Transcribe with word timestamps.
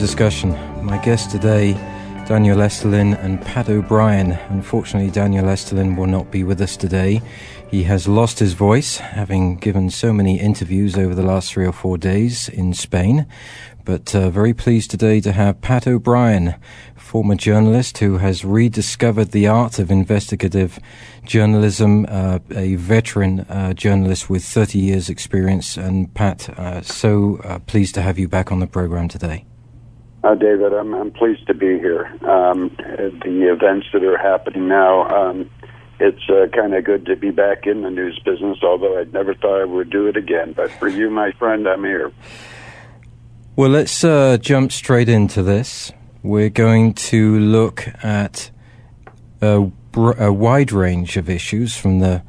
Discussion. 0.00 0.50
My 0.82 0.96
guests 1.04 1.30
today, 1.30 1.74
Daniel 2.26 2.56
Estulin 2.56 3.22
and 3.22 3.40
Pat 3.42 3.68
O'Brien. 3.68 4.32
Unfortunately, 4.48 5.10
Daniel 5.10 5.44
Estulin 5.44 5.94
will 5.94 6.06
not 6.06 6.30
be 6.30 6.42
with 6.42 6.62
us 6.62 6.74
today. 6.74 7.20
He 7.70 7.82
has 7.82 8.08
lost 8.08 8.38
his 8.38 8.54
voice, 8.54 8.96
having 8.96 9.56
given 9.56 9.90
so 9.90 10.14
many 10.14 10.40
interviews 10.40 10.96
over 10.96 11.14
the 11.14 11.22
last 11.22 11.52
three 11.52 11.66
or 11.66 11.72
four 11.72 11.98
days 11.98 12.48
in 12.48 12.72
Spain. 12.72 13.26
But 13.84 14.14
uh, 14.14 14.30
very 14.30 14.54
pleased 14.54 14.90
today 14.90 15.20
to 15.20 15.32
have 15.32 15.60
Pat 15.60 15.86
O'Brien, 15.86 16.54
former 16.96 17.34
journalist 17.34 17.98
who 17.98 18.18
has 18.18 18.42
rediscovered 18.42 19.32
the 19.32 19.48
art 19.48 19.78
of 19.78 19.90
investigative 19.90 20.78
journalism, 21.26 22.06
uh, 22.08 22.38
a 22.54 22.76
veteran 22.76 23.40
uh, 23.40 23.74
journalist 23.74 24.30
with 24.30 24.44
30 24.44 24.78
years' 24.78 25.10
experience. 25.10 25.76
And 25.76 26.14
Pat, 26.14 26.48
uh, 26.58 26.80
so 26.80 27.36
uh, 27.44 27.58
pleased 27.58 27.94
to 27.96 28.02
have 28.02 28.18
you 28.18 28.28
back 28.28 28.50
on 28.50 28.60
the 28.60 28.66
program 28.66 29.06
today. 29.06 29.44
Uh, 30.22 30.34
David, 30.34 30.74
I'm, 30.74 30.94
I'm 30.94 31.10
pleased 31.10 31.46
to 31.46 31.54
be 31.54 31.78
here. 31.78 32.06
Um, 32.28 32.76
the 32.76 33.50
events 33.50 33.86
that 33.92 34.04
are 34.04 34.18
happening 34.18 34.68
now, 34.68 35.08
um, 35.08 35.50
it's 35.98 36.28
uh, 36.28 36.46
kind 36.54 36.74
of 36.74 36.84
good 36.84 37.06
to 37.06 37.16
be 37.16 37.30
back 37.30 37.66
in 37.66 37.82
the 37.82 37.90
news 37.90 38.20
business, 38.22 38.58
although 38.62 39.00
I 39.00 39.04
never 39.04 39.34
thought 39.34 39.62
I 39.62 39.64
would 39.64 39.88
do 39.88 40.08
it 40.08 40.16
again. 40.16 40.52
But 40.52 40.70
for 40.72 40.88
you, 40.88 41.08
my 41.10 41.32
friend, 41.32 41.66
I'm 41.66 41.84
here. 41.84 42.12
Well, 43.56 43.70
let's 43.70 44.04
uh, 44.04 44.36
jump 44.38 44.72
straight 44.72 45.08
into 45.08 45.42
this. 45.42 45.90
We're 46.22 46.50
going 46.50 46.94
to 46.94 47.38
look 47.38 47.88
at 48.02 48.50
a, 49.40 49.70
a 49.94 50.32
wide 50.32 50.70
range 50.70 51.16
of 51.16 51.30
issues 51.30 51.76
from 51.76 52.00
the 52.00 52.22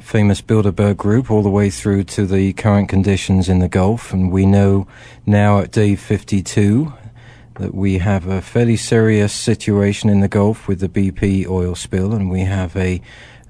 famous 0.00 0.42
Bilderberg 0.42 0.96
Group 0.96 1.30
all 1.30 1.42
the 1.42 1.50
way 1.50 1.70
through 1.70 2.02
to 2.04 2.26
the 2.26 2.52
current 2.54 2.88
conditions 2.88 3.48
in 3.48 3.60
the 3.60 3.68
Gulf. 3.68 4.12
And 4.12 4.32
we 4.32 4.44
know 4.44 4.88
now 5.24 5.60
at 5.60 5.70
day 5.70 5.94
52 5.94 6.92
that 7.62 7.74
we 7.74 7.98
have 7.98 8.26
a 8.26 8.42
fairly 8.42 8.76
serious 8.76 9.32
situation 9.32 10.10
in 10.10 10.18
the 10.18 10.26
Gulf 10.26 10.66
with 10.66 10.80
the 10.80 10.88
BP 10.88 11.46
oil 11.46 11.76
spill, 11.76 12.12
and 12.12 12.28
we 12.28 12.40
have 12.40 12.76
a 12.76 13.00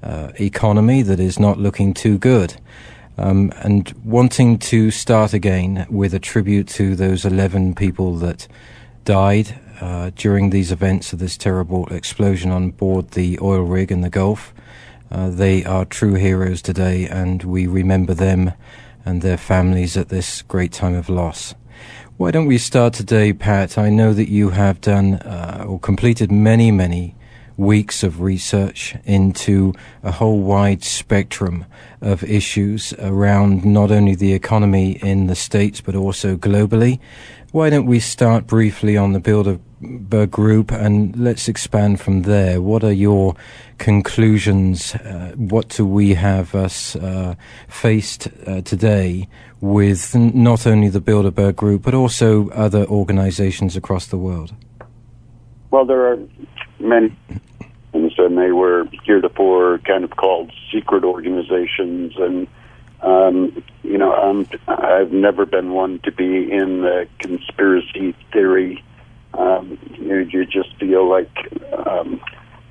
uh, 0.03 0.31
economy 0.39 1.01
that 1.01 1.19
is 1.19 1.39
not 1.39 1.57
looking 1.57 1.95
too 1.95 2.19
good. 2.19 2.55
Um, 3.17 3.51
and 3.57 3.91
wanting 4.03 4.59
to 4.59 4.91
start 4.91 5.33
again 5.33 5.87
with 5.89 6.13
a 6.13 6.19
tribute 6.19 6.67
to 6.69 6.95
those 6.95 7.25
11 7.25 7.73
people 7.73 8.15
that 8.17 8.47
died 9.03 9.59
uh, 9.81 10.11
during 10.15 10.51
these 10.51 10.71
events 10.71 11.11
of 11.11 11.17
this 11.17 11.35
terrible 11.35 11.87
explosion 11.87 12.51
on 12.51 12.69
board 12.69 13.11
the 13.11 13.39
oil 13.41 13.63
rig 13.63 13.91
in 13.91 14.01
the 14.01 14.09
Gulf. 14.11 14.53
Uh, 15.09 15.31
they 15.31 15.65
are 15.65 15.85
true 15.85 16.13
heroes 16.13 16.61
today, 16.61 17.07
and 17.07 17.43
we 17.43 17.65
remember 17.65 18.13
them 18.13 18.53
and 19.05 19.23
their 19.23 19.37
families 19.37 19.97
at 19.97 20.09
this 20.09 20.43
great 20.43 20.71
time 20.71 20.93
of 20.93 21.09
loss. 21.09 21.55
Why 22.15 22.29
don't 22.29 22.45
we 22.45 22.59
start 22.59 22.93
today, 22.93 23.33
Pat? 23.33 23.75
I 23.75 23.89
know 23.89 24.13
that 24.13 24.29
you 24.29 24.49
have 24.51 24.79
done 24.81 25.15
uh, 25.15 25.65
or 25.67 25.79
completed 25.79 26.31
many, 26.31 26.69
many 26.69 27.15
weeks 27.57 28.03
of 28.03 28.21
research 28.21 28.95
into 29.03 29.73
a 30.03 30.11
whole 30.11 30.39
wide 30.39 30.83
spectrum 30.83 31.65
of 32.01 32.23
issues 32.23 32.93
around 32.99 33.65
not 33.65 33.89
only 33.89 34.13
the 34.13 34.33
economy 34.33 34.91
in 35.01 35.25
the 35.25 35.35
States 35.35 35.81
but 35.81 35.95
also 35.95 36.37
globally. 36.37 36.99
Why 37.53 37.69
don't 37.69 37.85
we 37.85 37.99
start 37.99 38.47
briefly 38.47 38.97
on 38.97 39.13
the 39.13 39.19
Bilderberg 39.19 40.31
Group 40.31 40.71
and 40.71 41.15
let's 41.15 41.47
expand 41.47 42.01
from 42.01 42.23
there? 42.23 42.59
What 42.59 42.83
are 42.83 42.91
your 42.91 43.35
conclusions? 43.77 44.95
Uh, 44.95 45.33
what 45.37 45.69
do 45.69 45.85
we 45.85 46.15
have 46.15 46.55
us 46.55 46.95
uh, 46.95 47.35
faced 47.67 48.27
uh, 48.47 48.61
today 48.61 49.29
with 49.61 50.15
not 50.15 50.65
only 50.65 50.89
the 50.89 50.99
Bilderberg 50.99 51.55
Group 51.55 51.83
but 51.83 51.93
also 51.93 52.49
other 52.49 52.87
organizations 52.87 53.77
across 53.77 54.07
the 54.07 54.17
world? 54.17 54.51
Well, 55.69 55.85
there 55.85 56.11
are 56.11 56.17
many, 56.79 57.15
and 57.93 58.35
they 58.35 58.51
were 58.51 58.89
heretofore 59.03 59.77
kind 59.85 60.03
of 60.03 60.09
called 60.15 60.51
secret 60.71 61.03
organizations 61.03 62.13
and 62.17 62.47
um, 63.03 63.63
you 63.83 63.97
know, 63.97 64.13
I'm, 64.13 64.47
I've 64.67 65.11
never 65.11 65.45
been 65.45 65.71
one 65.71 65.99
to 66.03 66.11
be 66.11 66.51
in 66.51 66.81
the 66.81 67.07
conspiracy 67.19 68.15
theory. 68.31 68.83
Um, 69.33 69.77
you, 69.99 70.19
you 70.19 70.45
just 70.45 70.75
feel 70.79 71.09
like 71.09 71.31
um, 71.85 72.21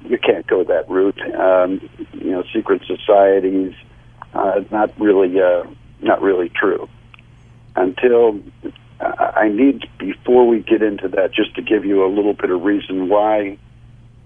you 0.04 0.18
can't 0.18 0.46
go 0.46 0.64
that 0.64 0.88
route. 0.88 1.20
Um, 1.34 1.88
you 2.14 2.30
know, 2.30 2.44
secret 2.52 2.82
societies, 2.86 3.74
uh, 4.34 4.60
not 4.70 4.98
really, 4.98 5.40
uh, 5.40 5.64
not 6.00 6.22
really 6.22 6.48
true. 6.48 6.88
Until 7.76 8.40
I 9.00 9.48
need, 9.48 9.88
before 9.98 10.46
we 10.46 10.60
get 10.60 10.82
into 10.82 11.08
that, 11.08 11.34
just 11.34 11.54
to 11.56 11.62
give 11.62 11.84
you 11.84 12.04
a 12.04 12.10
little 12.10 12.34
bit 12.34 12.50
of 12.50 12.62
reason 12.62 13.08
why 13.08 13.58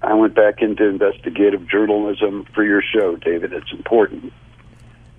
I 0.02 0.14
went 0.14 0.34
back 0.34 0.60
into 0.60 0.84
investigative 0.86 1.68
journalism 1.68 2.46
for 2.54 2.62
your 2.62 2.82
show, 2.82 3.16
David. 3.16 3.52
It's 3.52 3.72
important. 3.72 4.32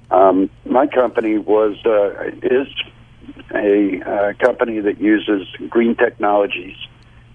Um, 0.09 0.50
my 0.66 0.88
company 0.88 1.38
was 1.38 1.78
uh, 1.85 2.31
is 2.41 2.68
a 3.53 4.01
uh, 4.01 4.34
company 4.44 4.79
that 4.79 5.00
uses 5.00 5.47
green 5.69 5.95
technologies 5.95 6.78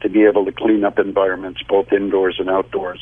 to 0.01 0.09
be 0.09 0.25
able 0.25 0.45
to 0.45 0.53
clean 0.53 0.85
up 0.85 0.99
environments, 0.99 1.63
both 1.69 1.93
indoors 1.93 2.37
and 2.39 2.51
outdoors. 2.51 3.01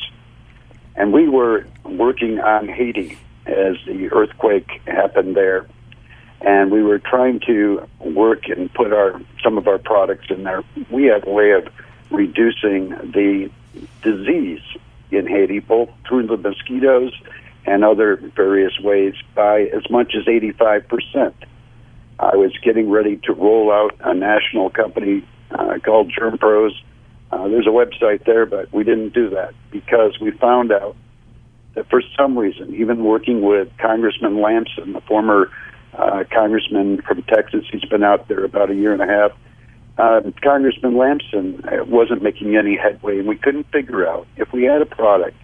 And 0.95 1.13
we 1.13 1.27
were 1.27 1.65
working 1.85 2.39
on 2.39 2.67
Haiti 2.67 3.17
as 3.45 3.77
the 3.87 4.09
earthquake 4.11 4.69
happened 4.85 5.35
there, 5.35 5.67
and 6.41 6.69
we 6.69 6.83
were 6.83 6.99
trying 6.99 7.39
to 7.47 7.87
work 7.99 8.49
and 8.49 8.71
put 8.73 8.91
our 8.91 9.21
some 9.43 9.57
of 9.57 9.67
our 9.67 9.77
products 9.77 10.27
in 10.29 10.43
there. 10.43 10.63
We 10.89 11.05
had 11.05 11.25
a 11.25 11.29
way 11.29 11.51
of 11.51 11.67
reducing 12.11 12.89
the 12.89 13.49
disease 14.03 14.61
in 15.11 15.27
Haiti, 15.27 15.59
both 15.59 15.89
through 16.07 16.27
the 16.27 16.37
mosquitoes 16.37 17.13
and 17.65 17.83
other 17.83 18.17
various 18.35 18.73
ways 18.79 19.13
by 19.35 19.61
as 19.61 19.89
much 19.89 20.13
as 20.15 20.25
85%. 20.25 21.33
I 22.19 22.35
was 22.35 22.55
getting 22.63 22.89
ready 22.89 23.17
to 23.23 23.33
roll 23.33 23.71
out 23.71 23.95
a 24.01 24.13
national 24.13 24.69
company 24.69 25.23
uh, 25.51 25.79
called 25.83 26.11
GermPros. 26.11 26.71
Uh, 27.31 27.47
there's 27.47 27.67
a 27.67 27.69
website 27.69 28.25
there, 28.25 28.45
but 28.45 28.71
we 28.73 28.83
didn't 28.83 29.13
do 29.13 29.29
that 29.29 29.53
because 29.71 30.19
we 30.19 30.31
found 30.31 30.71
out 30.71 30.95
that 31.75 31.89
for 31.89 32.01
some 32.17 32.37
reason, 32.37 32.75
even 32.75 33.03
working 33.03 33.41
with 33.41 33.69
Congressman 33.77 34.41
Lampson, 34.41 34.93
the 34.93 35.01
former 35.01 35.49
uh, 35.93 36.23
congressman 36.31 37.01
from 37.01 37.23
Texas, 37.23 37.65
he's 37.71 37.85
been 37.85 38.03
out 38.03 38.27
there 38.27 38.43
about 38.43 38.69
a 38.69 38.75
year 38.75 38.93
and 38.93 39.01
a 39.01 39.07
half. 39.07 39.31
Uh, 39.97 40.21
Congressman 40.41 40.97
Lampson 40.97 41.63
uh, 41.65 41.83
wasn't 41.85 42.21
making 42.21 42.55
any 42.55 42.77
headway, 42.77 43.19
and 43.19 43.27
we 43.27 43.35
couldn't 43.35 43.65
figure 43.71 44.07
out 44.07 44.27
if 44.37 44.51
we 44.53 44.63
had 44.63 44.81
a 44.81 44.85
product 44.85 45.35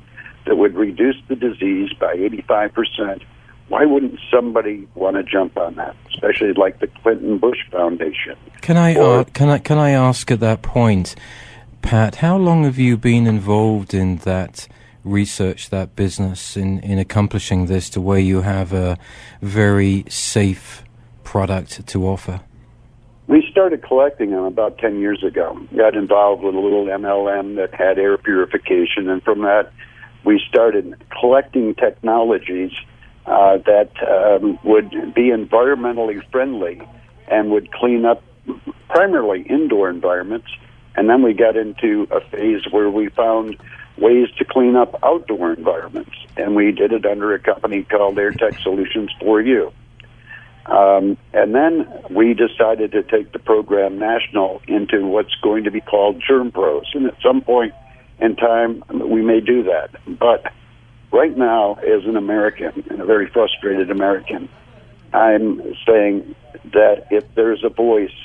that 0.48 0.56
would 0.56 0.76
reduce 0.76 1.18
the 1.28 1.36
disease 1.36 1.92
by 2.00 2.16
85%, 2.16 3.22
why 3.68 3.86
wouldn't 3.86 4.20
somebody 4.32 4.88
want 4.96 5.18
to 5.18 5.24
jump 5.24 5.58
on 5.58 5.76
that, 5.76 5.96
especially 6.10 6.54
like 6.54 6.80
the 6.80 6.88
Clinton 6.88 7.38
Bush 7.38 7.60
Foundation? 7.72 8.38
Can 8.62 8.78
I, 8.78 8.96
or, 8.96 9.20
uh, 9.20 9.24
can 9.26 9.50
I, 9.50 9.58
can 9.60 9.78
I 9.78 9.92
ask 9.92 10.32
at 10.32 10.40
that 10.40 10.62
point, 10.62 11.16
Pat, 11.82 12.16
how 12.16 12.38
long 12.38 12.64
have 12.64 12.78
you 12.78 12.98
been 12.98 13.28
involved 13.28 13.94
in 13.94 14.18
that 14.18 14.68
research, 15.04 15.70
that 15.70 15.96
business, 15.96 16.56
in, 16.56 16.80
in 16.80 16.98
accomplishing 16.98 17.66
this 17.66 17.90
to 17.92 18.02
where 18.02 18.20
you 18.20 18.42
have 18.42 18.74
a 18.74 18.98
very 19.42 20.06
safe 20.10 20.84
product 21.24 21.86
to 21.88 22.08
offer? 22.08 22.42
We 23.28 23.46
started 23.52 23.84
collecting 23.84 24.32
them 24.32 24.46
about 24.46 24.78
10 24.78 25.02
years 25.02 25.22
ago. 25.24 25.60
Got 25.76 25.96
involved 25.96 26.44
with 26.44 26.56
a 26.56 26.60
little 26.60 26.86
MLM 26.86 27.58
that 27.58 27.74
had 27.74 28.00
air 28.00 28.18
purification, 28.18 29.10
and 29.10 29.22
from 29.22 29.42
that, 29.42 29.74
we 30.28 30.44
started 30.50 30.94
collecting 31.22 31.74
technologies 31.74 32.74
uh, 33.26 33.60
that 33.60 33.92
um, 34.06 34.60
would 34.62 34.92
be 35.16 35.32
environmentally 35.32 36.20
friendly 36.32 36.82
and 37.30 37.50
would 37.50 37.72
clean 37.72 38.04
up 38.04 38.22
primarily 38.90 39.44
indoor 39.44 39.90
environments. 39.90 40.48
And 40.96 41.10
then 41.10 41.22
we 41.22 41.34
got 41.34 41.56
into 41.56 42.10
a 42.12 42.20
phase 42.20 42.64
where 42.72 42.90
we 42.90 43.08
found 43.08 43.56
ways 43.98 44.28
to 44.38 44.44
clean 44.44 44.76
up 44.76 45.00
outdoor 45.02 45.54
environments. 45.54 46.18
And 46.36 46.58
we 46.58 46.74
did 46.74 46.92
it 46.92 47.06
under 47.06 47.34
a 47.34 47.40
company 47.40 47.84
called 47.84 48.20
Air 48.20 48.34
Tech 48.34 48.56
Solutions 48.62 49.10
for 49.22 49.40
You. 49.40 49.72
Um, 50.66 51.18
and 51.32 51.56
then 51.56 51.88
we 52.10 52.34
decided 52.34 52.92
to 52.92 53.04
take 53.04 53.32
the 53.32 53.40
program 53.40 53.98
national 53.98 54.62
into 54.68 55.08
what's 55.08 55.36
going 55.42 55.64
to 55.64 55.72
be 55.72 55.80
called 55.80 56.22
Germ 56.28 56.52
Pros. 56.52 56.92
And 56.94 57.06
at 57.06 57.16
some 57.24 57.40
point 57.40 57.74
in 58.20 58.36
time, 58.36 58.84
we 58.90 59.22
may 59.22 59.40
do 59.40 59.64
that. 59.64 59.90
But 60.20 60.52
right 61.12 61.36
now, 61.38 61.76
as 61.76 62.06
an 62.06 62.18
American, 62.18 62.84
and 62.90 63.02
a 63.02 63.06
very 63.06 63.28
frustrated 63.28 63.92
American, 63.92 64.50
I'm 65.14 65.62
saying 65.86 66.36
that 66.74 67.08
if 67.12 67.24
there's 67.36 67.64
a 67.64 67.70
voice 67.70 68.16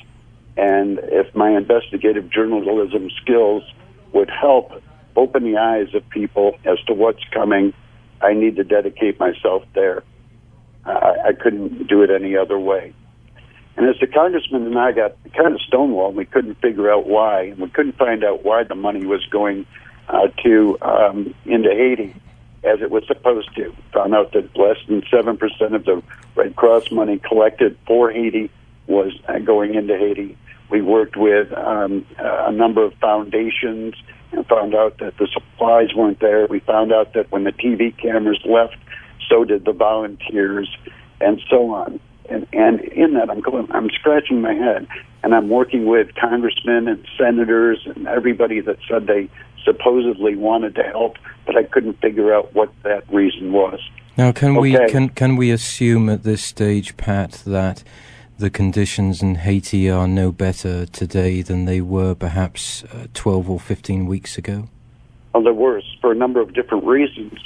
and 0.57 0.99
if 1.05 1.35
my 1.35 1.51
investigative 1.51 2.31
journalism 2.31 3.11
skills 3.23 3.63
would 4.13 4.31
help 4.31 4.83
open 5.17 5.45
the 5.45 5.57
eyes 5.57 5.95
of 5.95 6.09
people 6.11 6.57
as 6.65 6.79
to 6.87 6.95
what's 6.95 7.25
coming, 7.33 7.73
I 8.21 8.35
need 8.35 8.57
to 8.57 8.65
dedicate 8.65 9.19
myself 9.19 9.63
there. 9.75 10.03
I, 10.85 11.15
I 11.29 11.33
couldn't 11.33 11.89
do 11.89 12.03
it 12.03 12.11
any 12.11 12.37
other 12.37 12.59
way. 12.59 12.95
And 13.77 13.89
as 13.89 13.99
the 14.01 14.07
congressman 14.07 14.67
and 14.67 14.79
I 14.79 14.93
got 14.93 15.17
kind 15.37 15.55
of 15.55 15.61
stonewalled, 15.61 16.15
we 16.15 16.27
couldn't 16.27 16.61
figure 16.61 16.93
out 16.93 17.07
why, 17.07 17.45
and 17.45 17.59
we 17.59 17.69
couldn't 17.69 17.97
find 17.97 18.23
out 18.23 18.45
why 18.45 18.65
the 18.65 18.75
money 18.75 19.07
was 19.07 19.25
going 19.27 19.67
uh, 20.09 20.29
to 20.45 20.79
um, 20.83 21.35
into 21.47 21.71
Haiti 21.71 22.15
as 22.65 22.81
it 22.81 22.91
was 22.91 23.05
supposed 23.07 23.55
to. 23.57 23.75
Found 23.93 24.15
out 24.15 24.33
that 24.33 24.57
less 24.57 24.77
than 24.87 25.03
seven 25.11 25.37
percent 25.37 25.75
of 25.75 25.85
the 25.85 26.03
Red 26.35 26.55
Cross 26.55 26.91
money 26.91 27.19
collected 27.19 27.77
for 27.87 28.11
Haiti 28.11 28.51
was 28.87 29.13
uh, 29.29 29.39
going 29.39 29.75
into 29.75 29.97
Haiti. 29.97 30.37
We 30.71 30.81
worked 30.81 31.17
with 31.17 31.53
um, 31.53 32.07
a 32.19 32.53
number 32.53 32.83
of 32.83 32.95
foundations 32.95 33.95
and 34.33 34.47
found 34.47 34.75
out 34.75 34.99
that 34.99 35.19
the 35.19 35.29
supplies 35.33 35.95
weren't 35.95 36.21
there. 36.21 36.47
We 36.47 36.61
found 36.61 36.93
out 36.93 37.13
that 37.15 37.31
when 37.31 37.45
the 37.45 37.53
TV 37.53 37.97
cameras 37.97 38.41
left, 38.45 38.77
so 39.29 39.45
did 39.45 39.65
the 39.65 39.73
volunteers, 39.73 40.75
and 41.21 41.41
so 41.51 41.71
on. 41.73 42.01
And, 42.29 42.47
and 42.53 42.81
in 42.81 43.15
that, 43.15 43.31
I'm 43.31 43.41
going, 43.41 43.71
I'm 43.73 43.91
scratching 43.91 44.41
my 44.41 44.55
head, 44.55 44.87
and 45.23 45.35
I'm 45.35 45.49
working 45.49 45.87
with 45.87 46.15
congressmen 46.15 46.89
and 46.89 47.07
senators 47.19 47.81
and 47.85 48.07
everybody 48.07 48.61
that 48.61 48.79
said 48.89 49.07
they 49.07 49.29
supposedly 49.65 50.37
wanted 50.37 50.75
to 50.77 50.83
help, 50.83 51.17
but 51.47 51.57
I 51.57 51.65
couldn't 51.65 52.01
figure 52.01 52.35
out 52.35 52.55
what 52.55 52.73
that 52.83 53.11
reason 53.13 53.53
was. 53.53 53.81
Now, 54.17 54.33
can 54.33 54.57
okay. 54.57 54.61
we 54.61 54.91
can 54.91 55.09
can 55.09 55.37
we 55.37 55.51
assume 55.51 56.11
at 56.11 56.23
this 56.23 56.45
stage, 56.45 56.97
Pat, 56.97 57.43
that 57.47 57.83
the 58.39 58.51
conditions 58.51 59.23
in 59.23 59.37
Haiti 59.37 59.89
are 59.89 60.09
no 60.09 60.33
better 60.33 60.85
today 60.87 61.43
than 61.43 61.65
they 61.65 61.81
were 61.81 62.15
perhaps 62.15 62.85
uh, 62.85 63.07
12 63.15 63.49
or 63.49 63.61
15 63.61 64.07
weeks 64.07 64.37
ago? 64.37 64.69
Well, 65.33 65.45
they're 65.45 65.55
worse 65.55 65.97
for 66.01 66.13
a 66.13 66.15
number 66.15 66.41
of 66.41 66.53
different 66.53 66.85
reasons. 66.85 67.39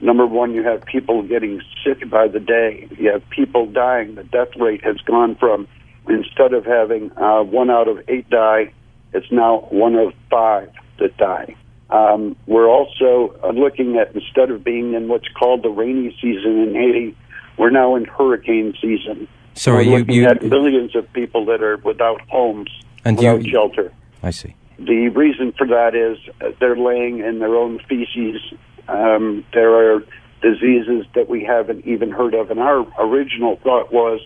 Number 0.00 0.26
one, 0.26 0.54
you 0.54 0.62
have 0.62 0.84
people 0.84 1.22
getting 1.22 1.60
sick 1.84 2.08
by 2.08 2.28
the 2.28 2.40
day. 2.40 2.88
You 2.98 3.10
have 3.10 3.28
people 3.30 3.66
dying. 3.66 4.14
The 4.14 4.24
death 4.24 4.54
rate 4.56 4.84
has 4.84 4.96
gone 4.98 5.34
from 5.36 5.66
instead 6.08 6.52
of 6.54 6.64
having 6.64 7.10
uh, 7.16 7.42
one 7.42 7.70
out 7.70 7.88
of 7.88 7.98
eight 8.08 8.28
die, 8.30 8.72
it's 9.12 9.30
now 9.30 9.66
one 9.70 9.94
of 9.94 10.12
five 10.30 10.70
that 10.98 11.16
die. 11.16 11.54
Um, 11.90 12.36
we're 12.46 12.68
also 12.68 13.34
uh, 13.42 13.50
looking 13.50 13.96
at 13.96 14.14
instead 14.14 14.50
of 14.50 14.62
being 14.62 14.94
in 14.94 15.08
what's 15.08 15.28
called 15.28 15.62
the 15.62 15.70
rainy 15.70 16.16
season 16.20 16.58
in 16.60 16.74
Haiti, 16.74 17.16
we're 17.56 17.70
now 17.70 17.96
in 17.96 18.04
hurricane 18.04 18.74
season. 18.80 19.26
Sorry, 19.54 19.88
we're 19.88 20.00
you, 20.00 20.22
you 20.22 20.26
at 20.26 20.42
millions 20.42 20.94
of 20.94 21.10
people 21.12 21.46
that 21.46 21.62
are 21.62 21.78
without 21.78 22.20
homes, 22.28 22.70
and 23.04 23.16
without 23.16 23.42
you, 23.42 23.50
shelter. 23.50 23.92
I 24.22 24.30
see. 24.30 24.54
The 24.78 25.08
reason 25.08 25.52
for 25.56 25.66
that 25.66 25.94
is 25.94 26.18
uh, 26.40 26.50
they're 26.60 26.76
laying 26.76 27.20
in 27.20 27.38
their 27.38 27.56
own 27.56 27.80
feces. 27.88 28.40
Um, 28.88 29.44
there 29.52 29.94
are 29.94 30.00
diseases 30.42 31.06
that 31.14 31.28
we 31.28 31.44
haven't 31.44 31.84
even 31.86 32.10
heard 32.10 32.34
of, 32.34 32.50
and 32.50 32.60
our 32.60 32.86
original 32.98 33.56
thought 33.62 33.92
was 33.92 34.20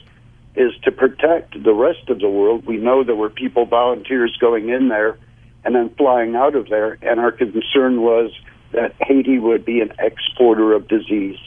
is 0.54 0.72
to 0.84 0.92
protect 0.92 1.62
the 1.62 1.72
rest 1.72 2.08
of 2.08 2.20
the 2.20 2.28
world. 2.28 2.66
We 2.66 2.76
know 2.76 3.04
there 3.04 3.16
were 3.16 3.30
people, 3.30 3.64
volunteers 3.64 4.36
going 4.40 4.68
in 4.68 4.88
there 4.88 5.18
and 5.64 5.74
then 5.74 5.94
flying 5.96 6.34
out 6.34 6.54
of 6.54 6.68
there. 6.68 6.98
And 7.02 7.20
our 7.20 7.32
concern 7.32 8.02
was 8.02 8.30
that 8.72 8.94
Haiti 9.00 9.38
would 9.38 9.64
be 9.64 9.80
an 9.80 9.92
exporter 9.98 10.72
of 10.74 10.88
disease. 10.88 11.38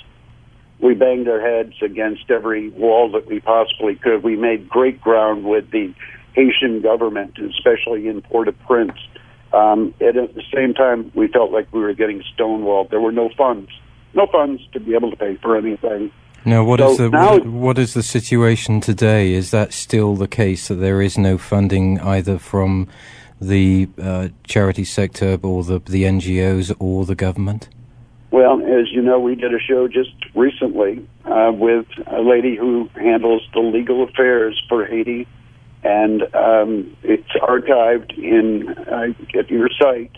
We 0.80 0.94
banged 0.94 1.28
our 1.28 1.40
heads 1.40 1.74
against 1.82 2.30
every 2.30 2.70
wall 2.70 3.12
that 3.12 3.28
we 3.28 3.40
possibly 3.40 3.96
could. 3.96 4.24
We 4.24 4.36
made 4.36 4.70
great 4.70 5.02
ground 5.02 5.46
with 5.46 5.72
the 5.72 5.94
Haitian 6.34 6.82
government, 6.82 7.38
especially 7.38 8.08
in 8.08 8.22
Port-au-Prince. 8.22 8.98
Um, 9.56 9.94
and 10.02 10.18
at 10.18 10.36
the 10.36 10.44
same 10.54 10.74
time, 10.74 11.12
we 11.16 11.28
felt 11.28 11.52
like 11.52 11.72
we 11.74 11.80
were 11.80 11.94
getting 11.94 12.22
stonewalled. 12.36 12.90
There 12.90 13.00
were 13.00 13.14
no 13.14 13.30
funds, 13.38 13.70
no 14.14 14.28
funds 14.28 14.62
to 14.74 14.82
be 14.82 14.96
able 14.96 15.12
to 15.12 15.18
pay 15.18 15.38
for 15.42 15.56
anything. 15.56 16.12
Now, 16.44 16.66
what 16.66 16.80
so 16.80 16.92
is 16.92 16.98
the 16.98 17.10
now, 17.10 17.38
what, 17.38 17.46
what 17.48 17.80
is 17.80 17.94
the 17.94 18.04
situation 18.04 18.82
today? 18.82 19.32
Is 19.32 19.52
that 19.52 19.72
still 19.72 20.16
the 20.16 20.28
case 20.28 20.68
that 20.68 20.76
there 20.76 21.02
is 21.02 21.18
no 21.18 21.38
funding 21.38 22.00
either 22.02 22.38
from 22.38 22.90
the 23.40 23.88
uh, 24.02 24.28
charity 24.44 24.84
sector 24.84 25.40
or 25.42 25.64
the, 25.64 25.80
the 25.80 26.04
NGOs 26.04 26.76
or 26.78 27.06
the 27.06 27.16
government? 27.16 27.70
Well, 28.32 28.62
as 28.62 28.92
you 28.92 29.02
know, 29.02 29.20
we 29.20 29.36
did 29.36 29.54
a 29.54 29.60
show 29.60 29.88
just 29.88 30.12
recently 30.36 31.08
uh, 31.24 31.54
with 31.54 31.86
a 32.08 32.22
lady 32.22 32.58
who 32.58 32.90
handles 32.96 33.42
the 33.54 33.62
legal 33.62 34.04
affairs 34.04 34.62
for 34.68 34.86
Haiti, 34.86 35.26
and 35.86 36.24
um, 36.34 36.98
it's 37.04 37.30
archived 37.42 38.18
in 38.18 38.68
uh, 38.70 39.40
at 39.40 39.52
your 39.52 39.70
site. 39.80 40.18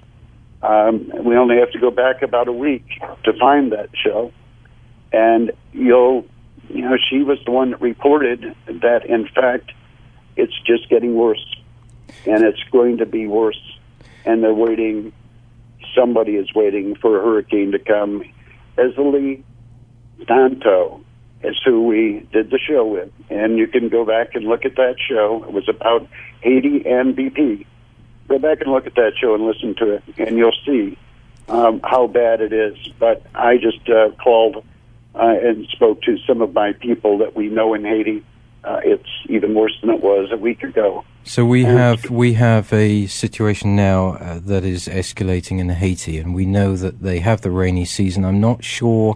Um, 0.63 1.11
we 1.25 1.35
only 1.35 1.57
have 1.57 1.71
to 1.73 1.79
go 1.79 1.91
back 1.91 2.21
about 2.21 2.47
a 2.47 2.53
week 2.53 2.87
to 3.25 3.33
find 3.37 3.73
that 3.73 3.89
show, 3.93 4.31
and 5.11 5.51
you'll, 5.73 6.25
you 6.69 6.81
know, 6.81 6.97
she 7.09 7.21
was 7.21 7.37
the 7.45 7.51
one 7.51 7.71
that 7.71 7.81
reported 7.81 8.55
that 8.65 9.05
in 9.05 9.27
fact 9.27 9.73
it's 10.37 10.57
just 10.65 10.89
getting 10.89 11.15
worse 11.15 11.45
and 12.25 12.43
it's 12.43 12.63
going 12.71 12.97
to 12.97 13.05
be 13.05 13.27
worse. 13.27 13.59
And 14.25 14.43
they're 14.43 14.53
waiting. 14.53 15.12
Somebody 15.95 16.36
is 16.36 16.53
waiting 16.53 16.95
for 16.95 17.19
a 17.19 17.24
hurricane 17.24 17.71
to 17.71 17.79
come. 17.79 18.24
Esley 18.77 19.43
Danto 20.21 21.03
is 21.44 21.56
who 21.63 21.86
we 21.86 22.27
did 22.32 22.50
the 22.50 22.60
show 22.60 22.86
with, 22.86 23.12
and 23.29 23.58
you 23.58 23.67
can 23.67 23.89
go 23.89 24.06
back 24.06 24.36
and 24.36 24.46
look 24.46 24.65
at 24.65 24.75
that 24.75 24.96
show. 25.00 25.44
It 25.44 25.53
was 25.53 25.70
about 25.70 26.08
Haiti 26.41 26.86
and 26.86 27.15
BP. 27.15 27.65
Go 28.27 28.39
back 28.39 28.62
and 28.62 28.72
look 28.72 28.88
at 28.88 28.96
that 28.96 29.13
show 29.20 29.36
and 29.36 29.46
listen 29.46 29.75
to 29.75 29.91
it, 29.94 30.03
and 30.17 30.38
you'll 30.38 30.51
see 30.65 30.98
um, 31.48 31.79
how 31.84 32.08
bad 32.08 32.41
it 32.41 32.53
is. 32.53 32.75
But 33.00 33.24
I 33.36 33.58
just 33.58 33.88
uh, 33.89 34.12
called 34.22 34.63
uh, 35.15 35.36
and 35.41 35.67
spoke 35.67 36.01
to 36.03 36.17
some 36.27 36.41
of 36.41 36.53
my 36.53 36.74
people 36.74 37.17
that 37.20 37.36
we 37.36 37.48
know 37.48 37.74
in 37.74 37.84
Haiti. 37.84 38.24
Uh, 38.63 38.82
it's 38.84 39.10
even 39.29 39.53
worse 39.53 39.77
than 39.82 39.89
it 39.91 40.01
was 40.01 40.29
a 40.32 40.38
week 40.38 40.63
ago. 40.63 41.06
So 41.24 41.46
we 41.46 41.63
have 41.63 42.10
we 42.10 42.34
have 42.34 42.72
a 42.74 43.06
situation 43.08 43.75
now 43.75 44.13
uh, 44.13 44.39
that 44.39 44.63
is 44.65 44.88
escalating 44.88 45.60
in 45.60 45.70
Haiti, 45.70 46.17
and 46.17 46.34
we 46.34 46.46
know 46.46 46.75
that 46.75 47.01
they 47.01 47.20
have 47.20 47.41
the 47.41 47.51
rainy 47.51 47.86
season. 47.86 48.25
I'm 48.25 48.41
not 48.41 48.63
sure 48.63 49.15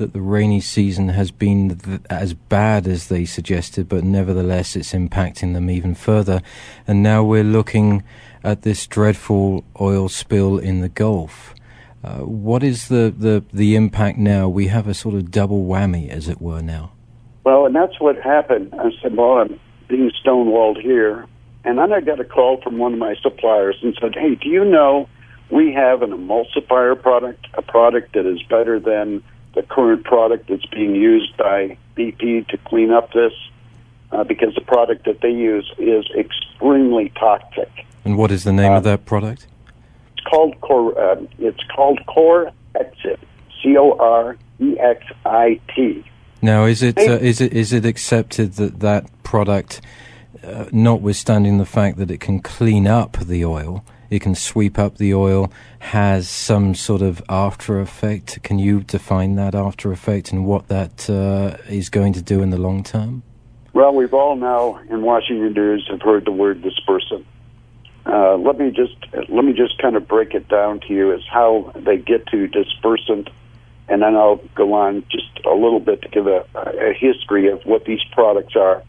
that 0.00 0.14
the 0.14 0.20
rainy 0.20 0.62
season 0.62 1.10
has 1.10 1.30
been 1.30 1.76
th- 1.76 2.00
as 2.08 2.32
bad 2.32 2.88
as 2.88 3.08
they 3.08 3.26
suggested, 3.26 3.86
but 3.86 4.02
nevertheless, 4.02 4.74
it's 4.74 4.94
impacting 4.94 5.52
them 5.52 5.68
even 5.68 5.94
further. 5.94 6.40
And 6.88 7.02
now 7.02 7.22
we're 7.22 7.44
looking 7.44 8.02
at 8.42 8.62
this 8.62 8.86
dreadful 8.86 9.62
oil 9.78 10.08
spill 10.08 10.56
in 10.56 10.80
the 10.80 10.88
Gulf. 10.88 11.54
Uh, 12.02 12.20
what 12.20 12.62
is 12.62 12.88
the, 12.88 13.14
the, 13.14 13.44
the 13.52 13.76
impact 13.76 14.16
now? 14.16 14.48
We 14.48 14.68
have 14.68 14.88
a 14.88 14.94
sort 14.94 15.16
of 15.16 15.30
double 15.30 15.66
whammy, 15.66 16.08
as 16.08 16.28
it 16.28 16.40
were, 16.40 16.62
now. 16.62 16.92
Well, 17.44 17.66
and 17.66 17.76
that's 17.76 18.00
what 18.00 18.16
happened. 18.16 18.74
I 18.78 18.92
said, 19.02 19.14
well, 19.14 19.32
I'm 19.32 19.60
being 19.86 20.10
stonewalled 20.24 20.80
here. 20.80 21.26
And 21.62 21.76
then 21.76 21.92
I 21.92 22.00
got 22.00 22.18
a 22.18 22.24
call 22.24 22.58
from 22.62 22.78
one 22.78 22.94
of 22.94 22.98
my 22.98 23.16
suppliers 23.20 23.76
and 23.82 23.94
said, 24.00 24.14
"Hey, 24.14 24.34
do 24.34 24.48
you 24.48 24.64
know 24.64 25.10
we 25.50 25.74
have 25.74 26.00
an 26.00 26.10
emulsifier 26.10 27.00
product, 27.00 27.46
a 27.52 27.60
product 27.60 28.14
that 28.14 28.24
is 28.24 28.42
better 28.44 28.80
than 28.80 29.22
the 29.54 29.62
current 29.62 30.04
product 30.04 30.48
that's 30.48 30.66
being 30.66 30.94
used 30.94 31.36
by 31.36 31.76
BP 31.96 32.48
to 32.48 32.56
clean 32.58 32.90
up 32.90 33.12
this, 33.12 33.32
uh, 34.12 34.24
because 34.24 34.54
the 34.54 34.60
product 34.60 35.04
that 35.06 35.20
they 35.20 35.30
use 35.30 35.70
is 35.78 36.04
extremely 36.16 37.12
toxic." 37.18 37.70
And 38.04 38.16
what 38.16 38.30
is 38.30 38.44
the 38.44 38.52
name 38.52 38.72
uh, 38.72 38.78
of 38.78 38.84
that 38.84 39.04
product? 39.04 39.46
It's 40.16 40.26
called 40.26 40.60
Core. 40.60 40.98
Uh, 40.98 41.22
it's 41.38 41.62
called 41.74 42.00
Core 42.06 42.52
Exit. 42.74 43.20
C 43.62 43.76
O 43.76 43.92
R 43.98 44.36
E 44.60 44.78
X 44.78 45.04
I 45.24 45.60
T. 45.74 46.04
Now, 46.42 46.64
is 46.64 46.82
it 46.82 46.98
uh, 46.98 47.18
is 47.20 47.40
it 47.40 47.52
is 47.52 47.72
it 47.72 47.84
accepted 47.84 48.54
that 48.54 48.80
that 48.80 49.22
product 49.22 49.80
uh, 50.42 50.66
notwithstanding 50.72 51.58
the 51.58 51.66
fact 51.66 51.98
that 51.98 52.10
it 52.10 52.20
can 52.20 52.40
clean 52.40 52.86
up 52.86 53.18
the 53.18 53.44
oil, 53.44 53.84
it 54.10 54.20
can 54.20 54.34
sweep 54.34 54.78
up 54.78 54.98
the 54.98 55.14
oil, 55.14 55.52
has 55.78 56.28
some 56.28 56.74
sort 56.74 57.00
of 57.00 57.22
after 57.28 57.80
effect. 57.80 58.42
Can 58.42 58.58
you 58.58 58.82
define 58.82 59.36
that 59.36 59.54
after 59.54 59.92
effect 59.92 60.32
and 60.32 60.44
what 60.44 60.68
that 60.68 61.08
uh, 61.08 61.56
is 61.68 61.88
going 61.88 62.12
to 62.14 62.22
do 62.22 62.42
in 62.42 62.50
the 62.50 62.58
long 62.58 62.82
term? 62.82 63.22
Well, 63.72 63.94
we've 63.94 64.12
all 64.12 64.34
now 64.34 64.80
in 64.90 65.02
Washington 65.02 65.52
News 65.52 65.86
have 65.90 66.02
heard 66.02 66.24
the 66.24 66.32
word 66.32 66.62
dispersant. 66.62 67.24
Uh, 68.04 68.36
let 68.36 68.58
me 68.58 68.70
just 68.70 68.96
let 69.28 69.44
me 69.44 69.52
just 69.52 69.78
kind 69.78 69.94
of 69.94 70.08
break 70.08 70.34
it 70.34 70.48
down 70.48 70.80
to 70.80 70.92
you 70.92 71.12
as 71.12 71.20
how 71.30 71.72
they 71.76 71.96
get 71.98 72.26
to 72.28 72.48
dispersant, 72.48 73.28
and 73.88 74.02
then 74.02 74.16
I'll 74.16 74.40
go 74.54 74.72
on 74.72 75.04
just 75.10 75.44
a 75.44 75.54
little 75.54 75.78
bit 75.78 76.02
to 76.02 76.08
give 76.08 76.26
a, 76.26 76.44
a 76.54 76.92
history 76.94 77.48
of 77.50 77.62
what 77.64 77.84
these 77.84 78.00
products 78.12 78.56
are. 78.56 78.82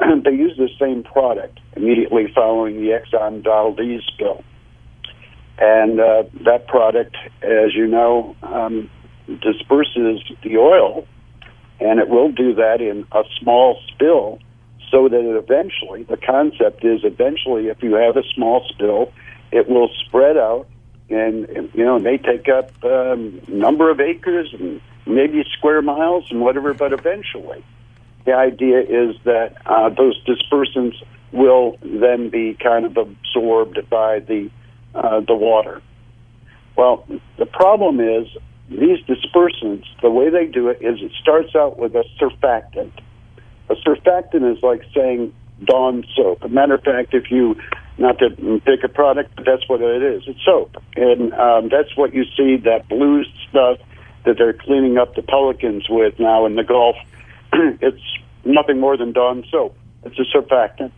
they 0.24 0.32
use 0.32 0.56
the 0.56 0.68
same 0.78 1.02
product 1.02 1.60
immediately 1.76 2.26
following 2.34 2.76
the 2.76 2.88
Exxon 2.90 3.42
Valdez 3.42 4.02
spill, 4.12 4.42
and 5.58 6.00
uh, 6.00 6.24
that 6.44 6.66
product, 6.66 7.16
as 7.42 7.74
you 7.74 7.86
know, 7.86 8.34
um, 8.42 8.90
disperses 9.26 10.22
the 10.42 10.56
oil, 10.56 11.06
and 11.80 12.00
it 12.00 12.08
will 12.08 12.32
do 12.32 12.54
that 12.54 12.80
in 12.80 13.06
a 13.12 13.22
small 13.40 13.78
spill 13.88 14.38
so 14.90 15.08
that 15.08 15.20
it 15.20 15.36
eventually, 15.36 16.02
the 16.04 16.16
concept 16.16 16.84
is 16.84 17.00
eventually, 17.04 17.68
if 17.68 17.82
you 17.82 17.94
have 17.94 18.16
a 18.16 18.24
small 18.34 18.66
spill, 18.68 19.12
it 19.52 19.68
will 19.68 19.88
spread 20.06 20.36
out 20.36 20.66
and, 21.10 21.70
you 21.74 21.84
know, 21.84 21.96
it 21.96 22.02
may 22.02 22.18
take 22.18 22.48
up 22.48 22.70
a 22.84 23.12
um, 23.12 23.40
number 23.48 23.90
of 23.90 24.00
acres 24.00 24.54
and 24.58 24.80
maybe 25.06 25.44
square 25.56 25.82
miles 25.82 26.24
and 26.30 26.40
whatever, 26.40 26.72
but 26.72 26.92
eventually 26.92 27.64
the 28.30 28.36
idea 28.36 28.80
is 28.80 29.16
that 29.24 29.56
uh, 29.66 29.88
those 29.88 30.22
dispersants 30.24 30.96
will 31.32 31.78
then 31.82 32.28
be 32.28 32.54
kind 32.54 32.84
of 32.86 32.96
absorbed 32.96 33.78
by 33.90 34.20
the 34.20 34.50
uh, 34.94 35.20
the 35.20 35.34
water. 35.34 35.82
Well, 36.76 37.06
the 37.38 37.46
problem 37.46 38.00
is 38.00 38.26
these 38.68 38.98
dispersants. 39.06 39.84
The 40.02 40.10
way 40.10 40.30
they 40.30 40.46
do 40.46 40.68
it 40.68 40.78
is 40.80 41.00
it 41.02 41.12
starts 41.20 41.54
out 41.56 41.78
with 41.78 41.94
a 41.94 42.04
surfactant, 42.20 42.92
a 43.68 43.74
surfactant 43.74 44.56
is 44.56 44.62
like 44.62 44.82
saying 44.94 45.32
Dawn 45.64 46.04
soap. 46.16 46.44
As 46.44 46.50
a 46.50 46.54
matter 46.54 46.74
of 46.74 46.82
fact, 46.82 47.14
if 47.14 47.30
you 47.30 47.56
not 47.98 48.18
to 48.18 48.30
pick 48.64 48.82
a 48.82 48.88
product, 48.88 49.36
but 49.36 49.44
that's 49.44 49.68
what 49.68 49.82
it 49.82 50.02
is. 50.02 50.22
It's 50.26 50.42
soap, 50.44 50.76
and 50.96 51.34
um, 51.34 51.68
that's 51.68 51.96
what 51.96 52.14
you 52.14 52.24
see 52.36 52.56
that 52.58 52.88
blue 52.88 53.24
stuff 53.48 53.78
that 54.24 54.36
they're 54.38 54.52
cleaning 54.52 54.98
up 54.98 55.14
the 55.16 55.22
pelicans 55.22 55.88
with 55.88 56.18
now 56.18 56.46
in 56.46 56.54
the 56.54 56.64
Gulf. 56.64 56.96
it's 57.80 58.02
nothing 58.44 58.80
more 58.80 58.96
than 58.96 59.12
Dawn 59.12 59.44
soap. 59.50 59.76
It's 60.04 60.18
a 60.18 60.36
surfactant. 60.36 60.92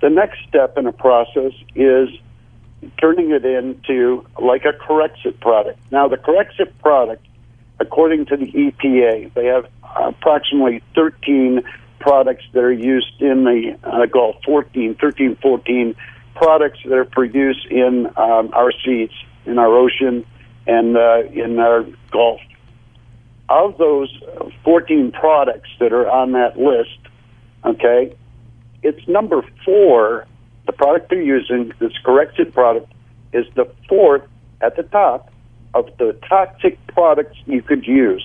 The 0.00 0.10
next 0.10 0.38
step 0.48 0.78
in 0.78 0.86
a 0.86 0.92
process 0.92 1.52
is 1.74 2.08
turning 3.00 3.30
it 3.30 3.44
into 3.44 4.24
like 4.40 4.64
a 4.64 4.72
Corexit 4.72 5.40
product. 5.40 5.78
Now, 5.90 6.08
the 6.08 6.16
Corexit 6.16 6.72
product, 6.80 7.26
according 7.78 8.26
to 8.26 8.36
the 8.36 8.46
EPA, 8.46 9.34
they 9.34 9.46
have 9.46 9.66
approximately 9.82 10.82
13 10.94 11.62
products 11.98 12.44
that 12.52 12.60
are 12.60 12.72
used 12.72 13.20
in 13.20 13.44
the 13.44 13.78
uh, 13.84 14.06
Gulf, 14.06 14.36
14, 14.44 14.94
13, 14.94 15.36
14 15.36 15.94
products 16.34 16.78
that 16.84 16.94
are 16.94 17.04
produced 17.04 17.66
in 17.66 18.06
um, 18.16 18.50
our 18.54 18.72
seas, 18.84 19.10
in 19.44 19.58
our 19.58 19.76
ocean, 19.76 20.24
and 20.66 20.96
uh, 20.96 21.22
in 21.32 21.58
our 21.58 21.84
Gulf. 22.10 22.40
Of 23.50 23.76
those 23.78 24.16
14 24.64 25.12
products 25.12 25.68
that 25.80 25.92
are 25.92 26.08
on 26.08 26.32
that 26.32 26.56
list, 26.56 26.98
okay, 27.64 28.14
it's 28.82 29.06
number 29.08 29.44
four. 29.64 30.26
The 30.66 30.72
product 30.72 31.10
they're 31.10 31.20
using, 31.20 31.72
this 31.80 31.92
Corexit 32.04 32.54
product, 32.54 32.92
is 33.32 33.44
the 33.56 33.70
fourth 33.88 34.22
at 34.60 34.76
the 34.76 34.84
top 34.84 35.32
of 35.74 35.86
the 35.98 36.16
toxic 36.28 36.78
products 36.88 37.36
you 37.46 37.60
could 37.60 37.86
use. 37.86 38.24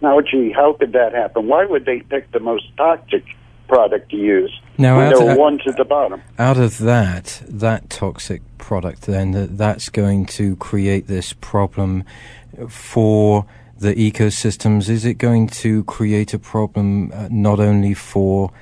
Now, 0.00 0.20
gee, 0.20 0.52
how 0.52 0.74
could 0.74 0.92
that 0.92 1.12
happen? 1.14 1.48
Why 1.48 1.64
would 1.64 1.84
they 1.84 2.00
pick 2.00 2.30
the 2.32 2.40
most 2.40 2.64
toxic 2.76 3.24
product 3.66 4.10
to 4.10 4.16
use 4.16 4.60
now, 4.78 5.10
there 5.10 5.30
are 5.30 5.36
ones 5.36 5.60
at 5.66 5.76
the 5.76 5.84
bottom? 5.84 6.22
Out 6.38 6.56
of 6.56 6.78
that, 6.78 7.42
that 7.46 7.90
toxic 7.90 8.42
product, 8.56 9.02
then 9.02 9.56
that's 9.56 9.88
going 9.88 10.24
to 10.26 10.56
create 10.56 11.06
this 11.06 11.32
problem 11.32 12.04
for 12.68 13.44
the 13.78 13.94
ecosystems. 13.94 14.88
Is 14.88 15.04
it 15.04 15.14
going 15.14 15.48
to 15.48 15.84
create 15.84 16.34
a 16.34 16.38
problem 16.38 17.12
uh, 17.12 17.28
not 17.30 17.60
only 17.60 17.94
for 17.94 18.52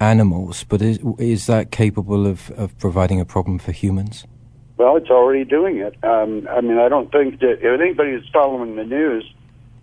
animals, 0.00 0.64
but 0.64 0.82
is, 0.82 0.98
is 1.18 1.46
that 1.46 1.70
capable 1.70 2.26
of, 2.26 2.50
of 2.52 2.76
providing 2.78 3.20
a 3.20 3.24
problem 3.24 3.58
for 3.58 3.72
humans? 3.72 4.24
Well, 4.76 4.96
it's 4.96 5.10
already 5.10 5.44
doing 5.44 5.78
it. 5.78 5.96
Um, 6.04 6.46
I 6.50 6.60
mean, 6.60 6.78
I 6.78 6.88
don't 6.88 7.10
think 7.10 7.40
that 7.40 7.58
if 7.60 7.80
anybody 7.80 8.12
is 8.12 8.24
following 8.32 8.76
the 8.76 8.84
news, 8.84 9.24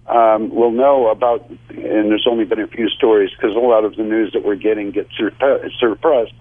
um, 0.07 0.49
will 0.49 0.71
know 0.71 1.07
about, 1.07 1.49
and 1.69 2.11
there's 2.11 2.27
only 2.29 2.45
been 2.45 2.61
a 2.61 2.67
few 2.67 2.89
stories 2.89 3.31
because 3.31 3.55
a 3.55 3.59
lot 3.59 3.83
of 3.83 3.95
the 3.95 4.03
news 4.03 4.31
that 4.33 4.45
we're 4.45 4.55
getting 4.55 4.91
gets 4.91 5.09
suppressed. 5.17 6.33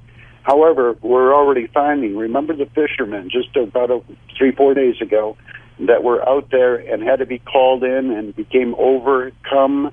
However, 0.43 0.97
we're 1.01 1.35
already 1.35 1.67
finding, 1.69 2.17
remember 2.17 2.55
the 2.55 2.67
fishermen 2.67 3.31
just 3.31 3.57
about 3.57 3.91
a, 3.91 4.03
three, 4.37 4.53
four 4.53 4.75
days 4.75 5.01
ago 5.01 5.37
that 5.81 6.03
were 6.03 6.27
out 6.29 6.51
there 6.51 6.77
and 6.77 7.03
had 7.03 7.19
to 7.21 7.27
be 7.27 7.39
called 7.39 7.83
in 7.83 8.11
and 8.11 8.35
became 8.35 8.75
overcome 8.79 9.93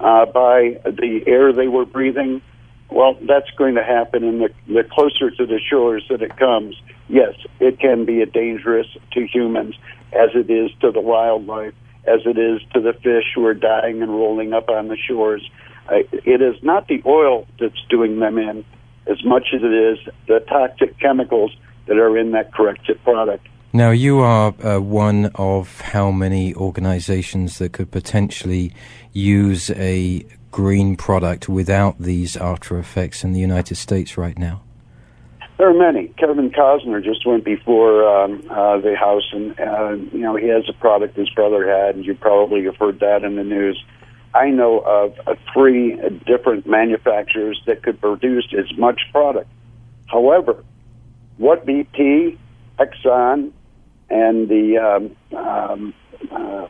uh, 0.00 0.26
by 0.26 0.80
the 0.84 1.22
air 1.26 1.52
they 1.52 1.68
were 1.68 1.86
breathing? 1.86 2.42
Well, 2.90 3.16
that's 3.22 3.50
going 3.56 3.76
to 3.76 3.82
happen, 3.82 4.22
and 4.22 4.42
the, 4.42 4.50
the 4.66 4.84
closer 4.84 5.30
to 5.30 5.46
the 5.46 5.58
shores 5.58 6.04
that 6.10 6.20
it 6.20 6.36
comes, 6.36 6.76
yes, 7.08 7.34
it 7.58 7.80
can 7.80 8.04
be 8.04 8.24
dangerous 8.26 8.86
to 9.12 9.26
humans 9.26 9.74
as 10.12 10.30
it 10.34 10.50
is 10.50 10.70
to 10.80 10.90
the 10.90 11.00
wildlife 11.00 11.72
as 12.04 12.20
it 12.26 12.38
is 12.38 12.60
to 12.74 12.80
the 12.80 12.92
fish 12.92 13.24
who 13.34 13.44
are 13.46 13.54
dying 13.54 14.02
and 14.02 14.10
rolling 14.10 14.52
up 14.52 14.68
on 14.68 14.88
the 14.88 14.96
shores. 14.96 15.48
Uh, 15.88 15.98
it 16.12 16.42
is 16.42 16.60
not 16.62 16.88
the 16.88 17.02
oil 17.06 17.46
that's 17.60 17.80
doing 17.88 18.18
them 18.18 18.38
in 18.38 18.64
as 19.06 19.24
much 19.24 19.48
as 19.54 19.62
it 19.62 19.72
is 19.72 19.98
the 20.26 20.40
toxic 20.40 20.98
chemicals 20.98 21.54
that 21.86 21.96
are 21.96 22.16
in 22.16 22.32
that 22.32 22.52
Corexit 22.52 23.02
product. 23.02 23.46
Now, 23.74 23.90
you 23.90 24.18
are 24.18 24.54
uh, 24.62 24.80
one 24.80 25.30
of 25.34 25.80
how 25.80 26.10
many 26.10 26.54
organizations 26.54 27.56
that 27.56 27.72
could 27.72 27.90
potentially 27.90 28.74
use 29.14 29.70
a 29.70 30.26
green 30.50 30.94
product 30.94 31.48
without 31.48 31.98
these 31.98 32.36
after 32.36 32.78
effects 32.78 33.24
in 33.24 33.32
the 33.32 33.40
United 33.40 33.76
States 33.76 34.18
right 34.18 34.36
now? 34.36 34.62
There 35.56 35.70
are 35.70 35.92
many. 35.92 36.08
Kevin 36.18 36.50
Costner 36.50 37.02
just 37.02 37.26
went 37.26 37.44
before 37.44 38.06
um, 38.06 38.44
uh, 38.50 38.78
the 38.78 38.94
House, 38.94 39.26
and 39.32 39.58
uh, 39.58 39.92
you 40.12 40.18
know 40.18 40.36
he 40.36 40.48
has 40.48 40.64
a 40.68 40.74
product 40.74 41.16
his 41.16 41.30
brother 41.30 41.66
had, 41.66 41.94
and 41.94 42.04
you 42.04 42.14
probably 42.14 42.64
have 42.64 42.76
heard 42.76 43.00
that 43.00 43.24
in 43.24 43.36
the 43.36 43.44
news. 43.44 43.82
I 44.34 44.50
know 44.50 44.80
of 44.80 45.18
uh, 45.26 45.34
three 45.54 45.96
different 46.26 46.66
manufacturers 46.66 47.62
that 47.66 47.82
could 47.82 48.00
produce 48.02 48.52
as 48.52 48.76
much 48.76 49.00
product. 49.12 49.48
However, 50.08 50.62
what 51.38 51.64
BP, 51.64 52.36
Exxon, 52.78 53.52
and 54.12 54.48
the 54.48 54.78
um, 54.78 55.36
um, 55.36 55.94
uh, 56.30 56.68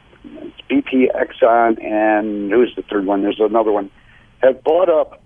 BP, 0.70 1.08
Exxon, 1.14 1.82
and 1.84 2.50
who's 2.50 2.72
the 2.76 2.82
third 2.82 3.04
one? 3.04 3.22
There's 3.22 3.40
another 3.40 3.72
one. 3.72 3.90
Have 4.42 4.62
bought 4.62 4.88
up 4.88 5.22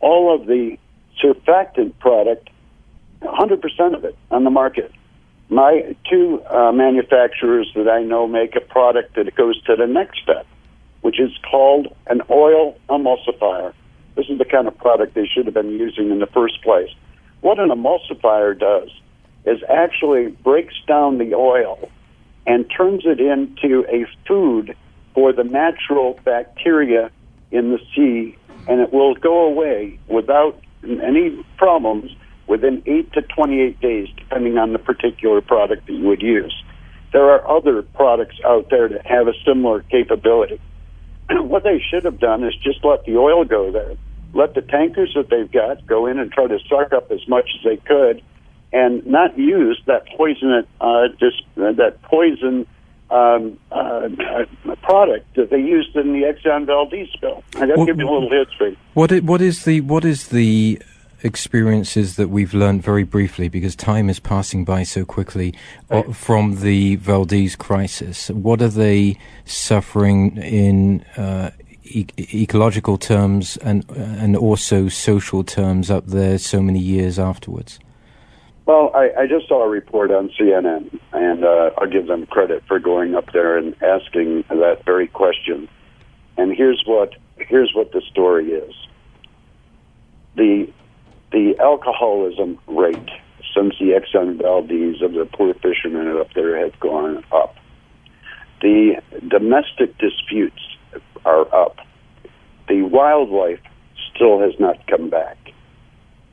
all 0.00 0.34
of 0.34 0.46
the 0.46 0.78
surfactant 1.22 1.98
product 1.98 2.50
100% 3.22 3.96
of 3.96 4.04
it 4.04 4.16
on 4.30 4.44
the 4.44 4.50
market. 4.50 4.92
My 5.48 5.96
two 6.08 6.42
uh, 6.44 6.70
manufacturers 6.72 7.70
that 7.74 7.88
I 7.88 8.02
know 8.02 8.28
make 8.28 8.54
a 8.54 8.60
product 8.60 9.16
that 9.16 9.34
goes 9.34 9.60
to 9.64 9.74
the 9.74 9.86
next 9.86 10.22
step, 10.22 10.46
which 11.00 11.18
is 11.18 11.30
called 11.50 11.88
an 12.06 12.22
oil 12.30 12.78
emulsifier. 12.88 13.72
This 14.14 14.26
is 14.28 14.38
the 14.38 14.44
kind 14.44 14.68
of 14.68 14.76
product 14.78 15.14
they 15.14 15.26
should 15.26 15.46
have 15.46 15.54
been 15.54 15.70
using 15.70 16.10
in 16.10 16.20
the 16.20 16.26
first 16.26 16.62
place. 16.62 16.90
What 17.40 17.58
an 17.58 17.70
emulsifier 17.70 18.58
does 18.58 18.90
is 19.48 19.62
actually 19.68 20.28
breaks 20.28 20.74
down 20.86 21.18
the 21.18 21.34
oil 21.34 21.90
and 22.46 22.64
turns 22.70 23.02
it 23.04 23.20
into 23.20 23.84
a 23.88 24.06
food 24.26 24.76
for 25.14 25.32
the 25.32 25.44
natural 25.44 26.18
bacteria 26.24 27.10
in 27.50 27.70
the 27.70 27.78
sea, 27.94 28.36
and 28.68 28.80
it 28.80 28.92
will 28.92 29.14
go 29.14 29.46
away 29.46 29.98
without 30.06 30.60
any 30.82 31.44
problems 31.56 32.12
within 32.46 32.82
8 32.86 33.12
to 33.12 33.22
28 33.22 33.80
days, 33.80 34.08
depending 34.16 34.58
on 34.58 34.72
the 34.72 34.78
particular 34.78 35.40
product 35.40 35.86
that 35.86 35.92
you 35.92 36.06
would 36.06 36.22
use. 36.22 36.54
There 37.12 37.30
are 37.30 37.46
other 37.48 37.82
products 37.82 38.36
out 38.44 38.68
there 38.70 38.88
that 38.88 39.06
have 39.06 39.28
a 39.28 39.34
similar 39.44 39.82
capability. 39.82 40.60
what 41.30 41.64
they 41.64 41.82
should 41.90 42.04
have 42.04 42.18
done 42.18 42.44
is 42.44 42.54
just 42.62 42.84
let 42.84 43.04
the 43.04 43.16
oil 43.16 43.44
go 43.44 43.70
there. 43.72 43.94
Let 44.34 44.54
the 44.54 44.62
tankers 44.62 45.12
that 45.14 45.30
they've 45.30 45.50
got 45.50 45.86
go 45.86 46.06
in 46.06 46.18
and 46.18 46.30
try 46.30 46.46
to 46.46 46.58
suck 46.68 46.92
up 46.92 47.10
as 47.10 47.26
much 47.28 47.50
as 47.58 47.64
they 47.64 47.76
could 47.78 48.22
and 48.72 49.04
not 49.06 49.38
use 49.38 49.80
that 49.86 50.06
poison, 50.16 50.66
uh, 50.80 51.08
just, 51.18 51.42
uh, 51.56 51.72
that 51.72 52.00
poison 52.02 52.66
um, 53.10 53.58
uh, 53.72 53.74
uh, 53.74 54.76
product 54.82 55.34
that 55.36 55.50
they 55.50 55.58
used 55.58 55.96
in 55.96 56.12
the 56.12 56.22
Exxon 56.22 56.66
Valdez 56.66 57.08
spill. 57.14 57.42
I 57.56 57.66
got 57.66 57.76
to 57.76 57.86
give 57.86 57.98
you 57.98 58.08
a 58.08 58.12
little 58.12 58.30
history. 58.30 58.78
What 58.94 59.12
is, 59.12 59.22
what 59.22 59.40
is 59.40 59.64
the 59.64 59.80
what 59.80 60.04
is 60.04 60.28
the 60.28 60.80
experiences 61.22 62.16
that 62.16 62.28
we've 62.28 62.54
learned 62.54 62.82
very 62.82 63.04
briefly, 63.04 63.48
because 63.48 63.74
time 63.74 64.08
is 64.08 64.20
passing 64.20 64.64
by 64.64 64.82
so 64.82 65.04
quickly, 65.04 65.54
uh, 65.90 66.02
right. 66.02 66.16
from 66.16 66.60
the 66.60 66.96
Valdez 66.96 67.56
crisis? 67.56 68.28
What 68.30 68.60
are 68.62 68.68
they 68.68 69.16
suffering 69.44 70.36
in 70.36 71.00
uh, 71.16 71.50
e- 71.84 72.06
ecological 72.18 72.98
terms 72.98 73.56
and 73.58 73.88
and 73.90 74.36
also 74.36 74.88
social 74.88 75.42
terms 75.44 75.90
up 75.90 76.06
there 76.06 76.38
so 76.38 76.60
many 76.60 76.78
years 76.78 77.18
afterwards? 77.18 77.78
Well, 78.68 78.90
I, 78.94 79.22
I 79.22 79.26
just 79.26 79.48
saw 79.48 79.64
a 79.64 79.68
report 79.68 80.10
on 80.10 80.28
CNN, 80.38 81.00
and 81.14 81.42
uh, 81.42 81.70
I'll 81.78 81.88
give 81.88 82.06
them 82.06 82.26
credit 82.26 82.62
for 82.68 82.78
going 82.78 83.14
up 83.14 83.32
there 83.32 83.56
and 83.56 83.74
asking 83.82 84.44
that 84.50 84.84
very 84.84 85.08
question. 85.08 85.70
And 86.36 86.54
here's 86.54 86.82
what 86.84 87.14
here's 87.38 87.72
what 87.74 87.92
the 87.92 88.02
story 88.02 88.50
is: 88.50 88.74
the 90.36 90.70
the 91.32 91.56
alcoholism 91.58 92.58
rate 92.66 93.08
since 93.54 93.74
the 93.80 93.98
Exxon 93.98 94.36
Valdez 94.36 95.00
of 95.00 95.14
the 95.14 95.24
poor 95.24 95.54
fishermen 95.54 96.18
up 96.18 96.34
there 96.34 96.62
has 96.62 96.72
gone 96.78 97.24
up. 97.32 97.56
The 98.60 99.00
domestic 99.26 99.96
disputes 99.96 100.60
are 101.24 101.46
up. 101.54 101.78
The 102.68 102.82
wildlife 102.82 103.62
still 104.14 104.40
has 104.40 104.52
not 104.60 104.86
come 104.86 105.08
back. 105.08 105.38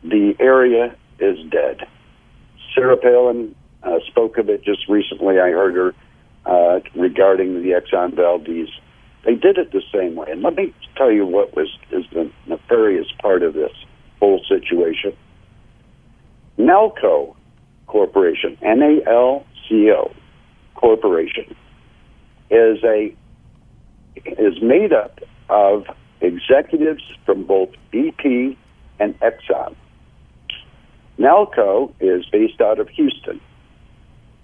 The 0.04 0.36
area 0.38 0.98
is 1.18 1.38
dead. 1.50 1.88
Sarah 2.76 2.98
Palin 2.98 3.56
uh, 3.84 4.00
spoke 4.08 4.38
of 4.38 4.50
it 4.50 4.64
just 4.64 4.88
recently. 4.90 5.40
I 5.40 5.50
heard 5.50 5.76
her 5.76 5.96
uh, 6.46 6.80
regarding 6.96 7.64
the 7.64 7.70
Exxon 7.70 8.16
Valdez. 8.16 8.68
They 9.24 9.36
did 9.36 9.58
it 9.58 9.72
the 9.72 9.82
same 9.94 10.16
way. 10.16 10.28
And 10.30 10.44
let 10.44 10.56
me 10.56 10.74
tell 10.96 11.12
you 11.12 11.26
what 11.26 11.56
was 11.56 11.70
is 11.92 12.04
the 12.12 12.30
nefarious 12.46 13.08
part 13.20 13.42
of 13.42 13.54
this 13.54 13.72
whole 14.20 14.42
situation. 14.48 15.16
Nalco 16.60 17.36
Corporation, 17.88 18.58
N 18.62 18.82
A 18.82 19.10
L 19.10 19.46
C 19.68 19.90
O 19.92 20.14
Corporation, 20.76 21.56
is 22.52 22.84
a 22.84 23.16
is 24.16 24.62
made 24.62 24.94
up 24.94 25.20
of 25.50 25.86
executives 26.22 27.04
from 27.26 27.46
both 27.46 27.70
BP 27.92 28.58
and 29.00 29.20
Exxon. 29.20 29.76
Nalco 31.20 31.94
is 32.00 32.26
based 32.26 32.62
out 32.62 32.80
of 32.80 32.90
Houston. 32.90 33.40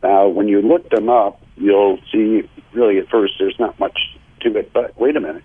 Now, 0.04 0.28
when 0.28 0.48
you 0.48 0.62
look 0.62 0.90
them 0.90 1.10
up, 1.10 1.42
you'll 1.56 2.00
see 2.12 2.50
really 2.74 2.98
at 2.98 3.10
first 3.10 3.34
there's 3.40 3.60
not 3.60 3.80
much 3.80 3.98
to 4.42 4.58
it, 4.58 4.72
but 4.74 4.98
wait 5.00 5.16
a 5.16 5.20
minute. 5.20 5.44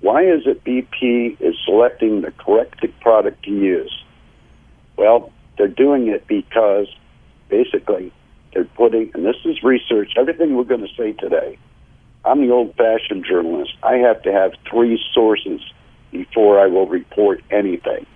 Why 0.00 0.24
is 0.24 0.42
it 0.46 0.64
BP 0.64 1.40
is 1.40 1.54
selecting 1.64 2.20
the 2.20 2.30
correct 2.32 2.84
product 3.00 3.44
to 3.44 3.50
use? 3.50 4.04
Well, 4.96 5.32
they're 5.56 5.68
doing 5.68 6.08
it 6.08 6.26
because 6.26 6.88
basically 7.48 8.12
they're 8.52 8.64
putting, 8.64 9.10
and 9.14 9.24
this 9.24 9.36
is 9.44 9.62
research, 9.62 10.12
everything 10.16 10.56
we're 10.56 10.64
going 10.64 10.86
to 10.86 10.94
say 10.96 11.12
today. 11.12 11.58
I'm 12.24 12.46
the 12.46 12.52
old 12.52 12.74
fashioned 12.76 13.24
journalist. 13.24 13.72
I 13.82 13.94
have 13.96 14.22
to 14.22 14.32
have 14.32 14.52
three 14.70 15.02
sources 15.12 15.60
before 16.10 16.60
I 16.60 16.66
will 16.66 16.86
report 16.86 17.42
anything. 17.50 18.06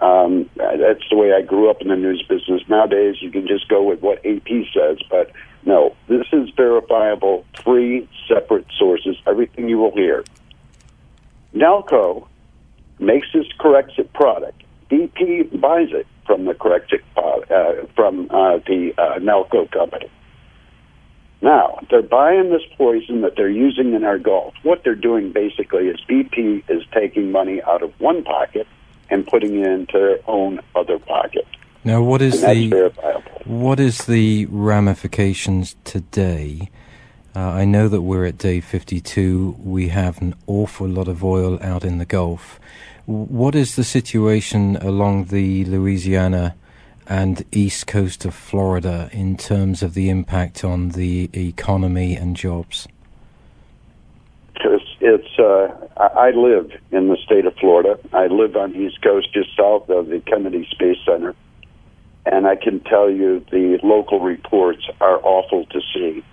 Um, 0.00 0.48
that's 0.56 1.04
the 1.10 1.16
way 1.16 1.32
I 1.34 1.42
grew 1.42 1.68
up 1.70 1.82
in 1.82 1.88
the 1.88 1.96
news 1.96 2.24
business. 2.26 2.62
Nowadays, 2.68 3.16
you 3.20 3.30
can 3.30 3.46
just 3.46 3.68
go 3.68 3.82
with 3.82 4.00
what 4.00 4.24
AP 4.24 4.48
says, 4.74 4.98
but 5.10 5.30
no, 5.64 5.94
this 6.08 6.26
is 6.32 6.48
verifiable, 6.56 7.44
three 7.58 8.08
separate 8.26 8.66
sources, 8.78 9.16
everything 9.26 9.68
you 9.68 9.78
will 9.78 9.94
hear. 9.94 10.24
Nalco 11.54 12.26
makes 12.98 13.26
this 13.34 13.46
Corexit 13.58 14.12
product. 14.14 14.62
BP 14.90 15.60
buys 15.60 15.88
it 15.92 16.06
from 16.26 16.46
the 16.46 16.54
Corexit 16.54 17.02
uh, 17.16 17.86
from 17.94 18.30
uh, 18.30 18.58
the 18.66 18.92
uh, 18.96 19.18
Nalco 19.18 19.70
company. 19.70 20.10
Now, 21.42 21.80
they're 21.90 22.02
buying 22.02 22.50
this 22.50 22.62
poison 22.76 23.22
that 23.22 23.34
they're 23.36 23.48
using 23.48 23.94
in 23.94 24.04
our 24.04 24.18
Gulf. 24.18 24.54
What 24.62 24.82
they're 24.84 24.94
doing 24.94 25.32
basically 25.32 25.88
is 25.88 25.98
BP 26.08 26.64
is 26.68 26.82
taking 26.92 27.32
money 27.32 27.62
out 27.62 27.82
of 27.82 27.98
one 27.98 28.22
pocket 28.24 28.66
and 29.10 29.26
putting 29.26 29.58
it 29.58 29.66
into 29.66 29.98
their 29.98 30.18
own 30.26 30.60
other 30.74 30.98
pocket. 30.98 31.46
Now, 31.84 32.02
what 32.02 32.20
is 32.20 32.40
the 32.42 32.92
what 33.44 33.80
is 33.80 34.04
the 34.06 34.46
ramifications 34.46 35.76
today? 35.84 36.70
Uh, 37.34 37.40
I 37.40 37.64
know 37.64 37.88
that 37.88 38.02
we're 38.02 38.26
at 38.26 38.38
day 38.38 38.60
52. 38.60 39.56
We 39.62 39.88
have 39.88 40.20
an 40.20 40.34
awful 40.46 40.88
lot 40.88 41.08
of 41.08 41.24
oil 41.24 41.62
out 41.62 41.84
in 41.84 41.98
the 41.98 42.04
Gulf. 42.04 42.60
What 43.06 43.54
is 43.54 43.76
the 43.76 43.84
situation 43.84 44.76
along 44.76 45.26
the 45.26 45.64
Louisiana 45.64 46.54
and 47.06 47.44
east 47.50 47.86
coast 47.86 48.24
of 48.24 48.34
Florida 48.34 49.08
in 49.12 49.36
terms 49.36 49.82
of 49.82 49.94
the 49.94 50.10
impact 50.10 50.64
on 50.64 50.90
the 50.90 51.30
economy 51.32 52.14
and 52.14 52.36
jobs? 52.36 52.86
it's 55.00 55.38
uh, 55.38 55.68
I 55.96 56.30
live 56.30 56.70
in 56.90 57.08
the 57.08 57.16
state 57.24 57.46
of 57.46 57.54
Florida. 57.56 57.98
I 58.12 58.26
live 58.26 58.56
on 58.56 58.72
the 58.72 58.78
East 58.78 59.02
Coast, 59.02 59.32
just 59.34 59.54
south 59.56 59.88
of 59.90 60.06
the 60.06 60.20
Kennedy 60.20 60.66
Space 60.70 60.98
Center, 61.04 61.34
and 62.24 62.46
I 62.46 62.56
can 62.56 62.80
tell 62.80 63.10
you 63.10 63.44
the 63.50 63.78
local 63.82 64.20
reports 64.20 64.88
are 65.00 65.18
awful 65.22 65.66
to 65.66 65.80
see. 65.92 66.24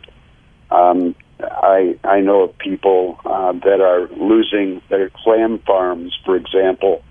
Um, 0.70 1.16
I 1.40 1.98
I 2.04 2.20
know 2.22 2.44
of 2.44 2.58
people 2.58 3.20
uh, 3.26 3.54
that 3.54 3.82
are 3.82 4.08
losing 4.16 4.82
their 4.90 5.10
clam 5.10 5.60
farms, 5.60 6.18
for 6.26 6.36
example. 6.36 7.04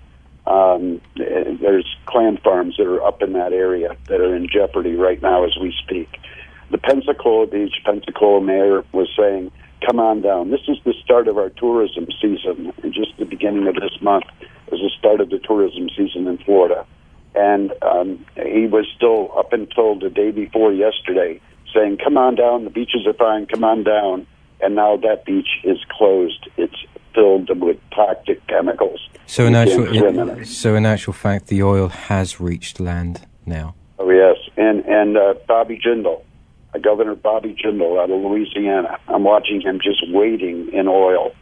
Um, 0.45 1.01
there's 1.15 1.85
clam 2.05 2.37
farms 2.37 2.77
that 2.77 2.87
are 2.87 3.03
up 3.03 3.21
in 3.21 3.33
that 3.33 3.51
area 3.51 3.95
that 4.07 4.21
are 4.21 4.35
in 4.35 4.47
jeopardy 4.47 4.95
right 4.95 5.21
now 5.21 5.43
as 5.45 5.57
we 5.59 5.73
speak. 5.83 6.19
The 6.71 6.77
Pensacola 6.77 7.47
Beach, 7.47 7.73
Pensacola 7.85 8.41
mayor 8.41 8.83
was 8.93 9.09
saying 9.17 9.51
come 9.85 9.99
on 9.99 10.21
down. 10.21 10.51
This 10.51 10.61
is 10.67 10.77
the 10.83 10.93
start 11.03 11.27
of 11.27 11.37
our 11.37 11.49
tourism 11.49 12.07
season, 12.21 12.73
and 12.83 12.93
just 12.93 13.17
the 13.17 13.25
beginning 13.25 13.67
of 13.67 13.75
this 13.75 14.01
month 14.01 14.25
is 14.71 14.79
the 14.79 14.91
start 14.97 15.21
of 15.21 15.29
the 15.29 15.39
tourism 15.39 15.89
season 15.95 16.27
in 16.27 16.37
Florida. 16.39 16.85
And 17.35 17.71
um, 17.83 18.25
he 18.35 18.65
was 18.65 18.85
still 18.95 19.31
up 19.37 19.53
until 19.53 19.99
the 19.99 20.09
day 20.09 20.31
before 20.31 20.73
yesterday 20.73 21.39
saying, 21.73 21.97
"Come 22.03 22.17
on 22.17 22.35
down. 22.35 22.63
The 22.63 22.69
beaches 22.69 23.05
are 23.05 23.13
fine. 23.13 23.45
Come 23.45 23.63
on 23.63 23.83
down." 23.83 24.25
And 24.59 24.75
now 24.75 24.97
that 24.97 25.25
beach 25.25 25.59
is 25.63 25.77
closed. 25.89 26.49
It's 26.57 26.75
filled 27.13 27.49
with 27.61 27.77
toxic 27.91 28.45
chemicals. 28.47 29.07
So 29.27 29.45
in 29.45 29.55
actual, 29.55 29.85
in, 29.93 30.45
so 30.45 30.75
in 30.75 30.85
actual 30.85 31.13
fact, 31.13 31.47
the 31.47 31.61
oil 31.61 31.89
has 31.89 32.39
reached 32.39 32.79
land 32.79 33.27
now. 33.45 33.75
Oh 33.99 34.09
yes, 34.09 34.37
and 34.57 34.85
and 34.85 35.17
uh, 35.17 35.33
Bobby 35.47 35.79
Jindal, 35.83 36.21
Governor 36.77 37.15
Bobby 37.15 37.55
Jindal 37.55 38.01
out 38.01 38.09
of 38.09 38.21
Louisiana. 38.21 38.99
I'm 39.07 39.23
watching 39.23 39.61
him 39.61 39.79
just 39.81 40.01
wading 40.09 40.73
in 40.73 40.87
oil 40.87 41.33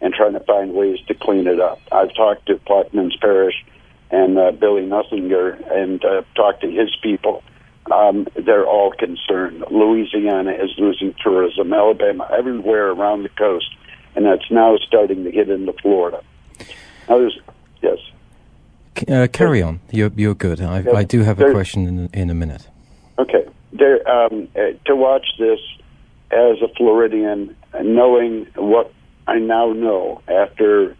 and 0.00 0.12
trying 0.12 0.34
to 0.34 0.40
find 0.40 0.74
ways 0.74 0.98
to 1.08 1.14
clean 1.14 1.46
it 1.46 1.60
up. 1.60 1.80
I've 1.90 2.14
talked 2.14 2.46
to 2.46 2.56
Plaquemines 2.56 3.18
Parish 3.20 3.64
and 4.10 4.38
uh, 4.38 4.52
Billy 4.52 4.82
Nungesser 4.82 5.72
and 5.72 6.04
uh, 6.04 6.22
talked 6.34 6.60
to 6.60 6.70
his 6.70 6.94
people. 7.02 7.42
Um, 7.90 8.26
they're 8.34 8.66
all 8.66 8.92
concerned. 8.92 9.64
Louisiana 9.70 10.52
is 10.52 10.70
losing 10.78 11.14
tourism, 11.22 11.72
Alabama, 11.72 12.28
everywhere 12.36 12.90
around 12.90 13.22
the 13.22 13.28
coast, 13.30 13.68
and 14.14 14.24
that's 14.24 14.50
now 14.50 14.76
starting 14.76 15.24
to 15.24 15.30
hit 15.30 15.48
into 15.48 15.72
Florida. 15.74 16.22
Now, 17.08 17.18
there's, 17.18 17.38
yes. 17.82 17.98
Uh, 19.08 19.26
carry 19.30 19.60
on. 19.60 19.80
You're, 19.90 20.12
you're 20.16 20.34
good. 20.34 20.60
I, 20.60 20.84
I 20.94 21.04
do 21.04 21.22
have 21.22 21.40
a 21.40 21.50
question 21.50 21.86
in, 21.86 22.08
in 22.12 22.30
a 22.30 22.34
minute. 22.34 22.68
Okay 23.18 23.46
there, 23.74 24.08
um, 24.08 24.48
uh, 24.56 24.78
to 24.86 24.96
watch 24.96 25.26
this 25.38 25.58
as 26.30 26.62
a 26.62 26.68
Floridian, 26.76 27.54
knowing 27.82 28.46
what 28.56 28.92
I 29.26 29.38
now 29.38 29.72
know 29.72 30.22
after 30.28 30.96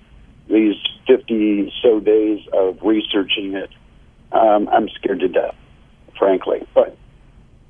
these 0.48 0.76
50 1.06 1.72
so 1.82 2.00
days 2.00 2.40
of 2.52 2.78
researching 2.82 3.54
it, 3.54 3.70
um, 4.32 4.68
I'm 4.68 4.88
scared 4.88 5.20
to 5.20 5.28
death, 5.28 5.54
frankly. 6.18 6.66
But, 6.74 6.96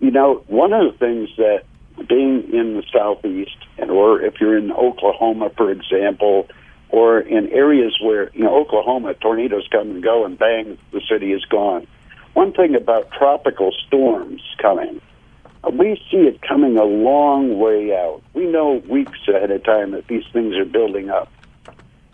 you 0.01 0.11
know, 0.11 0.43
one 0.47 0.73
of 0.73 0.93
the 0.93 0.99
things 0.99 1.29
that 1.37 1.64
being 2.09 2.51
in 2.53 2.75
the 2.75 2.83
southeast, 2.93 3.57
and 3.79 3.90
or 3.90 4.21
if 4.21 4.35
you're 4.40 4.59
in 4.59 4.73
Oklahoma, 4.73 5.51
for 5.57 5.71
example, 5.71 6.49
or 6.88 7.21
in 7.21 7.49
areas 7.49 7.97
where, 8.03 8.31
you 8.35 8.45
know, 8.45 8.57
Oklahoma, 8.57 9.14
tornadoes 9.14 9.67
come 9.71 9.90
and 9.90 10.03
go 10.03 10.25
and 10.25 10.38
bang, 10.38 10.79
the 10.93 11.01
city 11.09 11.33
is 11.33 11.45
gone. 11.45 11.87
One 12.35 12.53
thing 12.53 12.75
about 12.75 13.11
tropical 13.12 13.73
storms 13.87 14.42
coming, 14.61 15.01
we 15.73 15.97
see 16.11 16.18
it 16.18 16.42
coming 16.42 16.77
a 16.77 16.85
long 16.85 17.59
way 17.59 17.92
out. 17.92 18.23
We 18.35 18.47
know 18.47 18.83
weeks 18.88 19.18
ahead 19.29 19.51
of 19.51 19.64
time 19.64 19.92
that 19.92 20.09
these 20.09 20.25
things 20.33 20.57
are 20.57 20.64
building 20.64 21.11
up. 21.11 21.31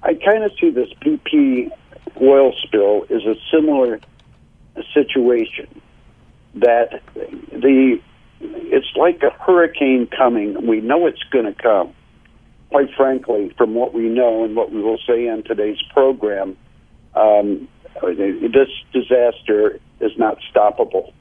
I 0.03 0.15
kind 0.15 0.45
of 0.45 0.53
see 0.61 0.71
this 0.71 0.89
BP 1.03 1.71
oil 2.21 2.53
spill 2.63 3.05
is 3.09 3.25
a 3.25 3.35
similar 3.51 4.01
situation 4.95 5.81
that 6.55 7.03
the 7.53 8.01
it's 8.43 8.97
like 8.97 9.23
a 9.23 9.31
hurricane 9.31 10.07
coming. 10.07 10.67
We 10.67 10.81
know 10.81 11.07
it's 11.07 11.23
going 11.25 11.45
to 11.45 11.53
come. 11.53 11.93
Quite 12.71 12.89
frankly, 12.97 13.53
from 13.59 13.75
what 13.75 13.93
we 13.93 14.09
know 14.09 14.45
and 14.45 14.57
what 14.57 14.73
we 14.73 14.81
will 14.81 14.99
say 15.07 15.29
on 15.29 15.43
today's 15.43 15.81
program, 15.93 16.57
um, 17.15 17.69
this 17.95 18.69
disaster 18.93 19.81
is 20.01 20.17
not 20.17 20.39
stoppable. 20.53 21.13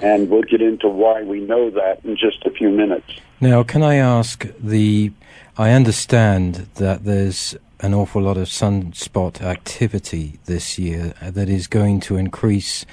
And 0.00 0.30
we'll 0.30 0.42
get 0.42 0.62
into 0.62 0.88
why 0.88 1.22
we 1.22 1.40
know 1.40 1.70
that 1.70 2.04
in 2.04 2.16
just 2.16 2.44
a 2.44 2.50
few 2.50 2.70
minutes. 2.70 3.10
Now, 3.40 3.62
can 3.62 3.82
I 3.82 3.96
ask 3.96 4.46
the. 4.60 5.12
I 5.56 5.72
understand 5.72 6.68
that 6.76 7.04
there's 7.04 7.56
an 7.80 7.94
awful 7.94 8.22
lot 8.22 8.36
of 8.36 8.46
sunspot 8.48 9.40
activity 9.40 10.38
this 10.46 10.78
year 10.78 11.14
that 11.22 11.48
is 11.48 11.66
going 11.66 12.00
to 12.00 12.16
increase 12.16 12.84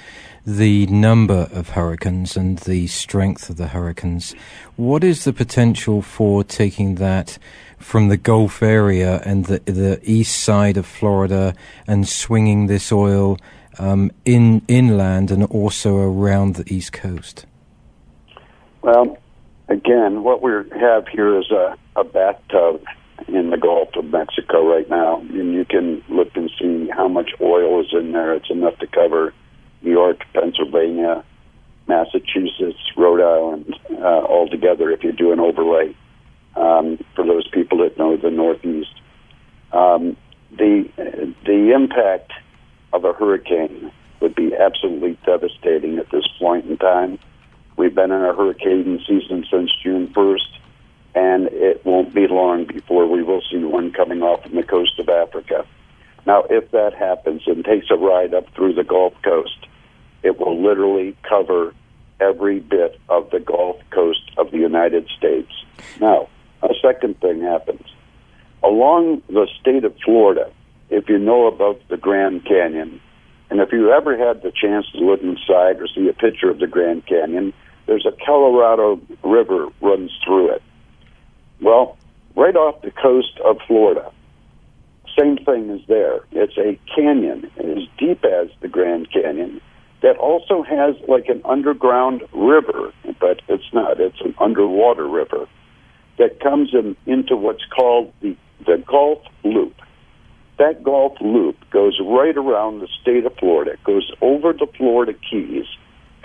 the 0.46 0.86
number 0.86 1.48
of 1.52 1.70
hurricanes 1.70 2.36
and 2.36 2.58
the 2.58 2.86
strength 2.86 3.50
of 3.50 3.56
the 3.56 3.68
hurricanes. 3.68 4.34
What 4.76 5.02
is 5.02 5.24
the 5.24 5.32
potential 5.32 6.02
for 6.02 6.44
taking 6.44 6.96
that 6.96 7.38
from 7.78 8.08
the 8.08 8.16
Gulf 8.16 8.62
area 8.62 9.20
and 9.24 9.46
the, 9.46 9.58
the 9.60 10.00
east 10.02 10.42
side 10.42 10.76
of 10.76 10.86
Florida 10.86 11.54
and 11.86 12.08
swinging 12.08 12.66
this 12.66 12.90
oil 12.90 13.38
um, 13.78 14.10
in 14.24 14.62
inland 14.68 15.30
and 15.30 15.44
also 15.44 15.96
around 15.96 16.54
the 16.54 16.72
east 16.72 16.92
coast? 16.92 17.46
Well, 18.82 19.18
again, 19.68 20.22
what 20.22 20.42
we 20.42 20.52
have 20.78 21.08
here 21.08 21.38
is 21.38 21.50
a, 21.50 21.76
a 21.96 22.04
bathtub 22.04 22.82
in 23.28 23.50
the 23.50 23.56
Gulf 23.56 23.88
of 23.96 24.04
Mexico 24.04 24.66
right 24.66 24.88
now, 24.88 25.20
and 25.20 25.54
you 25.54 25.64
can 25.64 26.02
look 26.08 26.36
and 26.36 26.50
see 26.58 26.88
how 26.88 27.08
much 27.08 27.30
oil 27.40 27.80
is 27.80 27.88
in 27.92 28.12
there. 28.12 28.34
It's 28.34 28.50
enough 28.50 28.78
to 28.78 28.86
cover 28.86 29.34
New 29.82 29.90
York, 29.90 30.22
Pennsylvania, 30.32 31.24
Massachusetts, 31.88 32.78
Rhode 32.96 33.20
Island, 33.20 33.74
uh, 33.90 34.20
all 34.20 34.48
together 34.48 34.90
if 34.90 35.02
you 35.02 35.12
do 35.12 35.32
an 35.32 35.40
overlay. 35.40 35.94
Um, 36.56 36.98
for 37.14 37.24
those 37.24 37.46
people 37.48 37.78
that 37.78 37.98
know 37.98 38.16
the 38.16 38.30
Northeast, 38.30 38.94
um, 39.72 40.16
the 40.56 40.88
the 41.44 41.72
impact 41.74 42.32
of 42.92 43.04
a 43.04 43.12
hurricane 43.12 43.92
would 44.20 44.34
be 44.34 44.54
absolutely 44.54 45.18
devastating 45.26 45.98
at 45.98 46.10
this 46.10 46.26
point 46.38 46.66
in 46.66 46.78
time. 46.78 47.18
We've 47.76 47.94
been 47.94 48.10
in 48.10 48.22
a 48.22 48.32
hurricane 48.32 48.98
season 49.06 49.44
since 49.50 49.70
June 49.82 50.08
1st, 50.08 50.58
and 51.14 51.48
it 51.48 51.84
won't 51.84 52.14
be 52.14 52.26
long 52.26 52.64
before 52.64 53.06
we 53.06 53.22
will 53.22 53.42
see 53.50 53.58
one 53.58 53.92
coming 53.92 54.22
off 54.22 54.42
from 54.42 54.54
the 54.54 54.62
coast 54.62 54.98
of 54.98 55.08
Africa. 55.10 55.66
Now, 56.24 56.44
if 56.48 56.70
that 56.70 56.94
happens 56.94 57.42
and 57.46 57.64
takes 57.64 57.86
a 57.90 57.96
ride 57.96 58.34
up 58.34 58.48
through 58.54 58.74
the 58.74 58.84
Gulf 58.84 59.12
Coast, 59.22 59.66
it 60.22 60.40
will 60.40 60.60
literally 60.60 61.16
cover 61.28 61.74
every 62.18 62.60
bit 62.60 62.98
of 63.08 63.30
the 63.30 63.40
Gulf 63.40 63.76
Coast 63.90 64.32
of 64.38 64.50
the 64.50 64.58
United 64.58 65.08
States. 65.16 65.52
Now, 66.00 66.28
a 66.62 66.74
second 66.82 67.20
thing 67.20 67.42
happens. 67.42 67.86
Along 68.62 69.22
the 69.28 69.46
state 69.60 69.84
of 69.84 69.94
Florida, 70.04 70.50
if 70.90 71.08
you 71.08 71.18
know 71.18 71.46
about 71.46 71.80
the 71.88 71.96
Grand 71.96 72.44
Canyon, 72.44 73.00
and 73.50 73.60
if 73.60 73.70
you 73.72 73.92
ever 73.92 74.16
had 74.16 74.42
the 74.42 74.52
chance 74.52 74.86
to 74.92 74.98
look 74.98 75.20
inside 75.22 75.80
or 75.80 75.86
see 75.94 76.08
a 76.08 76.12
picture 76.12 76.50
of 76.50 76.58
the 76.58 76.66
Grand 76.66 77.06
Canyon, 77.06 77.52
there's 77.86 78.06
a 78.06 78.24
Colorado 78.24 79.00
River 79.22 79.68
runs 79.80 80.10
through 80.24 80.52
it. 80.52 80.62
Well, 81.60 81.96
right 82.34 82.56
off 82.56 82.82
the 82.82 82.90
coast 82.90 83.38
of 83.44 83.58
Florida, 83.66 84.10
same 85.18 85.38
thing 85.38 85.70
is 85.70 85.80
there. 85.86 86.20
It's 86.32 86.58
a 86.58 86.78
canyon 86.94 87.50
as 87.58 87.84
deep 87.98 88.24
as 88.24 88.48
the 88.60 88.68
Grand 88.68 89.10
Canyon 89.10 89.60
that 90.02 90.16
also 90.18 90.62
has 90.62 90.94
like 91.08 91.28
an 91.28 91.40
underground 91.44 92.22
river, 92.32 92.92
but 93.20 93.40
it's 93.48 93.72
not. 93.72 94.00
It's 94.00 94.20
an 94.20 94.34
underwater 94.38 95.08
river 95.08 95.46
that 96.18 96.40
comes 96.40 96.70
in, 96.72 96.96
into 97.06 97.36
what's 97.36 97.64
called 97.74 98.12
the, 98.20 98.36
the 98.64 98.82
Gulf 98.86 99.22
Loop. 99.44 99.74
That 100.58 100.82
Gulf 100.82 101.18
Loop 101.20 101.56
goes 101.70 102.00
right 102.02 102.36
around 102.36 102.80
the 102.80 102.88
state 103.02 103.26
of 103.26 103.34
Florida, 103.36 103.72
it 103.72 103.84
goes 103.84 104.10
over 104.22 104.52
the 104.52 104.66
Florida 104.76 105.12
Keys, 105.30 105.66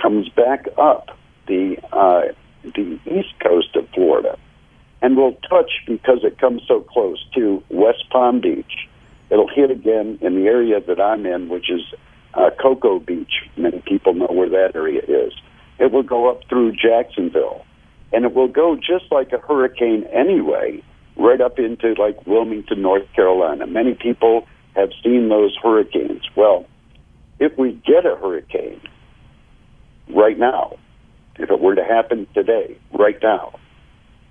comes 0.02 0.30
back 0.30 0.68
up 0.78 1.10
the 1.48 1.78
uh, 1.92 2.34
the 2.64 3.00
east 3.06 3.34
coast 3.44 3.76
of 3.76 3.90
Florida, 3.90 4.38
and 5.02 5.18
will 5.18 5.34
touch 5.50 5.72
because 5.88 6.20
it 6.24 6.38
comes 6.40 6.62
so 6.68 6.82
close 6.82 7.24
to 7.36 7.62
West 7.70 8.06
Palm 8.10 8.40
Beach. 8.40 8.88
It'll 9.30 9.50
hit 9.50 9.72
again 9.72 10.20
in 10.22 10.36
the 10.36 10.48
area 10.48 10.80
that 10.80 11.02
I'm 11.02 11.26
in, 11.26 11.50
which 11.50 11.70
is 11.70 11.82
uh, 12.34 12.52
Cocoa 12.62 13.00
Beach. 13.00 13.50
Many 13.58 13.82
people 13.82 14.14
know 14.14 14.28
where 14.28 14.50
that 14.50 14.76
area 14.76 15.02
is. 15.02 15.34
It 15.80 15.92
will 15.92 16.04
go 16.04 16.30
up 16.30 16.42
through 16.48 16.74
Jacksonville, 16.74 17.66
and 18.14 18.26
it 18.26 18.34
will 18.34 18.48
go 18.48 18.76
just 18.76 19.12
like 19.12 19.32
a 19.32 19.38
hurricane 19.38 20.06
anyway, 20.12 20.84
right 21.16 21.42
up 21.42 21.60
into 21.60 21.94
like 21.94 22.26
Wilmington, 22.26 22.82
North 22.82 23.12
Carolina. 23.14 23.68
Many 23.68 23.94
people 23.94 24.48
have 24.76 24.90
seen 25.04 25.30
those 25.30 25.56
hurricanes. 25.62 26.24
Well, 26.36 26.66
if 27.40 27.58
we 27.58 27.74
get 27.86 28.06
a 28.06 28.16
hurricane 28.16 28.82
right 30.10 30.38
now, 30.38 30.78
if 31.38 31.50
it 31.50 31.60
were 31.60 31.76
to 31.76 31.84
happen 31.84 32.28
today, 32.34 32.78
right 32.94 33.18
now, 33.22 33.60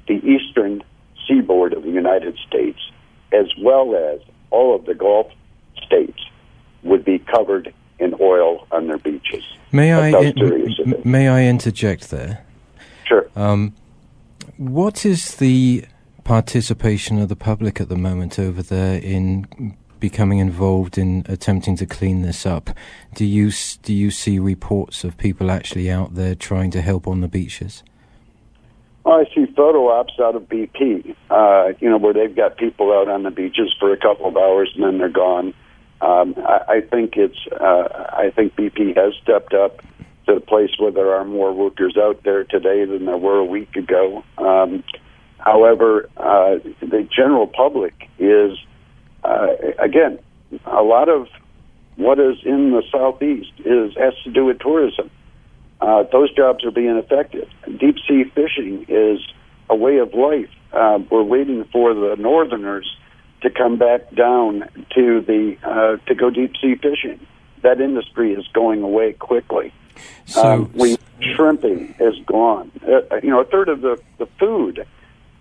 the 0.06 0.14
eastern 0.14 0.82
seaboard 1.26 1.72
of 1.72 1.82
the 1.82 1.90
United 1.90 2.36
States, 2.46 2.78
as 3.32 3.46
well 3.60 3.94
as 3.96 4.20
all 4.50 4.74
of 4.74 4.84
the 4.86 4.94
Gulf 4.94 5.28
states, 5.84 6.20
would 6.82 7.04
be 7.04 7.18
covered 7.18 7.72
in 7.98 8.14
oil 8.20 8.66
on 8.72 8.86
their 8.86 8.98
beaches. 8.98 9.44
May 9.72 9.92
I 9.92 10.08
in, 10.08 11.02
may 11.04 11.28
I 11.28 11.44
interject 11.44 12.10
there? 12.10 12.44
Sure. 13.10 13.28
Um, 13.34 13.74
what 14.56 15.04
is 15.04 15.34
the 15.36 15.84
participation 16.22 17.18
of 17.18 17.28
the 17.28 17.34
public 17.34 17.80
at 17.80 17.88
the 17.88 17.96
moment 17.96 18.38
over 18.38 18.62
there 18.62 19.00
in 19.00 19.76
becoming 19.98 20.38
involved 20.38 20.96
in 20.96 21.26
attempting 21.28 21.74
to 21.76 21.86
clean 21.86 22.22
this 22.22 22.46
up? 22.46 22.70
Do 23.16 23.26
you 23.26 23.50
do 23.82 23.92
you 23.92 24.12
see 24.12 24.38
reports 24.38 25.02
of 25.02 25.18
people 25.18 25.50
actually 25.50 25.90
out 25.90 26.14
there 26.14 26.36
trying 26.36 26.70
to 26.70 26.80
help 26.80 27.08
on 27.08 27.20
the 27.20 27.26
beaches? 27.26 27.82
I 29.04 29.24
see 29.34 29.46
photo 29.56 29.88
ops 29.88 30.12
out 30.20 30.36
of 30.36 30.42
BP, 30.42 31.16
uh, 31.30 31.72
you 31.80 31.90
know, 31.90 31.98
where 31.98 32.12
they've 32.12 32.36
got 32.36 32.58
people 32.58 32.92
out 32.92 33.08
on 33.08 33.24
the 33.24 33.32
beaches 33.32 33.74
for 33.80 33.92
a 33.92 33.96
couple 33.96 34.26
of 34.26 34.36
hours 34.36 34.70
and 34.76 34.84
then 34.84 34.98
they're 34.98 35.08
gone. 35.08 35.52
Um, 36.00 36.36
I, 36.38 36.74
I 36.74 36.80
think 36.82 37.16
it's. 37.16 37.38
Uh, 37.50 38.06
I 38.12 38.30
think 38.36 38.54
BP 38.54 38.96
has 38.96 39.14
stepped 39.20 39.52
up 39.52 39.82
to 40.26 40.34
the 40.34 40.40
place 40.40 40.70
where 40.78 40.92
there 40.92 41.14
are 41.14 41.24
more 41.24 41.52
workers 41.52 41.96
out 41.96 42.22
there 42.24 42.44
today 42.44 42.84
than 42.84 43.06
there 43.06 43.16
were 43.16 43.38
a 43.38 43.44
week 43.44 43.74
ago. 43.76 44.22
Um, 44.38 44.84
however, 45.38 46.08
uh, 46.16 46.56
the 46.80 47.08
general 47.14 47.46
public 47.46 48.08
is 48.18 48.58
uh, 49.24 49.48
again 49.78 50.18
a 50.66 50.82
lot 50.82 51.08
of 51.08 51.28
what 51.96 52.18
is 52.18 52.36
in 52.44 52.70
the 52.70 52.82
southeast 52.90 53.52
is 53.58 53.94
has 53.96 54.14
to 54.24 54.30
do 54.30 54.46
with 54.46 54.58
tourism. 54.58 55.10
Uh, 55.80 56.04
those 56.12 56.32
jobs 56.34 56.64
are 56.64 56.70
being 56.70 56.96
affected. 56.98 57.48
Deep 57.78 57.96
sea 58.06 58.24
fishing 58.34 58.84
is 58.88 59.20
a 59.68 59.76
way 59.76 59.98
of 59.98 60.12
life. 60.14 60.50
Uh, 60.72 60.98
we're 61.10 61.22
waiting 61.22 61.64
for 61.72 61.94
the 61.94 62.16
northerners 62.18 62.86
to 63.42 63.50
come 63.50 63.78
back 63.78 64.14
down 64.14 64.68
to 64.94 65.20
the 65.22 65.56
uh, 65.62 65.96
to 66.06 66.14
go 66.14 66.30
deep 66.30 66.52
sea 66.60 66.74
fishing. 66.76 67.26
That 67.62 67.80
industry 67.80 68.32
is 68.32 68.46
going 68.48 68.82
away 68.82 69.12
quickly. 69.14 69.72
So, 70.26 70.42
um, 70.42 70.72
we 70.74 70.96
shrimping 71.34 71.94
is 72.00 72.14
gone. 72.26 72.70
Uh, 72.82 73.16
you 73.22 73.30
know, 73.30 73.40
a 73.40 73.44
third 73.44 73.68
of 73.68 73.80
the 73.80 74.00
the 74.18 74.26
food 74.38 74.86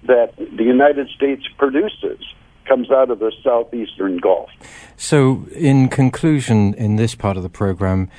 that 0.03 0.35
the 0.37 0.63
United 0.63 1.09
States 1.09 1.43
produces 1.57 2.19
comes 2.65 2.91
out 2.91 3.09
of 3.09 3.19
the 3.19 3.31
southeastern 3.43 4.17
Gulf. 4.17 4.49
So, 4.95 5.47
in 5.55 5.89
conclusion, 5.89 6.73
in 6.75 6.95
this 6.95 7.15
part 7.15 7.35
of 7.35 7.43
the 7.43 7.49
program, 7.49 8.09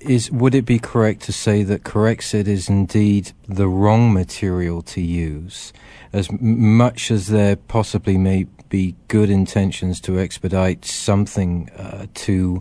is 0.00 0.30
would 0.30 0.54
it 0.54 0.64
be 0.64 0.78
correct 0.78 1.22
to 1.22 1.32
say 1.32 1.62
that 1.64 1.82
Corexit 1.82 2.46
is 2.46 2.68
indeed 2.68 3.32
the 3.48 3.68
wrong 3.68 4.12
material 4.12 4.82
to 4.82 5.00
use, 5.00 5.72
as 6.12 6.30
much 6.40 7.10
as 7.10 7.28
there 7.28 7.56
possibly 7.56 8.16
may 8.16 8.46
be 8.68 8.94
good 9.08 9.30
intentions 9.30 10.00
to 10.02 10.18
expedite 10.18 10.84
something 10.84 11.70
uh, 11.70 12.06
to 12.14 12.60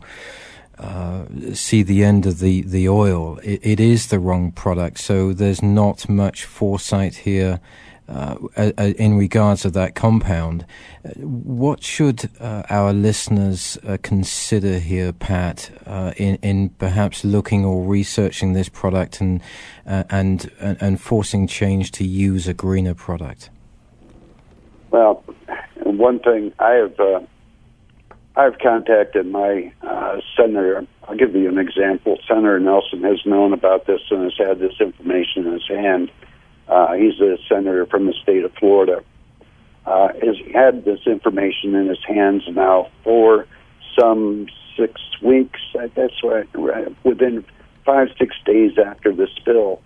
uh, 0.80 1.26
see 1.54 1.84
the 1.84 2.04
end 2.04 2.26
of 2.26 2.40
the 2.40 2.62
the 2.62 2.88
oil? 2.88 3.40
It, 3.44 3.60
it 3.64 3.80
is 3.80 4.08
the 4.08 4.20
wrong 4.20 4.52
product, 4.52 5.00
so 5.00 5.34
there's 5.34 5.62
not 5.62 6.08
much 6.10 6.46
foresight 6.46 7.16
here 7.16 7.60
uh, 8.08 8.36
in 8.98 9.18
regards 9.18 9.66
of 9.66 9.74
that 9.74 9.96
compound. 9.96 10.66
What 11.16 11.84
should 11.84 12.30
uh, 12.40 12.64
our 12.70 12.94
listeners 12.94 13.78
uh, 13.86 13.98
consider 14.02 14.80
here, 14.80 15.14
Pat, 15.14 15.70
uh, 15.86 16.14
in, 16.18 16.36
in 16.42 16.70
perhaps 16.70 17.26
looking 17.26 17.66
or 17.66 17.84
researching 17.84 18.54
this 18.54 18.70
product 18.70 19.22
and, 19.22 19.42
uh, 19.86 20.04
and, 20.10 20.50
and 20.60 21.02
forcing 21.02 21.48
change 21.48 21.92
to 21.94 22.06
use 22.06 22.48
a 22.48 22.54
greener 22.54 22.94
product? 22.94 23.50
Well, 24.92 25.24
one 25.84 26.20
thing 26.20 26.54
I 26.60 26.72
have 26.72 26.96
I've 28.38 28.60
contacted 28.60 29.26
my 29.26 29.74
uh, 29.82 30.22
senator. 30.38 30.86
I'll 31.08 31.18
give 31.18 31.36
you 31.36 31.50
an 31.50 31.58
example. 31.58 32.20
Senator 32.28 32.60
Nelson 32.60 33.02
has 33.04 33.26
known 33.26 33.52
about 33.52 33.88
this 33.88 34.02
and 34.12 34.24
has 34.24 34.38
had 34.38 34.60
this 34.60 34.80
information 34.80 35.48
in 35.48 35.54
his 35.54 35.68
hand 35.68 36.12
uh, 36.68 36.94
he's 36.94 37.20
a 37.22 37.38
senator 37.48 37.86
from 37.86 38.06
the 38.06 38.14
state 38.14 38.44
of 38.44 38.54
Florida. 38.54 39.04
Uh, 39.86 40.10
has 40.22 40.36
had 40.54 40.84
this 40.84 41.00
information 41.06 41.76
in 41.76 41.88
his 41.88 42.04
hands 42.06 42.44
now 42.50 42.90
for 43.04 43.48
some 43.98 44.48
six 44.76 45.02
weeks. 45.22 45.62
That's 45.74 46.24
right. 46.24 46.48
Within 47.06 47.46
five, 47.86 48.10
six 48.20 48.36
days 48.46 48.78
after 48.78 49.14
the 49.14 49.28
spill, 49.38 49.82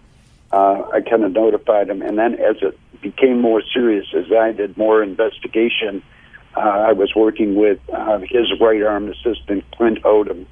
uh, 0.51 0.83
I 0.91 1.01
kind 1.01 1.23
of 1.23 1.33
notified 1.33 1.89
him. 1.89 2.01
And 2.01 2.17
then 2.17 2.33
as 2.33 2.57
it 2.63 2.79
became 3.01 3.39
more 3.39 3.61
serious, 3.73 4.07
as 4.15 4.31
I 4.31 4.53
did 4.53 4.75
more 4.75 5.03
investigation, 5.03 6.01
uh, 6.55 6.59
I 6.59 6.91
was 6.93 7.13
working 7.15 7.55
with 7.55 7.79
uh, 7.93 8.19
his 8.19 8.51
right 8.59 8.81
arm 8.83 9.09
assistant, 9.09 9.63
Clint 9.71 10.01
Odom. 10.03 10.45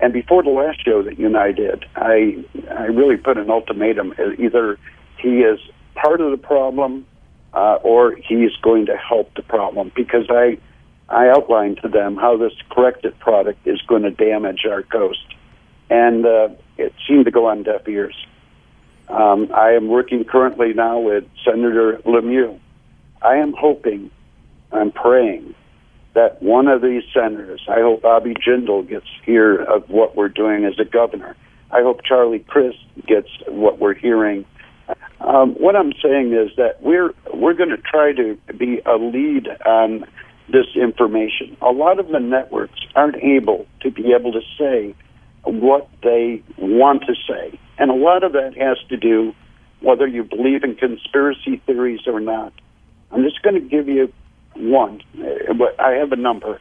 And 0.00 0.12
before 0.12 0.42
the 0.42 0.50
last 0.50 0.84
show 0.84 1.02
that 1.02 1.18
you 1.18 1.26
and 1.26 1.36
I 1.36 1.52
did, 1.52 1.84
I 1.94 2.44
I 2.70 2.86
really 2.86 3.16
put 3.16 3.38
an 3.38 3.50
ultimatum: 3.50 4.14
either 4.38 4.78
he 5.18 5.42
is 5.42 5.60
part 5.94 6.20
of 6.20 6.32
the 6.32 6.36
problem, 6.36 7.06
uh, 7.54 7.78
or 7.82 8.16
he's 8.16 8.54
going 8.62 8.86
to 8.86 8.96
help 8.96 9.32
the 9.34 9.42
problem. 9.42 9.92
Because 9.94 10.26
I 10.28 10.58
I 11.08 11.28
outlined 11.28 11.78
to 11.82 11.88
them 11.88 12.16
how 12.16 12.36
this 12.36 12.52
Corexit 12.70 13.18
product 13.20 13.66
is 13.66 13.80
going 13.82 14.02
to 14.02 14.10
damage 14.10 14.66
our 14.68 14.82
coast, 14.82 15.26
and 15.88 16.26
uh, 16.26 16.48
it 16.78 16.92
seemed 17.06 17.26
to 17.26 17.30
go 17.30 17.46
on 17.46 17.62
deaf 17.62 17.86
ears. 17.86 18.16
Um, 19.08 19.50
I 19.54 19.72
am 19.72 19.88
working 19.88 20.24
currently 20.24 20.72
now 20.72 20.98
with 20.98 21.24
Senator 21.44 21.98
LeMieux. 22.06 22.58
I 23.20 23.36
am 23.36 23.52
hoping, 23.52 24.10
I'm 24.72 24.90
praying 24.92 25.54
that 26.14 26.42
one 26.42 26.68
of 26.68 26.82
these 26.82 27.02
senators, 27.14 27.62
I 27.68 27.80
hope 27.80 28.02
Bobby 28.02 28.34
Jindal 28.34 28.86
gets 28.86 29.06
here 29.24 29.56
of 29.56 29.88
what 29.88 30.16
we're 30.16 30.28
doing 30.28 30.64
as 30.64 30.78
a 30.78 30.84
governor. 30.84 31.36
I 31.70 31.82
hope 31.82 32.04
Charlie 32.04 32.40
Crist 32.40 32.78
gets 33.06 33.28
what 33.48 33.78
we're 33.78 33.94
hearing. 33.94 34.44
Um, 35.20 35.54
what 35.54 35.74
I'm 35.76 35.92
saying 36.02 36.32
is 36.34 36.54
that 36.56 36.82
we're 36.82 37.14
we're 37.32 37.54
going 37.54 37.70
to 37.70 37.78
try 37.78 38.12
to 38.12 38.36
be 38.58 38.80
a 38.84 38.96
lead 38.96 39.48
on 39.64 40.04
this 40.48 40.66
information. 40.74 41.56
A 41.62 41.70
lot 41.70 41.98
of 41.98 42.08
the 42.08 42.18
networks 42.18 42.80
aren't 42.94 43.16
able 43.16 43.66
to 43.80 43.90
be 43.90 44.12
able 44.12 44.32
to 44.32 44.40
say 44.58 44.94
what 45.44 45.88
they 46.02 46.42
want 46.58 47.04
to 47.06 47.14
say. 47.26 47.58
And 47.78 47.90
a 47.90 47.94
lot 47.94 48.22
of 48.22 48.32
that 48.32 48.56
has 48.56 48.76
to 48.88 48.96
do 48.96 49.34
whether 49.80 50.06
you 50.06 50.24
believe 50.24 50.62
in 50.62 50.76
conspiracy 50.76 51.62
theories 51.66 52.00
or 52.06 52.20
not. 52.20 52.52
I'm 53.10 53.22
just 53.22 53.42
going 53.42 53.54
to 53.54 53.60
give 53.60 53.88
you 53.88 54.12
one. 54.54 55.00
I 55.78 55.92
have 55.92 56.12
a 56.12 56.16
number, 56.16 56.60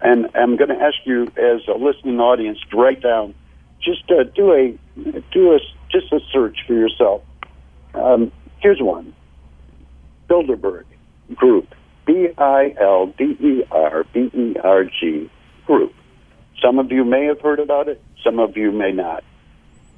and 0.00 0.26
I'm 0.34 0.56
going 0.56 0.70
to 0.70 0.80
ask 0.80 0.96
you 1.04 1.24
as 1.36 1.62
a 1.68 1.78
listening 1.78 2.20
audience 2.20 2.58
to 2.70 2.76
write 2.76 3.02
down. 3.02 3.34
Just 3.82 4.10
uh, 4.10 4.24
do 4.34 4.52
a 4.52 4.78
do 5.32 5.52
a 5.52 5.58
just 5.90 6.12
a 6.12 6.20
search 6.32 6.58
for 6.66 6.74
yourself. 6.74 7.22
Um, 7.94 8.32
here's 8.60 8.80
one: 8.80 9.14
Bilderberg 10.28 10.84
Group, 11.34 11.74
B 12.06 12.28
I 12.36 12.74
L 12.80 13.12
D 13.16 13.36
E 13.40 13.64
R 13.70 14.04
B 14.12 14.30
E 14.34 14.56
R 14.62 14.84
G 14.84 15.30
Group. 15.66 15.94
Some 16.62 16.78
of 16.78 16.90
you 16.90 17.04
may 17.04 17.26
have 17.26 17.40
heard 17.40 17.60
about 17.60 17.88
it. 17.88 18.02
Some 18.24 18.40
of 18.40 18.56
you 18.56 18.72
may 18.72 18.90
not. 18.90 19.22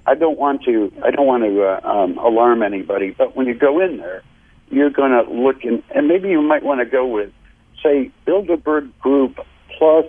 I 0.07 0.15
don't 0.15 0.39
want 0.39 0.65
to. 0.65 0.93
I 1.05 1.11
don't 1.11 1.27
want 1.27 1.45
to 1.45 1.63
uh, 1.63 1.89
um, 1.89 2.19
alarm 2.19 2.63
anybody. 2.63 3.15
But 3.17 3.37
when 3.37 3.47
you 3.47 3.55
go 3.55 3.81
in 3.81 3.99
there, 3.99 4.23
you're 4.71 4.91
going 4.91 5.13
to 5.13 5.31
look 5.31 5.65
in, 5.65 5.83
and 5.95 6.09
maybe 6.09 6.29
you 6.29 6.43
might 6.43 6.63
want 6.63 6.81
to 6.81 6.87
go 6.87 7.07
with, 7.07 7.33
say, 7.83 8.11
Bilderberg 8.27 8.91
Group 9.01 9.39
plus, 9.79 10.07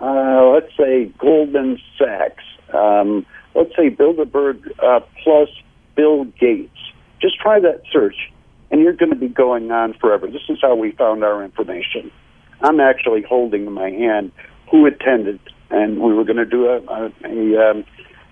uh, 0.00 0.50
let's 0.54 0.74
say, 0.76 1.06
Goldman 1.18 1.78
Sachs. 1.98 2.44
Um, 2.72 3.26
let's 3.54 3.74
say 3.76 3.90
Bilderberg 3.90 4.70
uh, 4.82 5.00
plus 5.22 5.48
Bill 5.96 6.24
Gates. 6.24 6.76
Just 7.20 7.38
try 7.38 7.60
that 7.60 7.82
search, 7.92 8.32
and 8.70 8.80
you're 8.80 8.94
going 8.94 9.10
to 9.10 9.18
be 9.18 9.28
going 9.28 9.70
on 9.70 9.94
forever. 9.94 10.26
This 10.26 10.42
is 10.48 10.58
how 10.62 10.74
we 10.74 10.92
found 10.92 11.24
our 11.24 11.44
information. 11.44 12.10
I'm 12.62 12.80
actually 12.80 13.22
holding 13.22 13.66
in 13.66 13.72
my 13.72 13.90
hand 13.90 14.32
who 14.70 14.86
attended 14.86 15.40
and 15.70 16.00
we 16.00 16.12
were 16.12 16.24
going 16.24 16.36
to 16.36 16.44
do 16.44 16.66
a, 16.66 16.78
a, 16.78 17.12
a, 17.24 17.70
um, 17.70 17.84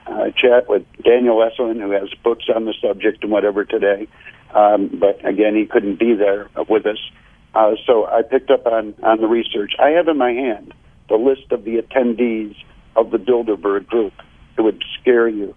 a 0.06 0.32
chat 0.32 0.68
with 0.68 0.84
Daniel 1.04 1.36
Estulin, 1.36 1.80
who 1.80 1.90
has 1.92 2.12
books 2.22 2.46
on 2.54 2.64
the 2.64 2.74
subject 2.82 3.22
and 3.22 3.32
whatever 3.32 3.64
today. 3.64 4.08
Um, 4.54 4.98
but 4.98 5.24
again, 5.26 5.54
he 5.54 5.66
couldn't 5.66 5.98
be 5.98 6.14
there 6.14 6.48
with 6.68 6.86
us. 6.86 6.98
Uh, 7.54 7.74
so 7.86 8.06
I 8.06 8.22
picked 8.22 8.50
up 8.50 8.66
on, 8.66 8.94
on 9.02 9.20
the 9.20 9.26
research. 9.26 9.72
I 9.78 9.90
have 9.90 10.08
in 10.08 10.16
my 10.16 10.32
hand 10.32 10.74
the 11.08 11.16
list 11.16 11.50
of 11.50 11.64
the 11.64 11.76
attendees 11.76 12.54
of 12.96 13.10
the 13.10 13.18
Bilderberg 13.18 13.86
group. 13.86 14.12
It 14.56 14.62
would 14.62 14.82
scare 15.00 15.28
you, 15.28 15.54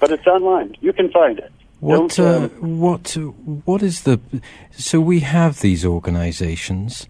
but 0.00 0.10
it's 0.10 0.26
online. 0.26 0.74
You 0.80 0.92
can 0.92 1.10
find 1.10 1.38
it. 1.38 1.52
What 1.80 2.18
uh, 2.18 2.48
what 2.48 3.16
what 3.64 3.82
is 3.82 4.02
the? 4.02 4.20
So 4.72 5.00
we 5.00 5.20
have 5.20 5.60
these 5.60 5.84
organisations. 5.84 7.06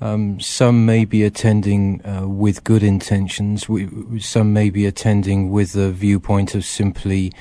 Um, 0.00 0.40
some 0.40 0.84
may 0.84 1.04
be 1.04 1.22
attending 1.22 2.04
uh, 2.04 2.26
with 2.26 2.64
good 2.64 2.82
intentions. 2.82 3.68
We, 3.68 3.88
some 4.18 4.52
may 4.52 4.68
be 4.68 4.84
attending 4.84 5.50
with 5.50 5.72
the 5.72 5.92
viewpoint 5.92 6.54
of 6.54 6.64
simply 6.64 7.32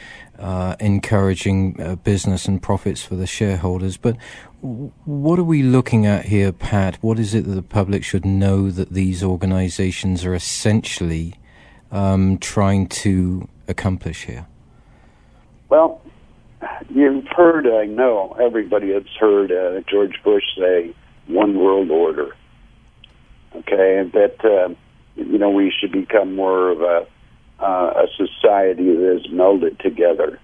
uh, 0.42 0.76
encouraging 0.80 1.80
uh, 1.80 1.96
business 1.96 2.48
and 2.48 2.62
profits 2.62 3.02
for 3.04 3.16
the 3.16 3.28
shareholders. 3.28 3.98
But 3.98 4.18
w- 4.62 4.92
what 5.06 5.40
are 5.40 5.44
we 5.44 5.64
looking 5.64 6.06
at 6.06 6.26
here, 6.26 6.52
Pat? 6.52 6.98
What 7.02 7.20
is 7.20 7.34
it 7.34 7.46
that 7.46 7.52
the 7.52 7.62
public 7.62 8.04
should 8.04 8.26
know 8.26 8.72
that 8.72 8.92
these 8.92 9.24
organizations 9.24 10.26
are 10.26 10.36
essentially 10.36 11.36
um, 11.92 12.38
trying 12.40 12.88
to 12.88 13.48
accomplish 13.68 14.26
here? 14.26 14.48
Well, 15.70 16.02
you've 16.90 17.28
heard, 17.28 17.68
I 17.68 17.86
know, 17.86 18.36
everybody 18.42 18.92
has 18.94 19.04
heard 19.20 19.52
uh, 19.52 19.82
George 19.90 20.22
Bush 20.24 20.44
say, 20.58 20.94
one 21.28 21.58
world 21.58 21.92
order 21.92 22.36
okay, 23.56 23.98
and 23.98 24.12
that 24.14 24.44
uh, 24.44 24.74
you 25.16 25.38
know 25.38 25.50
we 25.50 25.74
should 25.78 25.92
become 25.92 26.36
more 26.36 26.70
of 26.70 26.82
a 26.82 27.08
uh, 27.62 27.94
a 27.96 28.08
society 28.18 28.96
that 28.96 29.18
is 29.18 29.28
melded 29.32 29.80
together. 29.80 30.40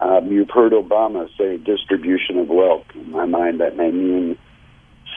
Um, 0.00 0.30
you've 0.30 0.50
heard 0.50 0.72
Obama 0.72 1.28
say 1.38 1.56
distribution 1.58 2.38
of 2.38 2.48
wealth. 2.48 2.86
In 2.94 3.10
my 3.10 3.26
mind, 3.26 3.60
that 3.60 3.76
may 3.76 3.90
mean 3.90 4.38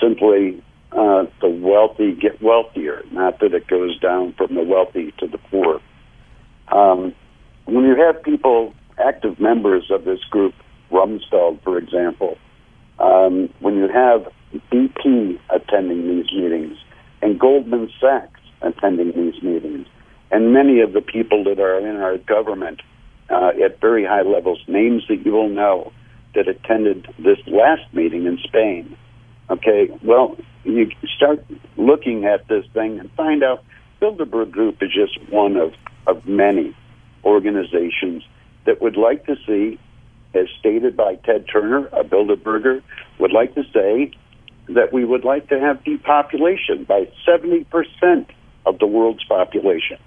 simply 0.02 0.62
uh, 0.92 1.26
the 1.42 1.50
wealthy 1.50 2.14
get 2.14 2.42
wealthier, 2.42 3.04
not 3.12 3.40
that 3.40 3.54
it 3.54 3.68
goes 3.68 4.00
down 4.00 4.34
from 4.34 4.56
the 4.56 4.64
wealthy 4.64 5.14
to 5.20 5.28
the 5.28 5.38
poor. 5.38 5.82
Um, 6.70 7.14
when 7.66 7.86
you 7.86 7.96
have 7.96 8.22
people, 8.24 8.74
active 8.98 9.40
members 9.40 9.90
of 9.90 10.06
this 10.06 10.24
group, 10.30 10.54
Rumsfeld, 10.92 11.64
for 11.64 11.78
example, 11.78 12.38
um, 13.00 13.50
when 13.60 13.76
you 13.76 13.88
have 13.88 14.32
BP 14.72 15.40
attending 15.50 16.08
these 16.08 16.32
meetings, 16.32 16.78
and 17.22 17.40
Goldman 17.40 17.90
Sachs 18.00 18.40
attending 18.62 19.12
these 19.12 19.42
meetings, 19.42 19.88
and 20.32 20.54
many 20.54 20.82
of 20.82 20.94
the 20.94 21.02
people 21.02 21.44
that 21.46 21.60
are 21.60 21.80
in 21.80 21.98
our 21.98 22.18
government 22.18 22.82
uh, 23.30 23.52
at 23.64 23.80
very 23.80 24.06
high 24.06 24.22
levels, 24.22 24.60
names 24.68 25.04
that 25.10 25.26
you 25.26 25.32
will 25.32 25.50
know 25.50 25.92
that 26.36 26.48
attended 26.48 27.08
this 27.18 27.40
last 27.48 27.82
meeting 27.94 28.26
in 28.26 28.38
Spain. 28.44 28.98
Okay, 29.50 29.90
well, 30.04 30.36
you 30.64 30.90
start 31.16 31.46
looking 31.78 32.26
at 32.26 32.48
this 32.48 32.66
thing 32.74 33.00
and 33.00 33.12
find 33.12 33.44
out 33.44 33.64
Bilderberg 34.02 34.52
Group 34.52 34.82
is 34.82 34.90
just 34.94 35.18
one 35.32 35.56
of, 35.56 35.74
of 36.08 36.26
many 36.26 36.76
organizations 37.24 38.24
that 38.66 38.82
would 38.82 38.98
like 38.98 39.26
to 39.26 39.36
see, 39.46 39.80
as 40.34 40.48
stated 40.60 40.98
by 40.98 41.16
Ted 41.16 41.46
Turner, 41.52 41.88
a 41.88 42.04
Bilderberger, 42.04 42.82
would 43.20 43.32
like 43.32 43.56
to 43.56 43.64
say 43.74 44.12
that 44.70 44.92
we 44.92 45.06
would 45.06 45.24
like 45.24 45.48
to 45.50 45.60
have 45.60 45.84
depopulation 45.84 46.84
by 46.84 47.08
70% 47.28 47.66
of 48.66 48.80
the 48.80 48.88
world's 48.88 49.24
population. 49.24 49.98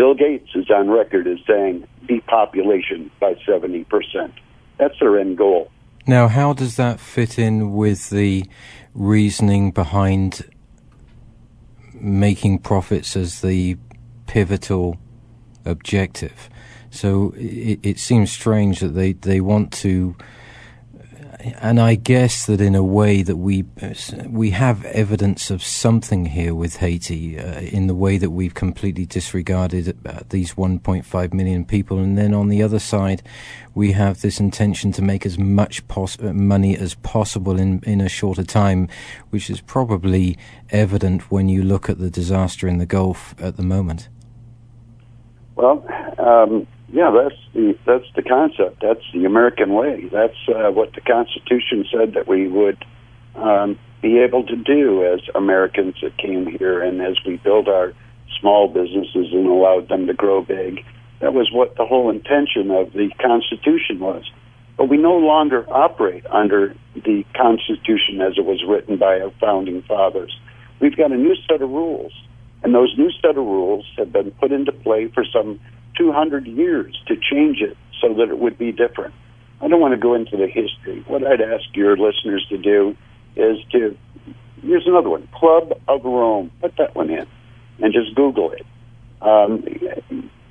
Bill 0.00 0.14
Gates 0.14 0.48
is 0.54 0.70
on 0.70 0.88
record 0.88 1.26
as 1.26 1.36
saying 1.46 1.86
depopulation 2.08 3.10
by 3.20 3.34
70%. 3.46 3.84
That's 4.78 4.98
their 4.98 5.20
end 5.20 5.36
goal. 5.36 5.70
Now, 6.06 6.26
how 6.26 6.54
does 6.54 6.76
that 6.76 6.98
fit 6.98 7.38
in 7.38 7.74
with 7.74 8.08
the 8.08 8.46
reasoning 8.94 9.72
behind 9.72 10.50
making 11.92 12.60
profits 12.60 13.14
as 13.14 13.42
the 13.42 13.76
pivotal 14.26 14.96
objective? 15.66 16.48
So 16.88 17.34
it, 17.36 17.80
it 17.82 17.98
seems 17.98 18.32
strange 18.32 18.80
that 18.80 18.94
they, 18.94 19.12
they 19.12 19.42
want 19.42 19.70
to 19.84 20.16
and 21.60 21.80
I 21.80 21.94
guess 21.94 22.46
that 22.46 22.60
in 22.60 22.74
a 22.74 22.84
way 22.84 23.22
that 23.22 23.36
we 23.36 23.64
we 24.26 24.50
have 24.50 24.84
evidence 24.86 25.50
of 25.50 25.62
something 25.62 26.26
here 26.26 26.54
with 26.54 26.76
Haiti 26.76 27.38
uh, 27.38 27.60
in 27.60 27.86
the 27.86 27.94
way 27.94 28.18
that 28.18 28.30
we've 28.30 28.54
completely 28.54 29.06
disregarded 29.06 29.96
uh, 30.06 30.20
these 30.28 30.54
1.5 30.54 31.34
million 31.34 31.64
people, 31.64 31.98
and 31.98 32.18
then 32.18 32.34
on 32.34 32.48
the 32.48 32.62
other 32.62 32.78
side, 32.78 33.22
we 33.74 33.92
have 33.92 34.20
this 34.20 34.40
intention 34.40 34.92
to 34.92 35.02
make 35.02 35.24
as 35.24 35.38
much 35.38 35.86
pos- 35.88 36.20
uh, 36.20 36.32
money 36.32 36.76
as 36.76 36.94
possible 36.96 37.58
in 37.58 37.80
in 37.84 38.00
a 38.00 38.08
shorter 38.08 38.44
time, 38.44 38.88
which 39.30 39.50
is 39.50 39.60
probably 39.60 40.36
evident 40.70 41.30
when 41.30 41.48
you 41.48 41.62
look 41.62 41.88
at 41.88 41.98
the 41.98 42.10
disaster 42.10 42.68
in 42.68 42.78
the 42.78 42.86
Gulf 42.86 43.34
at 43.38 43.56
the 43.56 43.62
moment. 43.62 44.08
Well. 45.56 45.84
Um 46.18 46.66
yeah, 46.92 47.10
that's 47.10 47.40
the 47.54 47.78
that's 47.86 48.06
the 48.16 48.22
concept. 48.22 48.82
That's 48.82 49.04
the 49.12 49.24
American 49.24 49.74
way. 49.74 50.08
That's 50.10 50.36
uh, 50.48 50.70
what 50.70 50.92
the 50.94 51.00
Constitution 51.00 51.84
said 51.90 52.14
that 52.14 52.26
we 52.26 52.48
would 52.48 52.84
um, 53.36 53.78
be 54.02 54.18
able 54.18 54.44
to 54.46 54.56
do 54.56 55.04
as 55.04 55.20
Americans 55.34 55.94
that 56.02 56.16
came 56.18 56.46
here, 56.46 56.82
and 56.82 57.00
as 57.00 57.16
we 57.24 57.36
build 57.36 57.68
our 57.68 57.92
small 58.40 58.68
businesses 58.68 59.32
and 59.32 59.46
allowed 59.46 59.88
them 59.88 60.06
to 60.06 60.14
grow 60.14 60.42
big. 60.42 60.84
That 61.20 61.34
was 61.34 61.50
what 61.52 61.76
the 61.76 61.84
whole 61.84 62.10
intention 62.10 62.70
of 62.70 62.92
the 62.92 63.10
Constitution 63.20 64.00
was. 64.00 64.24
But 64.76 64.88
we 64.88 64.96
no 64.96 65.16
longer 65.16 65.70
operate 65.70 66.24
under 66.26 66.74
the 66.94 67.24
Constitution 67.36 68.20
as 68.22 68.38
it 68.38 68.44
was 68.44 68.64
written 68.66 68.96
by 68.96 69.20
our 69.20 69.30
founding 69.38 69.82
fathers. 69.82 70.36
We've 70.80 70.96
got 70.96 71.12
a 71.12 71.16
new 71.16 71.36
set 71.48 71.60
of 71.60 71.68
rules, 71.68 72.12
and 72.62 72.74
those 72.74 72.96
new 72.96 73.10
set 73.20 73.36
of 73.36 73.44
rules 73.44 73.84
have 73.98 74.12
been 74.12 74.30
put 74.32 74.50
into 74.50 74.72
play 74.72 75.08
for 75.08 75.24
some 75.30 75.60
200 75.96 76.46
years 76.46 77.00
to 77.06 77.16
change 77.16 77.60
it 77.60 77.76
so 78.00 78.14
that 78.14 78.28
it 78.28 78.38
would 78.38 78.58
be 78.58 78.72
different. 78.72 79.14
I 79.60 79.68
don't 79.68 79.80
want 79.80 79.92
to 79.92 80.00
go 80.00 80.14
into 80.14 80.36
the 80.36 80.46
history. 80.46 81.04
What 81.06 81.26
I'd 81.26 81.40
ask 81.40 81.64
your 81.74 81.96
listeners 81.96 82.46
to 82.48 82.56
do 82.56 82.96
is 83.36 83.58
to 83.72 83.96
here's 84.62 84.86
another 84.86 85.10
one 85.10 85.28
Club 85.34 85.72
of 85.88 86.04
Rome. 86.04 86.50
Put 86.60 86.76
that 86.78 86.94
one 86.94 87.10
in 87.10 87.26
and 87.80 87.92
just 87.92 88.14
Google 88.14 88.52
it. 88.52 88.66
Um, 89.20 89.64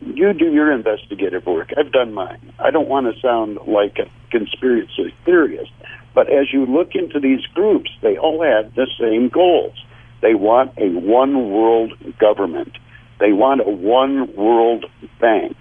you 0.02 0.34
do 0.34 0.52
your 0.52 0.71
investigative 0.71 1.45
work. 1.45 1.71
I've 1.78 1.91
done 1.91 2.13
mine. 2.13 2.54
I 2.60 2.71
don't 2.71 2.88
want 2.88 3.13
to 3.13 3.19
sound 3.19 3.60
like 3.67 3.97
a 3.99 4.10
conspiracy 4.32 5.13
theorist, 5.25 5.71
but 6.13 6.32
as 6.32 6.54
you 6.54 6.65
look 6.65 6.89
into 6.93 7.19
these 7.19 7.45
groups, 7.54 7.89
they 8.02 8.17
all 8.17 8.43
have 8.43 8.73
the 8.75 8.88
same 8.99 9.30
goals. 9.30 9.73
They 10.21 10.36
want 10.36 10.73
a 10.78 10.89
one 10.89 11.49
world 11.49 11.93
government. 12.19 12.78
They 13.19 13.34
want 13.34 13.62
a 13.62 13.69
one 13.69 14.34
world 14.36 14.86
bank. 15.19 15.58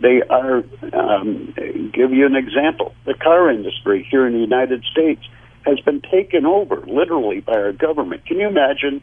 They 0.00 0.22
are, 0.28 0.62
um, 0.92 1.54
give 1.92 2.12
you 2.12 2.26
an 2.26 2.36
example, 2.36 2.94
the 3.06 3.14
car 3.14 3.50
industry 3.50 4.06
here 4.10 4.26
in 4.26 4.32
the 4.34 4.40
United 4.40 4.84
States 4.90 5.22
has 5.64 5.80
been 5.80 6.02
taken 6.02 6.44
over 6.44 6.84
literally 6.86 7.40
by 7.40 7.54
our 7.54 7.72
government. 7.72 8.26
Can 8.26 8.38
you 8.38 8.48
imagine 8.48 9.02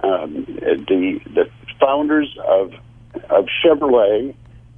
um, 0.00 0.44
the 0.44 1.20
the 1.34 1.50
founders 1.80 2.36
of 2.46 2.72
of 3.30 3.46
Chevrolet, 3.64 4.34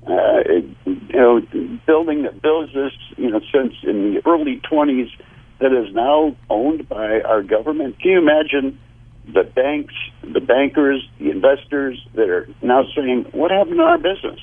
uh, 0.07 0.41
you 0.87 1.09
know, 1.13 1.41
building 1.87 2.27
a 2.27 2.33
business, 2.33 2.93
you 3.17 3.31
know, 3.31 3.41
since 3.53 3.75
in 3.83 4.15
the 4.15 4.23
early 4.27 4.61
20s 4.71 5.11
that 5.59 5.73
is 5.73 5.95
now 5.95 6.35
owned 6.49 6.89
by 6.89 7.21
our 7.21 7.43
government? 7.43 7.99
Can 8.01 8.13
you 8.13 8.19
imagine 8.19 8.79
the 9.33 9.45
banks, 9.45 9.95
the 10.23 10.41
bankers, 10.41 11.09
the 11.19 11.31
investors 11.31 12.01
that 12.15 12.29
are 12.29 12.49
now 12.63 12.85
saying, 12.95 13.27
"What 13.33 13.51
happened 13.51 13.77
to 13.77 13.83
our 13.83 13.99
business?" 13.99 14.41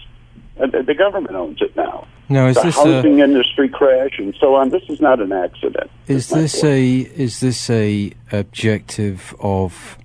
Uh, 0.60 0.68
the 0.68 0.96
government 0.96 1.36
owns 1.36 1.62
it 1.62 1.76
now. 1.76 2.08
No, 2.30 2.48
is 2.48 2.56
the 2.56 2.64
this 2.64 2.76
housing 2.76 3.22
a, 3.22 3.24
industry 3.24 3.70
crash 3.70 4.18
and 4.18 4.36
so 4.40 4.56
on. 4.56 4.70
This 4.70 4.84
is 4.90 5.00
not 5.00 5.22
an 5.22 5.32
accident. 5.32 5.90
is 6.08 6.30
this 6.30 6.64
a 6.64 7.00
is 7.00 7.40
this 7.40 7.70
a 7.70 8.12
objective 8.32 9.36
of 9.40 9.98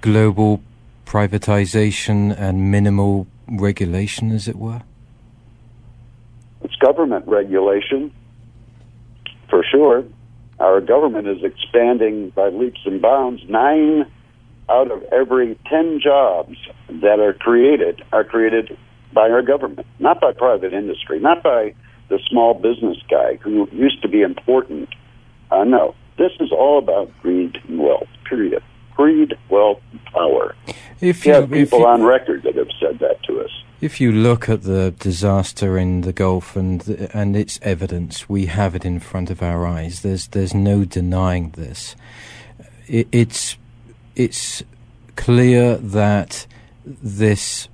global 0.00 0.62
privatization 1.06 2.38
and 2.38 2.70
minimal 2.70 3.26
regulation, 3.48 4.32
as 4.32 4.48
it 4.48 4.56
were? 4.56 4.82
It's 6.62 6.76
government 6.76 7.26
regulation, 7.26 8.12
for 9.48 9.64
sure. 9.64 10.04
Our 10.62 10.80
government 10.80 11.26
is 11.26 11.42
expanding 11.42 12.30
by 12.30 12.50
leaps 12.50 12.78
and 12.86 13.02
bounds. 13.02 13.42
Nine 13.48 14.06
out 14.70 14.92
of 14.92 15.02
every 15.10 15.58
ten 15.68 15.98
jobs 16.00 16.56
that 16.88 17.18
are 17.18 17.32
created 17.32 18.00
are 18.12 18.22
created 18.22 18.78
by 19.12 19.28
our 19.28 19.42
government, 19.42 19.88
not 19.98 20.20
by 20.20 20.30
private 20.32 20.72
industry, 20.72 21.18
not 21.18 21.42
by 21.42 21.74
the 22.10 22.20
small 22.30 22.54
business 22.54 22.96
guy 23.10 23.40
who 23.42 23.68
used 23.72 24.00
to 24.02 24.08
be 24.08 24.22
important. 24.22 24.88
Uh, 25.50 25.64
no, 25.64 25.96
this 26.16 26.30
is 26.38 26.52
all 26.52 26.78
about 26.78 27.10
greed 27.22 27.58
and 27.66 27.80
wealth. 27.80 28.06
Period. 28.28 28.62
Greed, 28.96 29.34
wealth, 29.48 29.80
power. 30.12 30.54
If 31.00 31.24
We 31.24 31.30
you, 31.30 31.34
have 31.34 31.50
people 31.50 31.80
you- 31.80 31.86
on 31.86 32.02
record 32.02 32.42
that 32.44 32.54
have 32.56 32.68
said 32.80 32.98
that 33.00 33.22
to 33.24 33.40
us. 33.40 33.50
If 33.80 34.00
you 34.00 34.12
look 34.12 34.48
at 34.48 34.62
the 34.62 34.92
disaster 35.00 35.76
in 35.76 36.02
the 36.02 36.12
Gulf 36.12 36.54
and 36.54 36.88
and 37.12 37.34
its 37.36 37.58
evidence, 37.62 38.28
we 38.28 38.46
have 38.46 38.76
it 38.76 38.84
in 38.84 39.00
front 39.00 39.28
of 39.28 39.42
our 39.42 39.66
eyes. 39.66 40.02
There's 40.02 40.28
there's 40.28 40.54
no 40.54 40.84
denying 40.84 41.50
this. 41.56 41.96
It, 42.86 43.08
it's 43.10 43.56
it's 44.14 44.62
clear 45.16 45.76
that 45.78 46.46
this, 46.84 47.68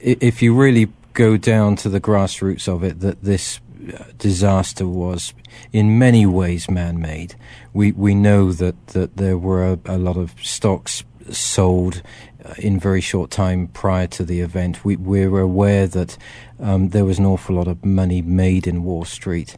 if 0.00 0.40
you 0.40 0.54
really 0.54 0.88
go 1.12 1.36
down 1.36 1.76
to 1.76 1.90
the 1.90 2.00
grassroots 2.00 2.66
of 2.66 2.82
it, 2.82 3.00
that 3.00 3.22
this 3.22 3.60
uh, 3.92 4.04
disaster 4.16 4.86
was 4.86 5.34
in 5.72 5.98
many 5.98 6.26
ways 6.26 6.70
man-made. 6.70 7.34
We 7.72 7.92
we 7.92 8.14
know 8.14 8.52
that 8.52 8.86
that 8.88 9.16
there 9.16 9.38
were 9.38 9.72
a, 9.72 9.78
a 9.84 9.98
lot 9.98 10.16
of 10.16 10.34
stocks 10.42 11.04
sold 11.30 12.02
uh, 12.44 12.54
in 12.58 12.80
very 12.80 13.00
short 13.00 13.30
time 13.30 13.68
prior 13.68 14.08
to 14.08 14.24
the 14.24 14.40
event. 14.40 14.84
We 14.84 14.96
we're 14.96 15.40
aware 15.40 15.86
that 15.86 16.18
um, 16.60 16.90
there 16.90 17.04
was 17.04 17.18
an 17.18 17.26
awful 17.26 17.56
lot 17.56 17.68
of 17.68 17.84
money 17.84 18.22
made 18.22 18.66
in 18.66 18.84
Wall 18.84 19.04
Street. 19.04 19.56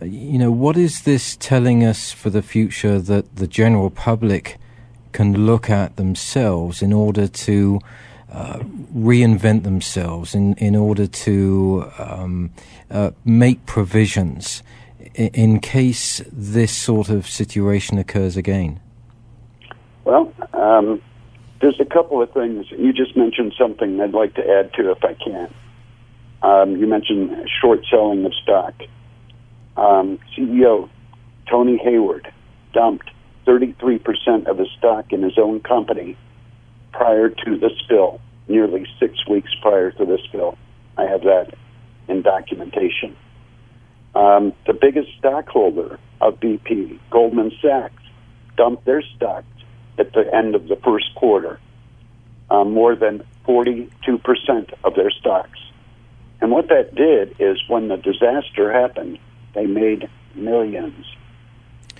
Uh, 0.00 0.06
You 0.06 0.38
know, 0.38 0.52
what 0.52 0.76
is 0.76 1.02
this 1.02 1.36
telling 1.36 1.84
us 1.84 2.12
for 2.12 2.30
the 2.30 2.42
future 2.42 3.02
that 3.02 3.24
the 3.36 3.46
general 3.46 3.90
public 3.90 4.58
can 5.12 5.46
look 5.46 5.70
at 5.70 5.96
themselves 5.96 6.82
in 6.82 6.92
order 6.92 7.28
to 7.28 7.80
uh, 8.32 8.60
reinvent 8.94 9.62
themselves, 9.62 10.34
in, 10.34 10.54
in 10.54 10.76
order 10.76 11.06
to 11.06 11.90
um, 11.98 12.50
uh, 12.90 13.10
make 13.24 13.58
provisions 13.66 14.62
in, 15.14 15.60
case 15.60 16.22
this 16.32 16.74
sort 16.74 17.08
of 17.08 17.28
situation 17.28 17.98
occurs 17.98 18.36
again? 18.36 18.80
Well, 20.04 20.32
um, 20.52 21.02
there's 21.60 21.80
a 21.80 21.84
couple 21.84 22.22
of 22.22 22.32
things. 22.32 22.66
You 22.70 22.92
just 22.92 23.16
mentioned 23.16 23.54
something 23.58 24.00
I'd 24.00 24.12
like 24.12 24.34
to 24.34 24.42
add 24.42 24.72
to 24.74 24.90
if 24.90 25.04
I 25.04 25.14
can. 25.14 25.54
Um, 26.42 26.76
you 26.76 26.86
mentioned 26.86 27.48
short 27.60 27.80
selling 27.90 28.24
of 28.24 28.32
stock. 28.42 28.74
Um, 29.76 30.18
CEO 30.36 30.88
Tony 31.50 31.76
Hayward 31.78 32.32
dumped 32.72 33.10
33% 33.46 34.46
of 34.46 34.58
his 34.58 34.68
stock 34.78 35.12
in 35.12 35.22
his 35.22 35.36
own 35.36 35.60
company 35.60 36.16
prior 36.92 37.28
to 37.28 37.58
the 37.58 37.70
spill, 37.82 38.20
nearly 38.48 38.86
six 38.98 39.26
weeks 39.28 39.50
prior 39.60 39.90
to 39.92 40.04
the 40.04 40.18
spill. 40.28 40.56
I 40.96 41.04
have 41.04 41.22
that 41.22 41.54
in 42.08 42.22
documentation. 42.22 43.16
Um, 44.14 44.52
the 44.66 44.72
biggest 44.72 45.08
stockholder 45.18 45.98
of 46.20 46.40
BP, 46.40 46.98
Goldman 47.10 47.52
Sachs, 47.62 48.02
dumped 48.56 48.84
their 48.84 49.02
stocks 49.02 49.46
at 49.98 50.12
the 50.12 50.34
end 50.34 50.54
of 50.54 50.68
the 50.68 50.76
first 50.76 51.14
quarter, 51.14 51.60
um, 52.50 52.72
more 52.72 52.96
than 52.96 53.22
42% 53.46 53.90
of 54.84 54.94
their 54.94 55.10
stocks. 55.10 55.58
And 56.40 56.50
what 56.50 56.68
that 56.68 56.94
did 56.94 57.36
is 57.38 57.58
when 57.68 57.88
the 57.88 57.96
disaster 57.96 58.72
happened, 58.72 59.18
they 59.54 59.66
made 59.66 60.08
millions. 60.34 61.04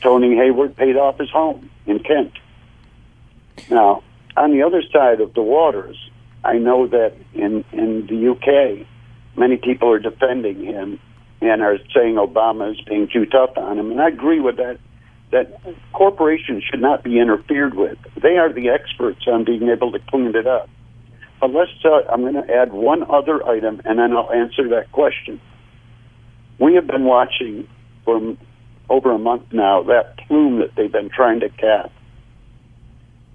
Tony 0.00 0.34
Hayward 0.36 0.76
paid 0.76 0.96
off 0.96 1.18
his 1.18 1.30
home 1.30 1.70
in 1.86 1.98
Kent. 2.00 2.32
Now, 3.70 4.02
on 4.36 4.52
the 4.52 4.62
other 4.62 4.82
side 4.92 5.20
of 5.20 5.34
the 5.34 5.42
waters, 5.42 5.96
I 6.42 6.54
know 6.54 6.86
that 6.86 7.14
in, 7.34 7.64
in 7.72 8.06
the 8.06 8.30
UK, 8.30 8.86
many 9.36 9.56
people 9.56 9.90
are 9.90 9.98
defending 9.98 10.64
him 10.64 10.98
and 11.40 11.62
are 11.62 11.78
saying 11.94 12.16
Obama 12.16 12.72
is 12.72 12.80
being 12.82 13.08
too 13.12 13.26
tough 13.26 13.56
on 13.56 13.78
him. 13.78 13.90
And 13.90 14.00
I 14.00 14.08
agree 14.08 14.40
with 14.40 14.56
that 14.56 14.78
that 15.32 15.60
corporations 15.92 16.64
should 16.68 16.80
not 16.80 17.04
be 17.04 17.20
interfered 17.20 17.74
with. 17.74 17.96
They 18.20 18.36
are 18.36 18.52
the 18.52 18.68
experts 18.70 19.20
on 19.28 19.44
being 19.44 19.68
able 19.68 19.92
to 19.92 20.00
clean 20.10 20.34
it 20.34 20.46
up. 20.46 20.68
But 21.40 21.52
let's. 21.52 21.70
Uh, 21.84 22.02
I'm 22.10 22.22
going 22.22 22.34
to 22.34 22.52
add 22.52 22.72
one 22.72 23.08
other 23.10 23.46
item, 23.46 23.80
and 23.84 23.98
then 23.98 24.12
I'll 24.12 24.30
answer 24.32 24.68
that 24.70 24.92
question. 24.92 25.40
We 26.58 26.74
have 26.74 26.86
been 26.86 27.04
watching 27.04 27.66
for 28.04 28.36
over 28.88 29.12
a 29.12 29.18
month 29.18 29.44
now 29.52 29.84
that 29.84 30.18
plume 30.26 30.58
that 30.58 30.74
they've 30.76 30.92
been 30.92 31.08
trying 31.08 31.40
to 31.40 31.48
cap. 31.48 31.92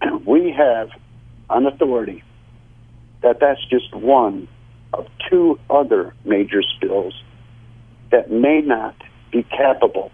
We 0.25 0.51
have 0.51 0.89
on 1.49 1.65
authority 1.65 2.23
that 3.21 3.39
that's 3.39 3.63
just 3.69 3.93
one 3.95 4.47
of 4.93 5.08
two 5.29 5.60
other 5.69 6.13
major 6.25 6.62
spills 6.62 7.13
that 8.15 8.31
may 8.31 8.61
not 8.61 8.95
be 9.31 9.43
capable 9.43 10.11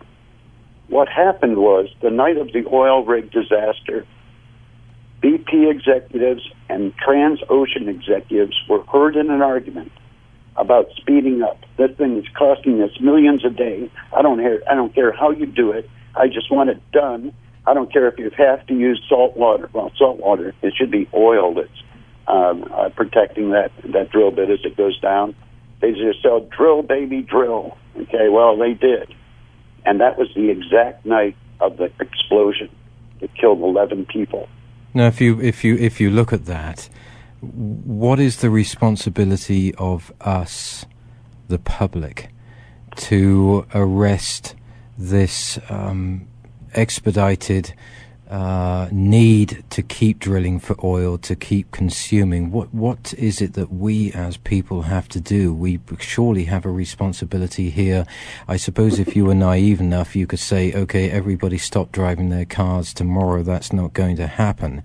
what 0.91 1.07
happened 1.07 1.55
was 1.55 1.87
the 2.01 2.09
night 2.09 2.35
of 2.35 2.51
the 2.51 2.65
oil 2.71 3.05
rig 3.05 3.31
disaster, 3.31 4.05
BP 5.23 5.71
executives 5.71 6.41
and 6.67 6.93
Transocean 6.97 7.87
executives 7.87 8.61
were 8.67 8.83
heard 8.83 9.15
in 9.15 9.29
an 9.29 9.41
argument 9.41 9.93
about 10.57 10.87
speeding 10.97 11.43
up. 11.43 11.59
This 11.77 11.91
thing 11.97 12.17
is 12.17 12.25
costing 12.37 12.81
us 12.81 12.91
millions 12.99 13.45
a 13.45 13.49
day. 13.49 13.89
I 14.13 14.21
don't 14.21 14.37
care. 14.39 14.61
I 14.69 14.75
don't 14.75 14.93
care 14.93 15.13
how 15.13 15.31
you 15.31 15.45
do 15.45 15.71
it. 15.71 15.89
I 16.13 16.27
just 16.27 16.51
want 16.51 16.69
it 16.69 16.81
done. 16.91 17.33
I 17.65 17.73
don't 17.73 17.91
care 17.91 18.09
if 18.09 18.19
you 18.19 18.29
have 18.37 18.67
to 18.67 18.73
use 18.73 19.01
salt 19.07 19.37
water. 19.37 19.69
Well, 19.71 19.93
salt 19.97 20.19
water. 20.19 20.53
It 20.61 20.73
should 20.75 20.91
be 20.91 21.07
oil 21.13 21.53
that's 21.53 21.69
um, 22.27 22.65
uh, 22.73 22.89
protecting 22.89 23.51
that 23.51 23.71
that 23.93 24.09
drill 24.11 24.31
bit 24.31 24.49
as 24.49 24.59
it 24.65 24.75
goes 24.75 24.99
down. 24.99 25.35
They 25.82 25.91
just 25.91 26.21
said, 26.21 26.49
"Drill, 26.49 26.84
baby, 26.84 27.21
drill." 27.21 27.77
Okay. 27.97 28.29
Well, 28.29 28.57
they 28.57 28.73
did 28.73 29.13
and 29.86 29.99
that 30.01 30.17
was 30.17 30.29
the 30.36 30.49
exact 30.49 31.05
night 31.05 31.36
of 31.59 31.77
the 31.77 31.91
explosion 31.99 32.69
that 33.19 33.34
killed 33.36 33.61
11 33.61 34.05
people. 34.05 34.47
Now, 34.93 35.07
if 35.07 35.21
you 35.21 35.39
if 35.39 35.63
you 35.63 35.75
if 35.77 36.01
you 36.01 36.09
look 36.09 36.34
at 36.34 36.45
that, 36.45 36.89
what 37.39 38.19
is 38.19 38.38
the 38.38 38.49
responsibility 38.49 39.73
of 39.75 40.11
us, 40.21 40.86
the 41.47 41.57
public, 41.57 42.29
to 42.97 43.65
arrest 43.73 44.55
this 44.97 45.57
um, 45.69 46.27
expedited 46.73 47.73
uh, 48.32 48.88
need 48.93 49.61
to 49.69 49.84
keep 49.84 50.17
drilling 50.17 50.57
for 50.57 50.77
oil, 50.82 51.17
to 51.17 51.36
keep 51.36 51.69
consuming. 51.71 52.49
What 52.49 52.73
what 52.73 53.13
is 53.15 53.41
it 53.41 53.55
that 53.55 53.73
we 53.73 54.13
as 54.13 54.38
people 54.38 54.84
have 54.84 55.09
to 55.09 55.19
do? 55.19 55.53
We 55.53 55.82
surely 55.99 56.45
have 56.45 56.65
a 56.65 56.71
responsibility 56.71 57.69
here. 57.69 58.05
I 58.47 58.55
suppose 58.55 58.99
if 58.99 59.17
you 59.17 59.25
were 59.25 59.36
naive 59.36 59.82
enough, 59.82 60.15
you 60.15 60.27
could 60.27 60.39
say, 60.39 60.71
okay, 60.71 61.11
everybody 61.11 61.57
stop 61.57 61.91
driving 61.91 62.29
their 62.29 62.45
cars 62.45 62.93
tomorrow. 62.93 63.43
That's 63.43 63.73
not 63.73 63.91
going 63.91 64.15
to 64.15 64.27
happen. 64.27 64.82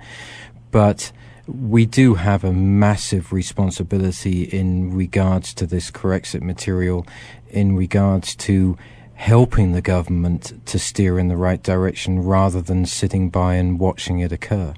But 0.73 1.13
we 1.47 1.87
do 1.87 2.15
have 2.15 2.43
a 2.43 2.53
massive 2.53 3.33
responsibility 3.33 4.43
in 4.43 4.93
regards 4.93 5.55
to 5.55 5.67
this 5.67 5.93
Corexit 5.93 6.43
material, 6.43 7.07
in 7.49 7.77
regards 7.77 8.35
to 8.35 8.77
helping 9.17 9.73
the 9.73 9.83
government 9.83 10.53
to 10.67 10.79
steer 10.79 11.19
in 11.19 11.29
the 11.29 11.37
right 11.37 11.63
direction 11.63 12.23
rather 12.23 12.61
than 12.61 12.87
sitting 12.87 13.29
by 13.31 13.55
and 13.55 13.81
watching 13.81 14.21
it 14.21 14.31
occur? 14.31 14.75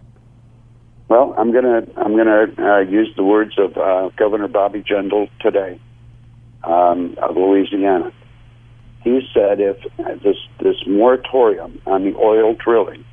Well, 1.08 1.34
I'm 1.36 1.52
gonna 1.52 1.86
I'm 1.96 2.16
gonna 2.16 2.46
uh, 2.58 2.78
use 2.80 3.12
the 3.16 3.24
words 3.24 3.58
of 3.58 3.76
uh, 3.76 4.10
Governor 4.16 4.48
Bobby 4.48 4.82
Jindal 4.82 5.28
today 5.40 5.80
um, 6.64 7.16
of 7.20 7.36
Louisiana. 7.36 8.12
He 9.02 9.20
said 9.34 9.60
if 9.60 9.76
this 10.22 10.36
this 10.60 10.76
moratorium 10.86 11.80
on 11.86 12.04
the 12.04 12.16
oil 12.16 12.54
drilling 12.54 13.04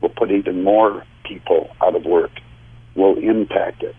will 0.00 0.08
put 0.08 0.30
even 0.30 0.62
more 0.62 1.04
people 1.24 1.68
out 1.80 1.94
of 1.94 2.04
work, 2.04 2.32
will 2.94 3.18
impact 3.18 3.82
it. 3.82 3.94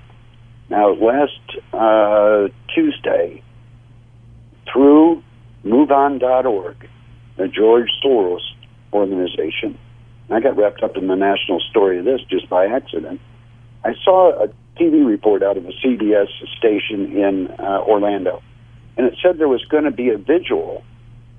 Now, 0.70 0.94
last 0.94 1.40
uh, 1.74 2.48
Tuesday, 2.74 3.44
through 4.72 5.24
MoveOn.org, 5.66 6.90
the 7.38 7.48
George 7.48 7.90
Soros 8.04 8.42
organization. 8.92 9.78
I 10.30 10.40
got 10.40 10.58
wrapped 10.58 10.84
up 10.84 10.98
in 10.98 11.08
the 11.08 11.16
national 11.16 11.60
story 11.60 12.00
of 12.00 12.06
this 12.06 12.22
just 12.30 12.50
by 12.50 12.66
accident. 12.66 13.22
I 13.84 13.94
saw 14.04 14.44
a 14.44 14.48
TV 14.80 15.06
report 15.06 15.44
out 15.44 15.58
of 15.58 15.66
a 15.66 15.72
CBS 15.72 16.28
station 16.58 17.16
in 17.16 17.52
uh, 17.60 17.82
Orlando, 17.82 18.42
and 18.98 19.06
it 19.06 19.16
said 19.22 19.38
there 19.38 19.48
was 19.48 19.64
going 19.66 19.84
to 19.84 19.92
be 19.92 20.10
a 20.10 20.18
vigil 20.18 20.84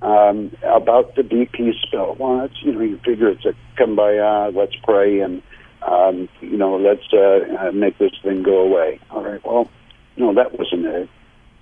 um, 0.03 0.55
about 0.63 1.17
the 1.17 1.23
BP 1.23 1.73
spill. 1.83 2.17
Well, 2.19 2.39
that's 2.39 2.63
you 2.63 2.73
know 2.73 2.81
you 2.81 2.99
figure 2.99 3.29
it's 3.29 3.45
a 3.45 3.55
come 3.77 3.97
by, 3.97 4.19
uh, 4.19 4.51
let's 4.55 4.77
pray 4.85 5.21
and 5.21 5.43
um, 5.83 6.29
you 6.41 6.57
know 6.57 6.77
let's 6.77 7.13
uh, 7.13 7.71
make 7.73 7.99
this 7.99 8.13
thing 8.23 8.43
go 8.43 8.61
away. 8.61 9.01
All 9.11 9.25
right, 9.25 9.45
well, 9.45 9.71
no, 10.17 10.35
that 10.35 10.59
wasn't 10.59 10.87
it. 10.87 11.09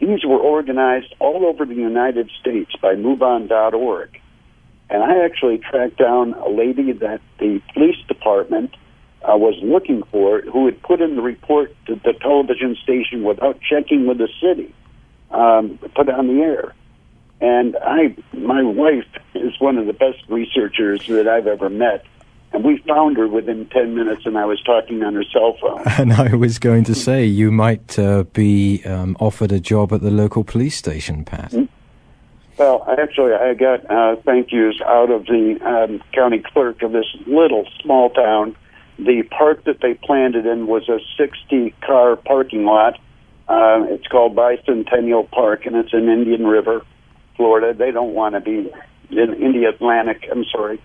These 0.02 0.24
were 0.24 0.38
organized 0.38 1.14
all 1.20 1.46
over 1.46 1.64
the 1.64 1.76
United 1.76 2.28
States 2.40 2.72
by 2.82 2.96
MoveOn.org. 2.96 4.20
And 4.90 5.00
I 5.00 5.24
actually 5.24 5.58
tracked 5.58 5.96
down 5.96 6.34
a 6.34 6.48
lady 6.48 6.90
that 6.90 7.20
the 7.38 7.62
police 7.72 7.98
department 8.08 8.74
uh, 9.22 9.36
was 9.36 9.54
looking 9.62 10.02
for 10.10 10.40
who 10.40 10.66
had 10.66 10.82
put 10.82 11.00
in 11.00 11.14
the 11.14 11.22
report 11.22 11.72
to 11.86 11.94
the 11.94 12.14
television 12.14 12.76
station 12.82 13.22
without 13.22 13.60
checking 13.60 14.08
with 14.08 14.18
the 14.18 14.28
city, 14.42 14.74
um, 15.30 15.78
put 15.94 16.08
on 16.08 16.26
the 16.26 16.42
air. 16.42 16.74
And 17.40 17.76
I, 17.80 18.16
my 18.32 18.64
wife 18.64 19.06
is 19.36 19.52
one 19.60 19.78
of 19.78 19.86
the 19.86 19.92
best 19.92 20.18
researchers 20.28 21.06
that 21.06 21.28
I've 21.28 21.46
ever 21.46 21.70
met. 21.70 22.04
And 22.52 22.64
we 22.64 22.78
found 22.86 23.16
her 23.16 23.26
within 23.28 23.66
10 23.66 23.94
minutes, 23.94 24.22
and 24.26 24.36
I 24.36 24.44
was 24.44 24.62
talking 24.62 25.02
on 25.02 25.14
her 25.14 25.24
cell 25.24 25.56
phone. 25.60 25.82
And 25.98 26.12
I 26.12 26.34
was 26.34 26.58
going 26.58 26.84
to 26.84 26.94
say, 26.94 27.24
you 27.24 27.50
might 27.50 27.98
uh, 27.98 28.24
be 28.24 28.82
um, 28.84 29.16
offered 29.20 29.52
a 29.52 29.60
job 29.60 29.92
at 29.92 30.02
the 30.02 30.10
local 30.10 30.44
police 30.44 30.76
station, 30.76 31.24
Pat. 31.24 31.52
Mm-hmm. 31.52 31.64
Well, 32.58 32.84
actually, 32.98 33.32
I 33.32 33.54
got 33.54 33.90
uh, 33.90 34.16
thank 34.26 34.52
yous 34.52 34.80
out 34.84 35.10
of 35.10 35.24
the 35.24 35.58
um, 35.64 36.02
county 36.12 36.40
clerk 36.40 36.82
of 36.82 36.92
this 36.92 37.06
little 37.26 37.64
small 37.82 38.10
town. 38.10 38.54
The 38.98 39.22
park 39.22 39.64
that 39.64 39.80
they 39.80 39.94
planted 39.94 40.44
in 40.44 40.66
was 40.66 40.88
a 40.88 40.98
60 41.16 41.74
car 41.80 42.16
parking 42.16 42.66
lot. 42.66 43.00
Uh, 43.48 43.84
it's 43.88 44.06
called 44.06 44.36
Bicentennial 44.36 45.30
Park, 45.30 45.64
and 45.64 45.74
it's 45.76 45.92
in 45.94 46.08
Indian 46.08 46.46
River, 46.46 46.84
Florida. 47.36 47.72
They 47.72 47.90
don't 47.90 48.12
want 48.12 48.34
to 48.34 48.40
be 48.40 48.70
in 49.10 49.34
Indialantic. 49.34 50.30
I'm 50.30 50.44
sorry 50.44 50.80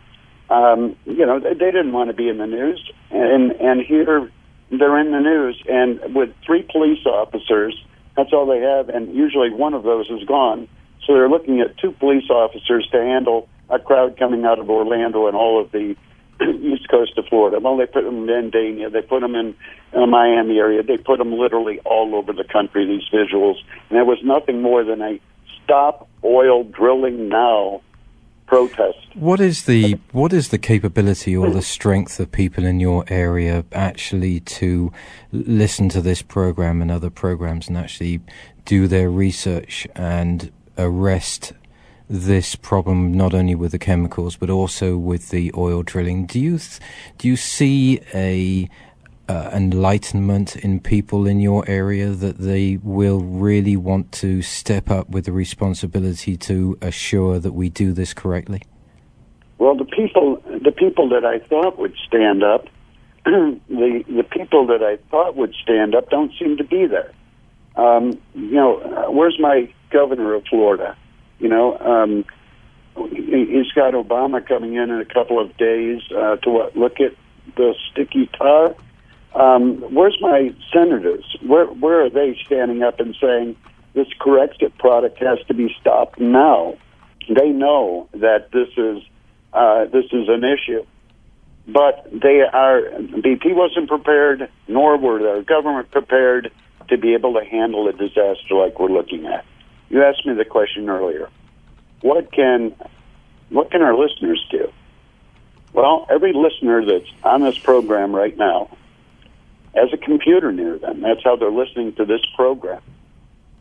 um, 0.49 0.95
you 1.05 1.25
know, 1.25 1.39
they, 1.39 1.53
they 1.53 1.71
didn't 1.71 1.91
want 1.91 2.09
to 2.09 2.15
be 2.15 2.29
in 2.29 2.37
the 2.37 2.47
news, 2.47 2.91
and 3.11 3.51
and 3.53 3.81
here 3.81 4.31
they're 4.69 4.99
in 4.99 5.11
the 5.11 5.19
news, 5.19 5.61
and 5.67 6.15
with 6.15 6.29
three 6.45 6.63
police 6.63 7.05
officers, 7.05 7.75
that's 8.15 8.33
all 8.33 8.45
they 8.45 8.59
have, 8.59 8.89
and 8.89 9.13
usually 9.15 9.51
one 9.51 9.73
of 9.73 9.83
those 9.83 10.09
is 10.09 10.23
gone. 10.27 10.67
So 11.05 11.13
they're 11.13 11.29
looking 11.29 11.61
at 11.61 11.77
two 11.77 11.91
police 11.91 12.29
officers 12.29 12.87
to 12.91 12.97
handle 12.97 13.47
a 13.69 13.79
crowd 13.79 14.17
coming 14.17 14.45
out 14.45 14.59
of 14.59 14.69
Orlando 14.69 15.27
and 15.27 15.35
all 15.35 15.61
of 15.61 15.71
the 15.71 15.95
east 16.41 16.89
coast 16.89 17.17
of 17.17 17.25
Florida. 17.25 17.59
Well, 17.59 17.77
they 17.77 17.85
put 17.85 18.03
them 18.03 18.29
in 18.29 18.51
Dania, 18.51 18.91
they 18.91 19.01
put 19.01 19.21
them 19.21 19.35
in, 19.35 19.55
in 19.93 20.01
the 20.01 20.07
Miami 20.07 20.57
area, 20.57 20.83
they 20.83 20.97
put 20.97 21.17
them 21.17 21.33
literally 21.33 21.79
all 21.85 22.15
over 22.15 22.33
the 22.33 22.43
country. 22.43 22.85
These 22.85 23.09
visuals, 23.13 23.55
and 23.89 23.97
it 23.97 24.05
was 24.05 24.19
nothing 24.23 24.61
more 24.61 24.83
than 24.83 25.01
a 25.01 25.19
stop 25.63 26.07
oil 26.23 26.63
drilling 26.63 27.29
now 27.29 27.81
protest. 28.47 28.97
What 29.13 29.39
is 29.39 29.65
the 29.65 29.99
what 30.11 30.33
is 30.33 30.49
the 30.49 30.57
capability 30.57 31.35
or 31.35 31.51
the 31.51 31.61
strength 31.61 32.19
of 32.19 32.31
people 32.31 32.65
in 32.65 32.79
your 32.79 33.03
area 33.07 33.65
actually 33.73 34.39
to 34.41 34.91
listen 35.31 35.89
to 35.89 36.01
this 36.01 36.21
program 36.21 36.81
and 36.81 36.89
other 36.89 37.09
programs 37.09 37.67
and 37.67 37.77
actually 37.77 38.21
do 38.65 38.87
their 38.87 39.09
research 39.09 39.87
and 39.95 40.51
arrest 40.77 41.53
this 42.09 42.55
problem 42.55 43.11
not 43.11 43.33
only 43.33 43.53
with 43.53 43.71
the 43.73 43.79
chemicals 43.79 44.37
but 44.37 44.49
also 44.49 44.97
with 44.97 45.29
the 45.29 45.51
oil 45.55 45.83
drilling? 45.83 46.25
Do 46.25 46.39
you 46.39 46.59
do 47.17 47.27
you 47.27 47.35
see 47.35 47.99
a 48.13 48.69
uh, 49.27 49.49
enlightenment 49.53 50.55
in 50.55 50.79
people 50.79 51.27
in 51.27 51.39
your 51.39 51.67
area 51.67 52.09
that 52.09 52.37
they 52.37 52.77
will 52.81 53.19
really 53.19 53.75
want 53.75 54.11
to 54.13 54.41
step 54.41 54.89
up 54.89 55.09
with 55.09 55.25
the 55.25 55.31
responsibility 55.31 56.37
to 56.37 56.77
assure 56.81 57.39
that 57.39 57.53
we 57.53 57.69
do 57.69 57.91
this 57.91 58.13
correctly? 58.13 58.61
Well, 59.57 59.75
the 59.75 59.85
people, 59.85 60.41
the 60.45 60.71
people 60.71 61.09
that 61.09 61.25
I 61.25 61.39
thought 61.39 61.77
would 61.77 61.95
stand 62.07 62.43
up, 62.43 62.67
the 63.25 64.03
the 64.07 64.23
people 64.23 64.67
that 64.67 64.83
I 64.83 64.97
thought 65.09 65.35
would 65.35 65.53
stand 65.61 65.95
up 65.95 66.09
don't 66.09 66.31
seem 66.39 66.57
to 66.57 66.63
be 66.63 66.85
there. 66.85 67.11
Um, 67.75 68.19
you 68.33 68.51
know, 68.51 68.77
uh, 68.77 69.11
where's 69.11 69.37
my 69.39 69.71
governor 69.91 70.33
of 70.35 70.45
Florida? 70.45 70.95
You 71.39 71.49
know, 71.49 71.77
um, 71.77 72.25
he's 73.11 73.71
got 73.73 73.93
Obama 73.93 74.45
coming 74.45 74.75
in 74.75 74.89
in 74.89 74.99
a 74.99 75.05
couple 75.05 75.39
of 75.39 75.55
days 75.57 76.01
uh, 76.15 76.37
to 76.37 76.49
what, 76.49 76.77
look 76.77 76.99
at 76.99 77.13
the 77.55 77.75
sticky 77.91 78.29
tar 78.37 78.75
um, 79.37 79.93
where's 79.93 80.17
my 80.19 80.53
senators? 80.73 81.23
Where 81.45 81.65
where 81.65 82.05
are 82.05 82.09
they 82.09 82.37
standing 82.45 82.81
up 82.81 82.99
and 82.99 83.15
saying 83.21 83.55
this 83.93 84.07
Corexit 84.19 84.77
product 84.79 85.19
has 85.19 85.37
to 85.47 85.53
be 85.53 85.73
stopped 85.79 86.19
now? 86.19 86.75
They 87.29 87.49
know 87.49 88.09
that 88.13 88.51
this 88.51 88.69
is 88.77 89.03
uh, 89.53 89.85
this 89.85 90.05
is 90.11 90.27
an 90.27 90.43
issue, 90.43 90.85
but 91.67 92.09
they 92.11 92.41
are 92.41 92.81
BP 92.81 93.53
wasn't 93.53 93.89
prepared, 93.89 94.49
nor 94.67 94.97
were 94.97 95.19
their 95.19 95.43
government 95.43 95.91
prepared 95.91 96.51
to 96.89 96.97
be 96.97 97.13
able 97.13 97.33
to 97.33 97.45
handle 97.45 97.87
a 97.87 97.93
disaster 97.93 98.55
like 98.55 98.79
we're 98.79 98.89
looking 98.89 99.27
at. 99.27 99.45
You 99.89 100.03
asked 100.03 100.25
me 100.25 100.33
the 100.33 100.45
question 100.45 100.89
earlier. 100.89 101.29
What 102.01 102.31
can 102.31 102.73
what 103.49 103.69
can 103.69 103.83
our 103.83 103.95
listeners 103.95 104.43
do? 104.49 104.71
Well, 105.73 106.07
every 106.09 106.33
listener 106.33 106.83
that's 106.83 107.11
on 107.23 107.43
this 107.43 107.59
program 107.59 108.15
right 108.15 108.35
now 108.35 108.75
as 109.75 109.89
a 109.93 109.97
computer 109.97 110.51
near 110.51 110.77
them. 110.77 111.01
That's 111.01 111.23
how 111.23 111.35
they're 111.35 111.51
listening 111.51 111.93
to 111.95 112.05
this 112.05 112.21
program. 112.35 112.81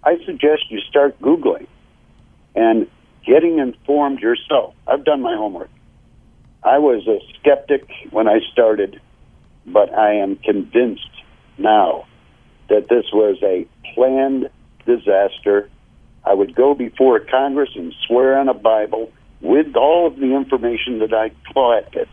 I 0.04 0.18
suggest 0.24 0.70
you 0.70 0.80
start 0.80 1.20
Googling 1.20 1.66
and 2.54 2.88
getting 3.24 3.58
informed 3.58 4.20
yourself. 4.20 4.74
I've 4.86 5.04
done 5.04 5.20
my 5.20 5.36
homework. 5.36 5.70
I 6.62 6.78
was 6.78 7.06
a 7.06 7.18
skeptic 7.38 7.88
when 8.10 8.28
I 8.28 8.40
started, 8.52 9.00
but 9.66 9.92
I 9.92 10.14
am 10.14 10.36
convinced 10.36 11.10
now 11.58 12.06
that 12.68 12.88
this 12.88 13.04
was 13.12 13.36
a 13.42 13.66
planned 13.94 14.48
disaster. 14.84 15.68
I 16.24 16.34
would 16.34 16.54
go 16.54 16.74
before 16.74 17.20
Congress 17.20 17.70
and 17.74 17.92
swear 18.06 18.38
on 18.38 18.48
a 18.48 18.54
Bible 18.54 19.12
with 19.40 19.76
all 19.76 20.06
of 20.06 20.16
the 20.16 20.34
information 20.34 21.00
that 21.00 21.12
I 21.12 21.30
collected 21.52 22.08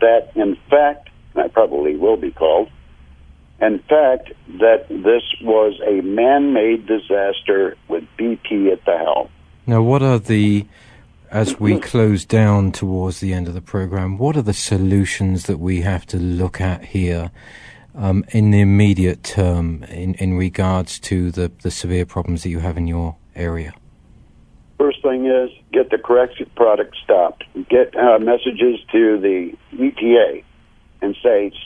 that, 0.00 0.30
in 0.36 0.56
fact, 0.68 1.08
I 1.34 1.48
probably 1.48 1.96
will 1.96 2.16
be 2.16 2.30
called, 2.30 2.70
in 3.60 3.78
fact, 3.80 4.32
that 4.58 4.86
this 4.88 5.22
was 5.42 5.78
a 5.86 6.00
man 6.02 6.52
made 6.52 6.86
disaster 6.86 7.76
with 7.88 8.04
BP 8.18 8.72
at 8.72 8.84
the 8.84 8.96
helm. 8.96 9.28
Now, 9.66 9.82
what 9.82 10.02
are 10.02 10.18
the, 10.18 10.66
as 11.30 11.60
we 11.60 11.78
close 11.78 12.24
down 12.24 12.72
towards 12.72 13.20
the 13.20 13.32
end 13.32 13.48
of 13.48 13.54
the 13.54 13.60
program, 13.60 14.18
what 14.18 14.36
are 14.36 14.42
the 14.42 14.54
solutions 14.54 15.44
that 15.44 15.58
we 15.58 15.82
have 15.82 16.06
to 16.06 16.16
look 16.16 16.60
at 16.60 16.86
here 16.86 17.30
um, 17.94 18.24
in 18.30 18.50
the 18.50 18.60
immediate 18.60 19.22
term 19.22 19.84
in, 19.84 20.14
in 20.14 20.36
regards 20.36 20.98
to 21.00 21.30
the, 21.30 21.52
the 21.62 21.70
severe 21.70 22.06
problems 22.06 22.42
that 22.42 22.48
you 22.48 22.60
have 22.60 22.76
in 22.76 22.86
your 22.86 23.16
area? 23.36 23.74
First 24.78 25.02
thing 25.02 25.26
is 25.26 25.50
get 25.72 25.90
the 25.90 25.98
correct 25.98 26.42
product 26.56 26.96
stopped. 27.04 27.44
Get 27.68 27.94
uh, 27.94 28.18
messages 28.18 28.80
to 28.92 29.20
the 29.20 29.52
EPA 29.74 30.39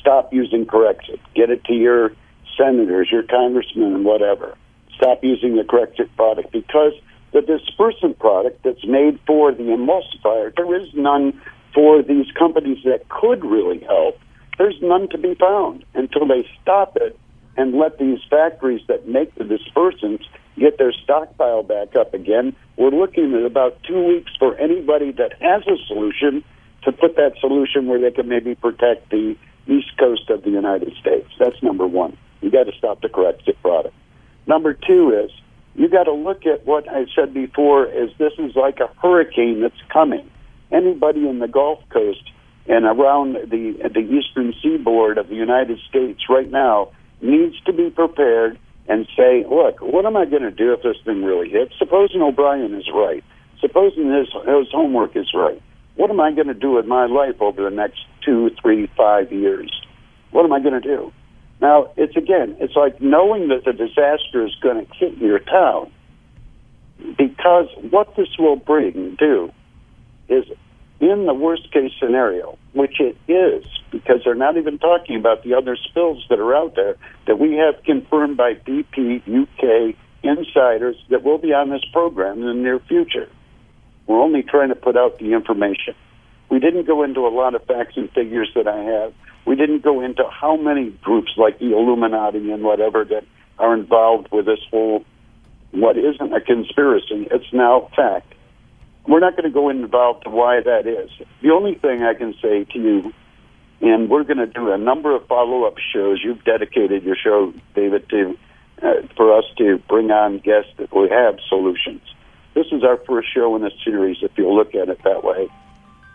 stop 0.05 0.31
using 0.35 0.67
Corexit. 0.67 1.19
Get 1.35 1.49
it 1.49 1.65
to 1.65 1.73
your 1.73 2.13
senators, 2.59 3.09
your 3.11 3.23
congressmen, 3.23 3.95
and 3.95 4.05
whatever. 4.05 4.55
Stop 4.95 5.25
using 5.25 5.57
the 5.57 5.63
Corexit 5.63 6.15
product 6.15 6.53
because 6.53 6.93
the 7.33 7.41
dispersant 7.41 8.19
product 8.19 8.63
that's 8.63 8.85
made 8.87 9.19
for 9.27 9.51
the 9.51 9.63
emulsifier, 9.63 10.55
there 10.55 10.79
is 10.79 10.89
none 10.93 11.41
for 11.75 12.03
these 12.03 12.27
companies 12.39 12.79
that 12.85 13.09
could 13.09 13.45
really 13.45 13.81
help. 13.81 14.19
There's 14.59 14.77
none 14.83 15.09
to 15.09 15.19
be 15.19 15.35
found 15.35 15.85
until 15.95 16.29
they 16.29 16.47
stop 16.63 16.97
it 16.97 17.19
and 17.57 17.75
let 17.75 17.99
these 17.99 18.19
factories 18.29 18.83
that 18.89 19.09
make 19.09 19.35
the 19.37 19.45
dispersants 19.45 20.25
get 20.59 20.77
their 20.79 20.93
stockpile 20.93 21.63
back 21.63 21.97
up 21.97 22.13
again. 22.13 22.55
We're 22.77 22.91
looking 22.91 23.35
at 23.35 23.45
about 23.45 23.83
two 23.83 24.05
weeks 24.07 24.33
for 24.39 24.57
anybody 24.59 25.13
that 25.13 25.33
has 25.41 25.63
a 25.67 25.77
solution 25.87 26.45
to 26.85 26.93
put 26.93 27.17
that 27.17 27.33
solution 27.41 27.87
where 27.87 28.01
they 28.01 28.11
can 28.11 28.29
maybe 28.29 28.55
protect 28.55 29.11
the 29.11 29.37
east 29.67 29.97
coast 29.99 30.31
of 30.31 30.43
the 30.43 30.51
United 30.51 30.95
States. 31.01 31.29
That's 31.39 31.61
number 31.63 31.87
one. 31.87 32.17
You 32.41 32.51
got 32.51 32.65
to 32.65 32.73
stop 32.77 33.01
the 33.01 33.09
Corexit 33.09 33.57
product. 33.63 33.95
Number 34.47 34.75
two 34.75 35.11
is 35.25 35.31
you 35.75 35.89
got 35.89 36.05
to 36.05 36.13
look 36.13 36.47
at 36.47 36.67
what 36.67 36.89
I 36.89 37.07
said 37.15 37.35
before 37.35 37.87
is 37.87 38.11
this 38.19 38.33
is 38.39 38.55
like 38.55 38.79
a 38.81 38.89
hurricane 39.01 39.61
that's 39.61 39.81
coming. 39.93 40.31
Anybody 40.71 41.29
in 41.29 41.39
the 41.39 41.49
Gulf 41.49 41.81
Coast 41.89 42.23
and 42.67 42.85
around 42.85 43.35
the 43.35 43.91
the 43.93 44.01
eastern 44.01 44.55
seaboard 44.63 45.19
of 45.19 45.29
the 45.29 45.35
United 45.35 45.79
States 45.89 46.23
right 46.29 46.51
now 46.51 46.91
needs 47.21 47.61
to 47.63 47.73
be 47.73 47.91
prepared 47.91 48.59
and 48.87 49.07
say, 49.17 49.45
look, 49.49 49.81
what 49.81 50.05
am 50.05 50.17
I 50.17 50.27
going 50.27 50.43
to 50.43 50.51
do 50.51 50.73
if 50.75 50.83
this 50.83 50.97
thing 51.05 51.25
really 51.25 51.49
hits? 51.49 51.73
Supposing 51.79 52.21
O'Brien 52.21 52.75
is 52.75 52.89
right. 52.93 53.25
Supposing 53.61 54.13
his, 54.13 54.29
his 54.47 54.71
homework 54.73 55.17
is 55.17 55.33
right. 55.35 55.61
What 55.97 56.11
am 56.11 56.21
I 56.21 56.33
going 56.33 56.49
to 56.49 56.55
do 56.55 56.73
with 56.73 56.87
my 56.87 57.07
life 57.07 57.41
over 57.41 57.63
the 57.63 57.75
next 57.75 58.01
two, 58.25 58.51
three, 58.61 58.91
five 58.97 59.33
years? 59.33 59.71
What 60.31 60.45
am 60.45 60.53
I 60.53 60.61
going 60.61 60.81
to 60.81 60.81
do? 60.81 61.13
Now, 61.61 61.91
it's 61.97 62.17
again, 62.17 62.57
it's 62.59 62.75
like 62.75 63.01
knowing 63.01 63.49
that 63.49 63.65
the 63.65 63.73
disaster 63.73 64.45
is 64.45 64.55
going 64.61 64.85
to 64.85 64.95
hit 64.95 65.17
your 65.19 65.39
town 65.39 65.93
because 67.17 67.69
what 67.91 68.15
this 68.17 68.29
will 68.39 68.57
bring, 68.57 69.17
do, 69.19 69.53
is 70.29 70.45
in 71.01 71.27
the 71.27 71.35
worst 71.35 71.71
case 71.73 71.93
scenario, 72.01 72.59
which 72.73 73.01
it 73.01 73.17
is, 73.31 73.65
because 73.91 74.21
they're 74.25 74.35
not 74.35 74.57
even 74.57 74.79
talking 74.79 75.17
about 75.17 75.43
the 75.45 75.55
other 75.55 75.77
spills 75.77 76.25
that 76.29 76.39
are 76.39 76.55
out 76.55 76.75
there 76.75 76.97
that 77.27 77.39
we 77.39 77.55
have 77.55 77.83
confirmed 77.85 78.37
by 78.37 78.55
BP 78.55 79.23
UK 79.27 79.97
insiders 80.23 80.97
that 81.11 81.23
will 81.23 81.39
be 81.39 81.53
on 81.53 81.71
this 81.71 81.85
program 81.93 82.41
in 82.41 82.47
the 82.47 82.55
near 82.55 82.81
future. 82.81 83.29
We're 84.07 84.21
only 84.21 84.43
trying 84.43 84.69
to 84.69 84.75
put 84.75 84.97
out 84.97 85.19
the 85.19 85.33
information. 85.33 85.95
We 86.51 86.59
didn't 86.61 86.87
go 86.87 87.03
into 87.03 87.27
a 87.27 87.33
lot 87.33 87.55
of 87.55 87.65
facts 87.65 87.97
and 87.97 88.11
figures 88.11 88.51
that 88.55 88.69
I 88.69 88.79
have. 88.79 89.15
We 89.47 89.57
didn't 89.57 89.83
go 89.83 90.01
into 90.01 90.25
how 90.29 90.57
many 90.57 90.91
groups 91.03 91.33
like 91.37 91.59
the 91.59 91.73
Illuminati 91.73 92.51
and 92.51 92.63
whatever 92.63 93.05
that 93.05 93.25
are 93.59 93.75
involved 93.75 94.29
with 94.31 94.47
this 94.47 94.61
whole 94.71 95.05
what 95.75 95.99
isn't 95.99 96.33
a 96.33 96.41
conspiracy. 96.41 97.27
It's 97.31 97.53
now 97.53 97.91
fact. 97.97 98.33
We're 99.07 99.21
not 99.21 99.33
going 99.33 99.45
to 99.45 99.51
go 99.51 99.69
involved 99.69 100.25
to 100.25 100.31
why 100.31 100.61
that 100.61 100.87
is. 100.87 101.11
The 101.43 101.51
only 101.51 101.75
thing 101.75 102.03
I 102.03 102.15
can 102.15 102.33
say 102.41 102.65
to 102.65 102.79
you, 102.79 103.13
and 103.81 104.09
we're 104.09 104.23
going 104.23 104.39
to 104.39 104.47
do 104.47 104.71
a 104.71 104.79
number 104.79 105.15
of 105.15 105.27
follow-up 105.27 105.75
shows. 105.93 106.21
You've 106.25 106.45
dedicated 106.45 107.03
your 107.03 107.17
show, 107.17 107.53
David, 107.75 108.09
to 108.11 108.39
uh, 108.83 109.07
for 109.17 109.37
us 109.37 109.45
to 109.59 109.79
bring 109.89 110.11
on 110.11 110.39
guests 110.39 110.71
that 110.79 110.93
will 110.93 111.09
have 111.09 111.39
solutions. 111.49 112.03
This 112.55 112.67
is 112.73 112.85
our 112.85 112.97
first 112.99 113.33
show 113.33 113.55
in 113.57 113.63
the 113.63 113.73
series, 113.85 114.19
if 114.23 114.37
you 114.37 114.51
look 114.51 114.75
at 114.75 114.89
it 114.89 115.03
that 115.05 115.25
way. 115.25 115.49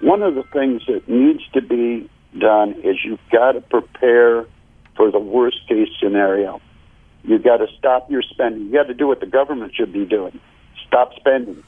One 0.01 0.23
of 0.23 0.35
the 0.35 0.43
things 0.43 0.85
that 0.87 1.07
needs 1.07 1.45
to 1.53 1.61
be 1.61 2.09
done 2.37 2.73
is 2.83 2.97
you've 3.03 3.19
got 3.31 3.53
to 3.53 3.61
prepare 3.61 4.45
for 4.95 5.11
the 5.11 5.19
worst 5.19 5.67
case 5.67 5.89
scenario. 5.99 6.61
You've 7.23 7.43
got 7.43 7.57
to 7.57 7.67
stop 7.77 8.09
your 8.09 8.21
spending. 8.21 8.63
You've 8.63 8.73
got 8.73 8.87
to 8.87 8.93
do 8.93 9.07
what 9.07 9.19
the 9.19 9.25
government 9.25 9.75
should 9.75 9.91
be 9.91 10.05
doing. 10.05 10.39
Stop 10.87 11.13
spending 11.15 11.63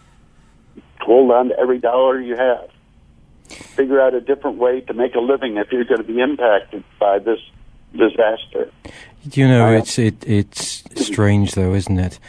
hold 1.01 1.31
on 1.31 1.49
to 1.49 1.59
every 1.59 1.79
dollar 1.79 2.19
you 2.19 2.35
have. 2.35 2.69
Figure 3.49 3.99
out 3.99 4.13
a 4.13 4.21
different 4.21 4.57
way 4.57 4.81
to 4.81 4.93
make 4.93 5.15
a 5.15 5.19
living 5.19 5.57
if 5.57 5.71
you're 5.71 5.83
going 5.83 6.01
to 6.01 6.07
be 6.07 6.19
impacted 6.19 6.83
by 6.99 7.19
this 7.19 7.39
disaster. 7.91 8.71
You 9.23 9.47
know, 9.47 9.67
uh, 9.67 9.71
it's 9.71 9.99
it, 9.99 10.23
it's 10.25 10.83
strange 10.95 11.53
though, 11.53 11.73
isn't 11.73 11.99
it? 11.99 12.19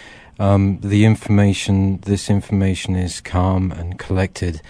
Um, 0.42 0.80
the 0.80 1.04
information, 1.04 2.00
this 2.00 2.28
information 2.28 2.96
is 2.96 3.20
calm 3.20 3.70
and 3.70 3.96
collected. 3.96 4.60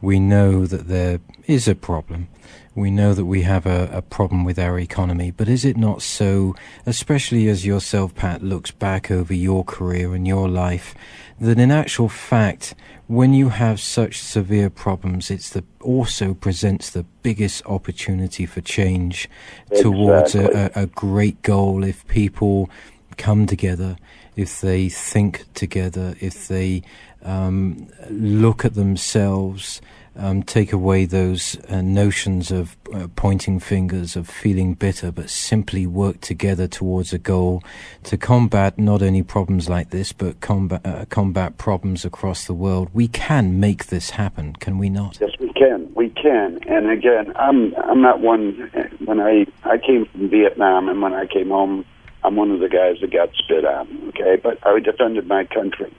We 0.00 0.18
know 0.18 0.66
that 0.66 0.88
there 0.88 1.20
is 1.46 1.68
a 1.68 1.76
problem. 1.76 2.26
We 2.74 2.90
know 2.90 3.14
that 3.14 3.26
we 3.26 3.42
have 3.42 3.64
a, 3.64 3.88
a 3.92 4.02
problem 4.02 4.42
with 4.44 4.58
our 4.58 4.76
economy, 4.80 5.30
but 5.30 5.48
is 5.48 5.64
it 5.64 5.76
not 5.76 6.02
so, 6.02 6.56
especially 6.84 7.46
as 7.46 7.64
yourself, 7.64 8.12
Pat, 8.16 8.42
looks 8.42 8.72
back 8.72 9.08
over 9.08 9.32
your 9.32 9.62
career 9.62 10.16
and 10.16 10.26
your 10.26 10.48
life, 10.48 10.96
that 11.40 11.60
in 11.60 11.70
actual 11.70 12.08
fact, 12.08 12.74
when 13.06 13.32
you 13.32 13.50
have 13.50 13.80
such 13.80 14.18
severe 14.18 14.68
problems, 14.68 15.30
it's 15.30 15.50
the 15.50 15.62
also 15.80 16.34
presents 16.34 16.90
the 16.90 17.04
biggest 17.22 17.64
opportunity 17.66 18.46
for 18.46 18.62
change 18.62 19.28
exactly. 19.70 19.82
towards 19.82 20.34
a, 20.34 20.72
a, 20.74 20.86
great 20.86 21.40
goal. 21.42 21.84
If 21.84 22.04
people 22.08 22.68
come 23.16 23.46
together, 23.46 23.96
if 24.40 24.60
they 24.60 24.88
think 24.88 25.44
together, 25.54 26.14
if 26.20 26.48
they 26.48 26.82
um, 27.22 27.88
look 28.08 28.64
at 28.64 28.74
themselves 28.74 29.80
um, 30.16 30.42
take 30.42 30.72
away 30.72 31.04
those 31.04 31.56
uh, 31.68 31.80
notions 31.80 32.50
of 32.50 32.76
uh, 32.92 33.06
pointing 33.16 33.60
fingers, 33.60 34.16
of 34.16 34.28
feeling 34.28 34.74
bitter, 34.74 35.12
but 35.12 35.30
simply 35.30 35.86
work 35.86 36.20
together 36.20 36.66
towards 36.66 37.12
a 37.12 37.18
goal 37.18 37.62
to 38.04 38.16
combat 38.16 38.78
not 38.78 39.02
only 39.02 39.22
problems 39.22 39.68
like 39.68 39.90
this, 39.90 40.12
but 40.12 40.40
combat, 40.40 40.84
uh, 40.84 41.04
combat 41.06 41.58
problems 41.58 42.04
across 42.04 42.46
the 42.46 42.54
world. 42.54 42.90
We 42.92 43.08
can 43.08 43.60
make 43.60 43.86
this 43.86 44.10
happen, 44.10 44.54
can 44.54 44.78
we 44.78 44.90
not? 44.90 45.18
Yes, 45.20 45.30
we 45.38 45.52
can. 45.52 45.92
We 45.94 46.10
can. 46.10 46.58
And 46.66 46.90
again, 46.90 47.32
I'm 47.36 47.74
I'm 47.76 48.02
not 48.02 48.20
one. 48.20 48.70
When 49.04 49.20
I 49.20 49.46
I 49.64 49.78
came 49.78 50.06
from 50.06 50.28
Vietnam, 50.28 50.88
and 50.88 51.00
when 51.00 51.14
I 51.14 51.26
came 51.26 51.50
home, 51.50 51.84
I'm 52.22 52.36
one 52.36 52.50
of 52.50 52.60
the 52.60 52.68
guys 52.68 52.96
that 53.00 53.12
got 53.12 53.30
spit 53.34 53.64
on. 53.64 54.08
Okay, 54.08 54.36
but 54.42 54.64
I 54.66 54.78
defended 54.80 55.26
my 55.26 55.44
country 55.44 55.92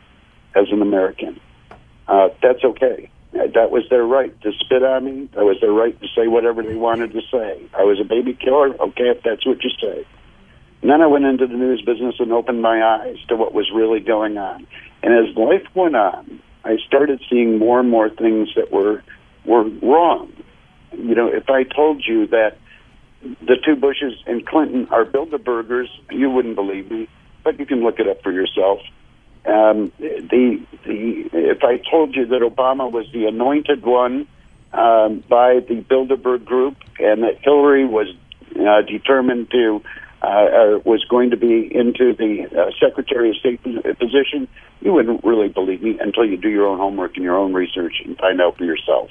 as 0.56 0.68
an 0.72 0.82
American. 0.82 1.40
Uh, 2.08 2.30
that's 2.42 2.64
okay 2.64 3.10
that 3.34 3.72
was 3.72 3.84
their 3.90 4.04
right 4.04 4.40
to 4.42 4.52
spit 4.60 4.84
on 4.84 5.06
me. 5.06 5.30
That 5.34 5.46
was 5.46 5.58
their 5.62 5.72
right 5.72 6.00
to 6.02 6.08
say 6.16 6.28
whatever 6.28 6.62
they 6.64 6.76
wanted 6.76 7.14
to 7.14 7.22
say. 7.32 7.62
I 7.78 7.84
was 7.84 8.00
a 8.00 8.04
baby 8.04 8.34
killer. 8.34 8.76
Okay, 8.82 9.10
if 9.10 9.24
that's 9.24 9.46
what 9.46 9.64
you 9.64 9.70
say. 9.82 10.06
And 10.82 10.90
then 10.90 11.02
I 11.02 11.08
went 11.08 11.26
into 11.26 11.48
the 11.48 11.54
news 11.54 11.82
business 11.82 12.16
and 12.20 12.34
opened 12.34 12.62
my 12.62 12.84
eyes 12.84 13.18
to 13.30 13.36
what 13.36 13.54
was 13.54 13.70
really 13.74 14.00
going 14.00 14.38
on. 14.38 14.68
And 15.04 15.14
as 15.14 15.36
life 15.36 15.64
went 15.76 15.96
on, 15.96 16.42
I 16.66 16.78
started 16.86 17.22
seeing 17.30 17.58
more 17.58 17.80
and 17.80 17.90
more 17.90 18.10
things 18.10 18.50
that 18.56 18.72
were 18.72 19.04
were 19.46 19.64
wrong. 19.64 20.34
You 20.92 21.16
know, 21.16 21.28
if 21.28 21.50
I 21.50 21.64
told 21.64 22.06
you 22.06 22.28
that 22.28 22.58
the 23.22 23.58
two 23.64 23.76
Bushes 23.76 24.14
and 24.26 24.46
Clinton 24.46 24.88
are 24.92 25.06
Bilderbergers, 25.06 25.88
you 26.10 26.30
wouldn't 26.30 26.56
believe 26.56 26.90
me. 26.90 27.08
But 27.44 27.60
you 27.60 27.66
can 27.66 27.84
look 27.84 28.00
it 28.00 28.08
up 28.08 28.22
for 28.22 28.32
yourself. 28.32 28.80
Um, 29.46 29.92
the 29.98 30.62
the 30.86 31.30
if 31.34 31.64
I 31.64 31.78
told 31.90 32.16
you 32.16 32.28
that 32.28 32.42
Obama 32.42 32.92
was 32.92 33.08
the 33.12 33.26
anointed 33.26 33.84
one 33.84 34.28
um, 34.74 35.24
by 35.28 35.60
the 35.68 35.84
Bilderberg 35.90 36.46
Group 36.46 36.78
and 37.00 37.24
that 37.24 37.40
Hillary 37.42 37.86
was 37.86 38.08
uh, 38.56 38.82
determined 38.84 39.50
to 39.52 39.82
uh, 40.22 40.28
uh, 40.28 40.80
was 40.86 41.04
going 41.10 41.32
to 41.32 41.38
be 41.38 41.68
into 41.74 42.14
the 42.14 42.46
uh, 42.56 42.70
Secretary 42.80 43.32
of 43.32 43.36
State 43.38 43.64
position, 43.64 44.48
you 44.80 44.94
wouldn't 44.94 45.24
really 45.24 45.48
believe 45.48 45.82
me 45.82 45.98
until 46.00 46.24
you 46.24 46.38
do 46.38 46.48
your 46.48 46.68
own 46.68 46.78
homework 46.78 47.16
and 47.16 47.24
your 47.24 47.38
own 47.38 47.54
research 47.54 47.96
and 48.06 48.16
find 48.18 48.40
out 48.40 48.56
for 48.56 48.64
yourself. 48.64 49.10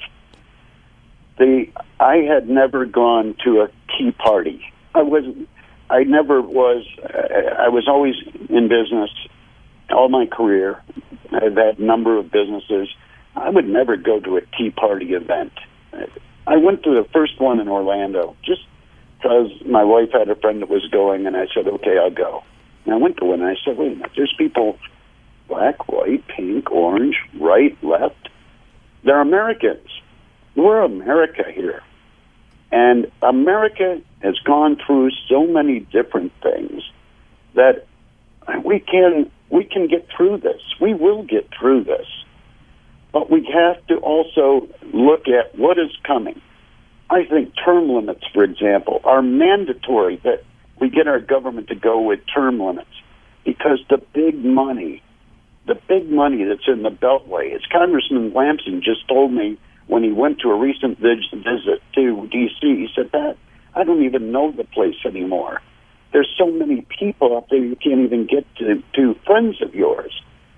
The 1.41 1.65
I 1.99 2.17
had 2.17 2.47
never 2.47 2.85
gone 2.85 3.35
to 3.43 3.61
a 3.61 3.67
Tea 3.97 4.11
Party. 4.11 4.61
I 4.93 5.01
was 5.01 5.23
I 5.89 6.03
never 6.03 6.39
was. 6.39 6.85
I 7.01 7.67
was 7.67 7.87
always 7.87 8.13
in 8.47 8.69
business 8.69 9.09
all 9.89 10.07
my 10.07 10.27
career. 10.27 10.83
I've 11.31 11.55
had 11.55 11.79
a 11.79 11.83
number 11.83 12.15
of 12.19 12.31
businesses. 12.31 12.89
I 13.35 13.49
would 13.49 13.67
never 13.67 13.97
go 13.97 14.19
to 14.19 14.37
a 14.37 14.41
Tea 14.55 14.69
Party 14.69 15.13
event. 15.13 15.53
I 16.45 16.57
went 16.57 16.83
to 16.83 16.91
the 16.91 17.09
first 17.11 17.41
one 17.41 17.59
in 17.59 17.67
Orlando 17.67 18.35
just 18.43 18.61
because 19.17 19.49
my 19.65 19.83
wife 19.83 20.09
had 20.13 20.29
a 20.29 20.35
friend 20.35 20.61
that 20.61 20.69
was 20.69 20.87
going, 20.91 21.25
and 21.25 21.35
I 21.35 21.47
said, 21.55 21.67
okay, 21.67 21.97
I'll 21.97 22.11
go. 22.11 22.43
And 22.85 22.93
I 22.93 22.97
went 22.97 23.17
to 23.17 23.25
one, 23.25 23.41
and 23.41 23.49
I 23.49 23.55
said, 23.65 23.77
wait 23.77 23.93
a 23.93 23.95
minute, 23.95 24.11
there's 24.15 24.33
people 24.37 24.77
black, 25.47 25.87
white, 25.87 26.23
pink, 26.27 26.71
orange, 26.71 27.15
right, 27.39 27.75
left. 27.83 28.29
They're 29.03 29.21
Americans. 29.21 29.87
We're 30.55 30.81
America 30.81 31.43
here. 31.53 31.81
And 32.71 33.11
America 33.21 34.01
has 34.21 34.37
gone 34.39 34.77
through 34.85 35.11
so 35.27 35.45
many 35.45 35.79
different 35.79 36.31
things 36.41 36.83
that 37.53 37.85
we 38.63 38.79
can 38.79 39.29
we 39.49 39.65
can 39.65 39.87
get 39.87 40.07
through 40.15 40.37
this. 40.37 40.61
We 40.79 40.93
will 40.93 41.23
get 41.23 41.49
through 41.57 41.83
this. 41.83 42.07
But 43.11 43.29
we 43.29 43.45
have 43.53 43.85
to 43.87 43.97
also 43.97 44.69
look 44.93 45.27
at 45.27 45.57
what 45.57 45.77
is 45.77 45.91
coming. 46.03 46.41
I 47.09 47.25
think 47.25 47.53
term 47.63 47.89
limits, 47.89 48.23
for 48.33 48.43
example, 48.43 49.01
are 49.03 49.21
mandatory 49.21 50.15
that 50.23 50.45
we 50.79 50.89
get 50.89 51.07
our 51.07 51.19
government 51.19 51.67
to 51.67 51.75
go 51.75 52.01
with 52.01 52.21
term 52.33 52.59
limits 52.59 52.89
because 53.43 53.79
the 53.89 53.97
big 54.13 54.43
money, 54.45 55.03
the 55.67 55.75
big 55.75 56.09
money 56.09 56.45
that's 56.45 56.67
in 56.67 56.83
the 56.83 56.89
Beltway, 56.89 57.53
as 57.53 57.61
Congressman 57.69 58.33
Lampson 58.33 58.81
just 58.81 59.05
told 59.09 59.33
me 59.33 59.57
when 59.91 60.03
he 60.05 60.11
went 60.13 60.39
to 60.39 60.49
a 60.49 60.55
recent 60.55 60.99
visit 60.99 61.81
to 61.95 62.27
D.C., 62.31 62.59
he 62.61 62.87
said, 62.95 63.11
that 63.11 63.35
I 63.75 63.83
don't 63.83 64.05
even 64.05 64.31
know 64.31 64.49
the 64.49 64.63
place 64.63 64.95
anymore. 65.03 65.61
There's 66.13 66.33
so 66.37 66.49
many 66.49 66.87
people 66.97 67.35
up 67.35 67.49
there 67.49 67.59
you 67.59 67.75
can't 67.75 67.99
even 67.99 68.25
get 68.25 68.45
to, 68.59 68.81
to 68.93 69.19
friends 69.25 69.61
of 69.61 69.75
yours. 69.75 70.13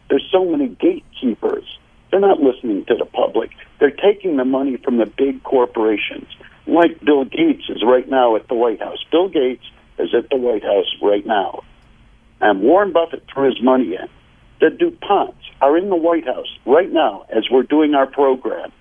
There's 0.08 0.28
so 0.32 0.46
many 0.46 0.68
gatekeepers. 0.68 1.64
They're 2.12 2.20
not 2.20 2.42
listening 2.42 2.86
to 2.86 2.96
the 2.96 3.06
public. 3.06 3.50
They're 3.80 3.90
taking 3.90 4.38
the 4.38 4.46
money 4.46 4.78
from 4.78 4.98
the 4.98 5.08
big 5.08 5.42
corporations, 5.42 6.28
like 6.68 7.04
Bill 7.04 7.26
Gates 7.26 7.64
is 7.70 7.82
right 7.84 8.08
now 8.08 8.36
at 8.36 8.48
the 8.48 8.54
White 8.54 8.82
House. 8.82 9.04
Bill 9.12 9.30
Gates 9.30 9.66
is 9.98 10.14
at 10.14 10.30
the 10.30 10.38
White 10.38 10.64
House 10.64 10.96
right 11.02 11.26
now. 11.26 11.64
And 12.40 12.62
Warren 12.62 12.94
Buffett 12.94 13.24
threw 13.34 13.50
his 13.50 13.64
money 13.64 13.96
in. 13.96 14.08
The 14.60 14.68
DuPonts 14.68 15.42
are 15.60 15.76
in 15.76 15.90
the 15.90 15.96
White 15.96 16.28
House 16.28 16.56
right 16.68 16.92
now 16.92 17.26
as 17.36 17.50
we're 17.50 17.64
doing 17.64 17.96
our 17.96 18.06
program. 18.06 18.72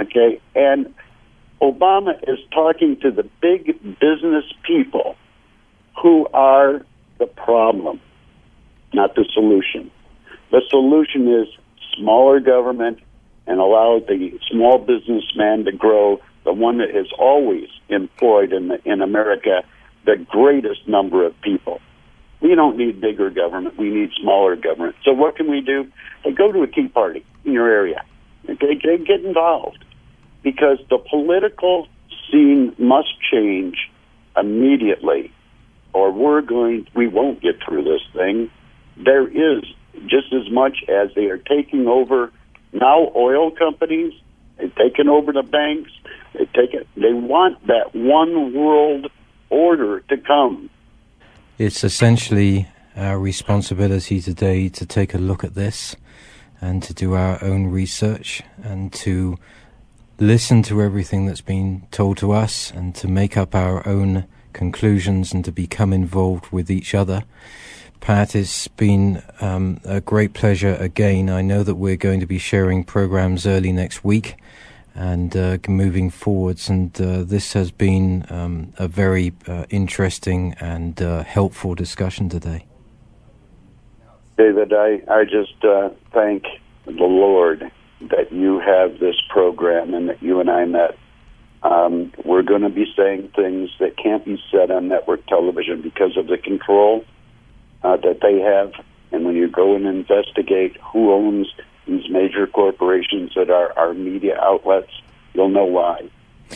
Okay? 0.00 0.40
And 0.54 0.94
Obama 1.60 2.18
is 2.28 2.38
talking 2.52 2.98
to 3.00 3.10
the 3.10 3.28
big 3.40 3.66
business 4.00 4.44
people 4.64 5.16
who 6.00 6.26
are 6.34 6.84
the 7.18 7.26
problem, 7.26 8.00
not 8.92 9.14
the 9.14 9.24
solution. 9.32 9.90
The 10.50 10.62
solution 10.68 11.28
is 11.32 11.48
smaller 11.96 12.40
government 12.40 12.98
and 13.46 13.60
allow 13.60 14.00
the 14.00 14.38
small 14.50 14.78
businessman 14.78 15.64
to 15.64 15.72
grow, 15.72 16.20
the 16.44 16.52
one 16.52 16.78
that 16.78 16.94
has 16.94 17.06
always 17.18 17.68
employed 17.88 18.52
in, 18.52 18.68
the, 18.68 18.80
in 18.84 19.02
America 19.02 19.62
the 20.04 20.16
greatest 20.28 20.88
number 20.88 21.24
of 21.24 21.40
people. 21.42 21.80
We 22.40 22.54
don't 22.56 22.76
need 22.76 23.00
bigger 23.00 23.30
government. 23.30 23.78
We 23.78 23.88
need 23.90 24.10
smaller 24.20 24.56
government. 24.56 24.96
So 25.04 25.12
what 25.12 25.36
can 25.36 25.48
we 25.48 25.60
do? 25.60 25.86
Hey, 26.24 26.32
go 26.32 26.50
to 26.50 26.62
a 26.62 26.66
tea 26.66 26.88
party 26.88 27.24
in 27.44 27.52
your 27.52 27.68
area. 27.68 28.04
Okay, 28.48 28.74
get 28.76 29.24
involved 29.24 29.84
because 30.42 30.78
the 30.90 30.98
political 30.98 31.86
scene 32.30 32.74
must 32.78 33.08
change 33.30 33.76
immediately, 34.36 35.32
or 35.92 36.10
we're 36.10 36.40
going. 36.40 36.86
We 36.94 37.08
won't 37.08 37.40
get 37.40 37.56
through 37.64 37.84
this 37.84 38.02
thing. 38.12 38.50
There 38.96 39.28
is 39.28 39.64
just 40.06 40.32
as 40.32 40.50
much 40.50 40.78
as 40.88 41.14
they 41.14 41.26
are 41.26 41.38
taking 41.38 41.86
over 41.86 42.32
now 42.72 43.12
oil 43.14 43.50
companies. 43.50 44.12
They've 44.58 44.74
taken 44.74 45.08
over 45.08 45.32
the 45.32 45.42
banks. 45.42 45.90
They 46.34 46.46
take 46.46 46.74
it. 46.74 46.86
They 46.96 47.12
want 47.12 47.66
that 47.66 47.94
one 47.94 48.54
world 48.54 49.10
order 49.50 50.00
to 50.00 50.16
come. 50.16 50.70
It's 51.58 51.84
essentially 51.84 52.68
our 52.96 53.18
responsibility 53.18 54.20
today 54.20 54.68
to 54.70 54.86
take 54.86 55.14
a 55.14 55.18
look 55.18 55.44
at 55.44 55.54
this 55.54 55.96
and 56.62 56.82
to 56.84 56.94
do 56.94 57.12
our 57.12 57.42
own 57.44 57.66
research 57.66 58.42
and 58.62 58.92
to 58.92 59.36
listen 60.18 60.62
to 60.62 60.80
everything 60.80 61.26
that's 61.26 61.40
been 61.40 61.86
told 61.90 62.16
to 62.18 62.30
us 62.32 62.70
and 62.70 62.94
to 62.94 63.08
make 63.08 63.36
up 63.36 63.54
our 63.54 63.86
own 63.86 64.24
conclusions 64.52 65.32
and 65.32 65.44
to 65.44 65.50
become 65.50 65.92
involved 65.92 66.46
with 66.52 66.70
each 66.70 66.94
other. 66.94 67.24
Pat, 68.00 68.34
it's 68.34 68.68
been 68.68 69.22
um, 69.40 69.80
a 69.84 70.00
great 70.00 70.34
pleasure 70.34 70.76
again. 70.76 71.28
I 71.28 71.42
know 71.42 71.62
that 71.62 71.74
we're 71.74 71.96
going 71.96 72.20
to 72.20 72.26
be 72.26 72.38
sharing 72.38 72.84
programs 72.84 73.46
early 73.46 73.72
next 73.72 74.04
week 74.04 74.36
and 74.94 75.36
uh, 75.36 75.58
moving 75.68 76.10
forwards. 76.10 76.68
And 76.68 77.00
uh, 77.00 77.22
this 77.22 77.54
has 77.54 77.70
been 77.70 78.26
um, 78.28 78.72
a 78.78 78.86
very 78.86 79.32
uh, 79.48 79.64
interesting 79.70 80.54
and 80.60 81.00
uh, 81.00 81.24
helpful 81.24 81.74
discussion 81.74 82.28
today. 82.28 82.66
David, 84.36 84.72
I, 84.72 85.02
I 85.08 85.24
just 85.24 85.64
uh, 85.64 85.90
thank 86.12 86.44
the 86.84 86.92
Lord 86.92 87.70
that 88.00 88.32
you 88.32 88.58
have 88.58 88.98
this 88.98 89.16
program 89.28 89.94
and 89.94 90.08
that 90.08 90.22
you 90.22 90.40
and 90.40 90.50
I 90.50 90.64
met. 90.64 90.98
Um, 91.62 92.12
we're 92.24 92.42
going 92.42 92.62
to 92.62 92.70
be 92.70 92.92
saying 92.96 93.32
things 93.36 93.70
that 93.78 93.96
can't 93.96 94.24
be 94.24 94.42
said 94.50 94.70
on 94.70 94.88
network 94.88 95.24
television 95.26 95.80
because 95.80 96.16
of 96.16 96.26
the 96.26 96.38
control 96.38 97.04
uh, 97.84 97.96
that 97.98 98.20
they 98.20 98.40
have. 98.40 98.72
And 99.12 99.24
when 99.24 99.36
you 99.36 99.48
go 99.48 99.76
and 99.76 99.86
investigate 99.86 100.76
who 100.78 101.12
owns 101.12 101.52
these 101.86 102.10
major 102.10 102.46
corporations 102.46 103.32
that 103.36 103.50
are 103.50 103.76
our 103.78 103.94
media 103.94 104.38
outlets, 104.40 104.90
you'll 105.34 105.50
know 105.50 105.66
why. 105.66 106.08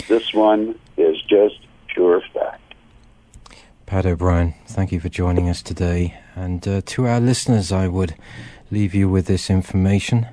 This 0.08 0.32
one 0.32 0.78
is 0.96 1.20
just 1.22 1.58
pure 1.88 2.22
fact. 2.32 2.65
Pat 3.86 4.04
O'Brien, 4.04 4.54
thank 4.66 4.90
you 4.90 4.98
for 4.98 5.08
joining 5.08 5.48
us 5.48 5.62
today. 5.62 6.18
And 6.34 6.66
uh, 6.66 6.82
to 6.86 7.06
our 7.06 7.20
listeners, 7.20 7.70
I 7.70 7.86
would 7.86 8.16
leave 8.70 8.94
you 8.94 9.08
with 9.08 9.26
this 9.26 9.48
information. 9.48 10.26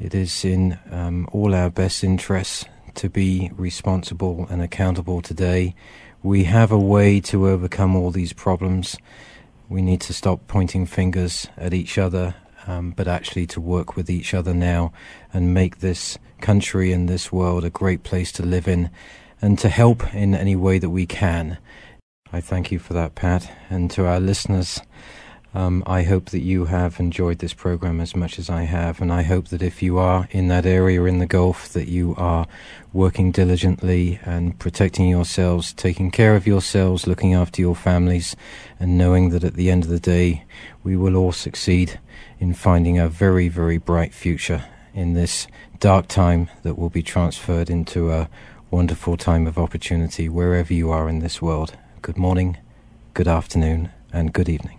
It 0.00 0.14
is 0.14 0.44
in 0.44 0.78
um, 0.92 1.28
all 1.32 1.52
our 1.52 1.68
best 1.68 2.04
interests 2.04 2.64
to 2.94 3.10
be 3.10 3.50
responsible 3.56 4.46
and 4.48 4.62
accountable 4.62 5.20
today. 5.20 5.74
We 6.22 6.44
have 6.44 6.70
a 6.70 6.78
way 6.78 7.20
to 7.22 7.48
overcome 7.48 7.96
all 7.96 8.12
these 8.12 8.32
problems. 8.32 8.96
We 9.68 9.82
need 9.82 10.00
to 10.02 10.14
stop 10.14 10.46
pointing 10.46 10.86
fingers 10.86 11.48
at 11.56 11.74
each 11.74 11.98
other 11.98 12.36
um, 12.68 12.92
but 12.92 13.08
actually 13.08 13.46
to 13.48 13.60
work 13.60 13.96
with 13.96 14.10
each 14.10 14.34
other 14.34 14.54
now 14.54 14.92
and 15.32 15.54
make 15.54 15.78
this 15.78 16.18
country 16.40 16.92
and 16.92 17.08
this 17.08 17.32
world 17.32 17.64
a 17.64 17.70
great 17.70 18.02
place 18.02 18.30
to 18.32 18.42
live 18.44 18.68
in 18.68 18.90
and 19.40 19.58
to 19.58 19.68
help 19.68 20.14
in 20.14 20.34
any 20.34 20.56
way 20.56 20.78
that 20.78 20.90
we 20.90 21.06
can. 21.06 21.58
I 22.32 22.40
thank 22.40 22.72
you 22.72 22.78
for 22.78 22.92
that, 22.92 23.14
Pat, 23.14 23.50
and 23.70 23.90
to 23.92 24.06
our 24.06 24.18
listeners. 24.18 24.80
Um, 25.54 25.84
I 25.86 26.02
hope 26.02 26.30
that 26.30 26.42
you 26.42 26.66
have 26.66 27.00
enjoyed 27.00 27.38
this 27.38 27.54
program 27.54 28.00
as 28.00 28.14
much 28.14 28.38
as 28.38 28.50
I 28.50 28.64
have, 28.64 29.00
and 29.00 29.12
I 29.12 29.22
hope 29.22 29.48
that 29.48 29.62
if 29.62 29.80
you 29.80 29.96
are 29.96 30.28
in 30.32 30.48
that 30.48 30.66
area 30.66 31.02
in 31.04 31.18
the 31.18 31.26
Gulf, 31.26 31.72
that 31.72 31.88
you 31.88 32.14
are 32.18 32.46
working 32.92 33.30
diligently 33.30 34.18
and 34.24 34.58
protecting 34.58 35.08
yourselves, 35.08 35.72
taking 35.72 36.10
care 36.10 36.36
of 36.36 36.46
yourselves, 36.46 37.06
looking 37.06 37.32
after 37.32 37.62
your 37.62 37.76
families, 37.76 38.36
and 38.78 38.98
knowing 38.98 39.30
that 39.30 39.44
at 39.44 39.54
the 39.54 39.70
end 39.70 39.84
of 39.84 39.90
the 39.90 40.00
day, 40.00 40.44
we 40.82 40.96
will 40.96 41.16
all 41.16 41.32
succeed 41.32 41.98
in 42.38 42.52
finding 42.52 42.98
a 42.98 43.08
very, 43.08 43.48
very 43.48 43.78
bright 43.78 44.12
future 44.12 44.66
in 44.92 45.14
this 45.14 45.46
dark 45.78 46.08
time 46.08 46.50
that 46.64 46.76
will 46.76 46.90
be 46.90 47.02
transferred 47.02 47.70
into 47.70 48.10
a 48.10 48.28
wonderful 48.70 49.16
time 49.16 49.46
of 49.46 49.58
opportunity 49.58 50.28
wherever 50.28 50.74
you 50.74 50.90
are 50.90 51.08
in 51.08 51.20
this 51.20 51.40
world. 51.40 51.78
Good 52.06 52.18
morning, 52.18 52.58
good 53.14 53.26
afternoon, 53.26 53.90
and 54.12 54.32
good 54.32 54.48
evening. 54.48 54.78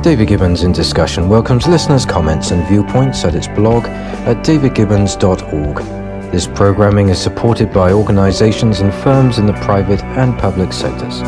David 0.00 0.28
Gibbons 0.28 0.62
in 0.62 0.70
Discussion 0.70 1.28
welcomes 1.28 1.66
listeners' 1.66 2.06
comments 2.06 2.52
and 2.52 2.64
viewpoints 2.68 3.24
at 3.24 3.34
its 3.34 3.48
blog 3.48 3.86
at 3.86 4.44
davidgibbons.org. 4.46 6.30
This 6.30 6.46
programming 6.46 7.08
is 7.08 7.20
supported 7.20 7.72
by 7.72 7.90
organizations 7.90 8.78
and 8.78 8.94
firms 8.94 9.38
in 9.38 9.46
the 9.46 9.54
private 9.54 10.04
and 10.04 10.38
public 10.38 10.72
sectors. 10.72 11.20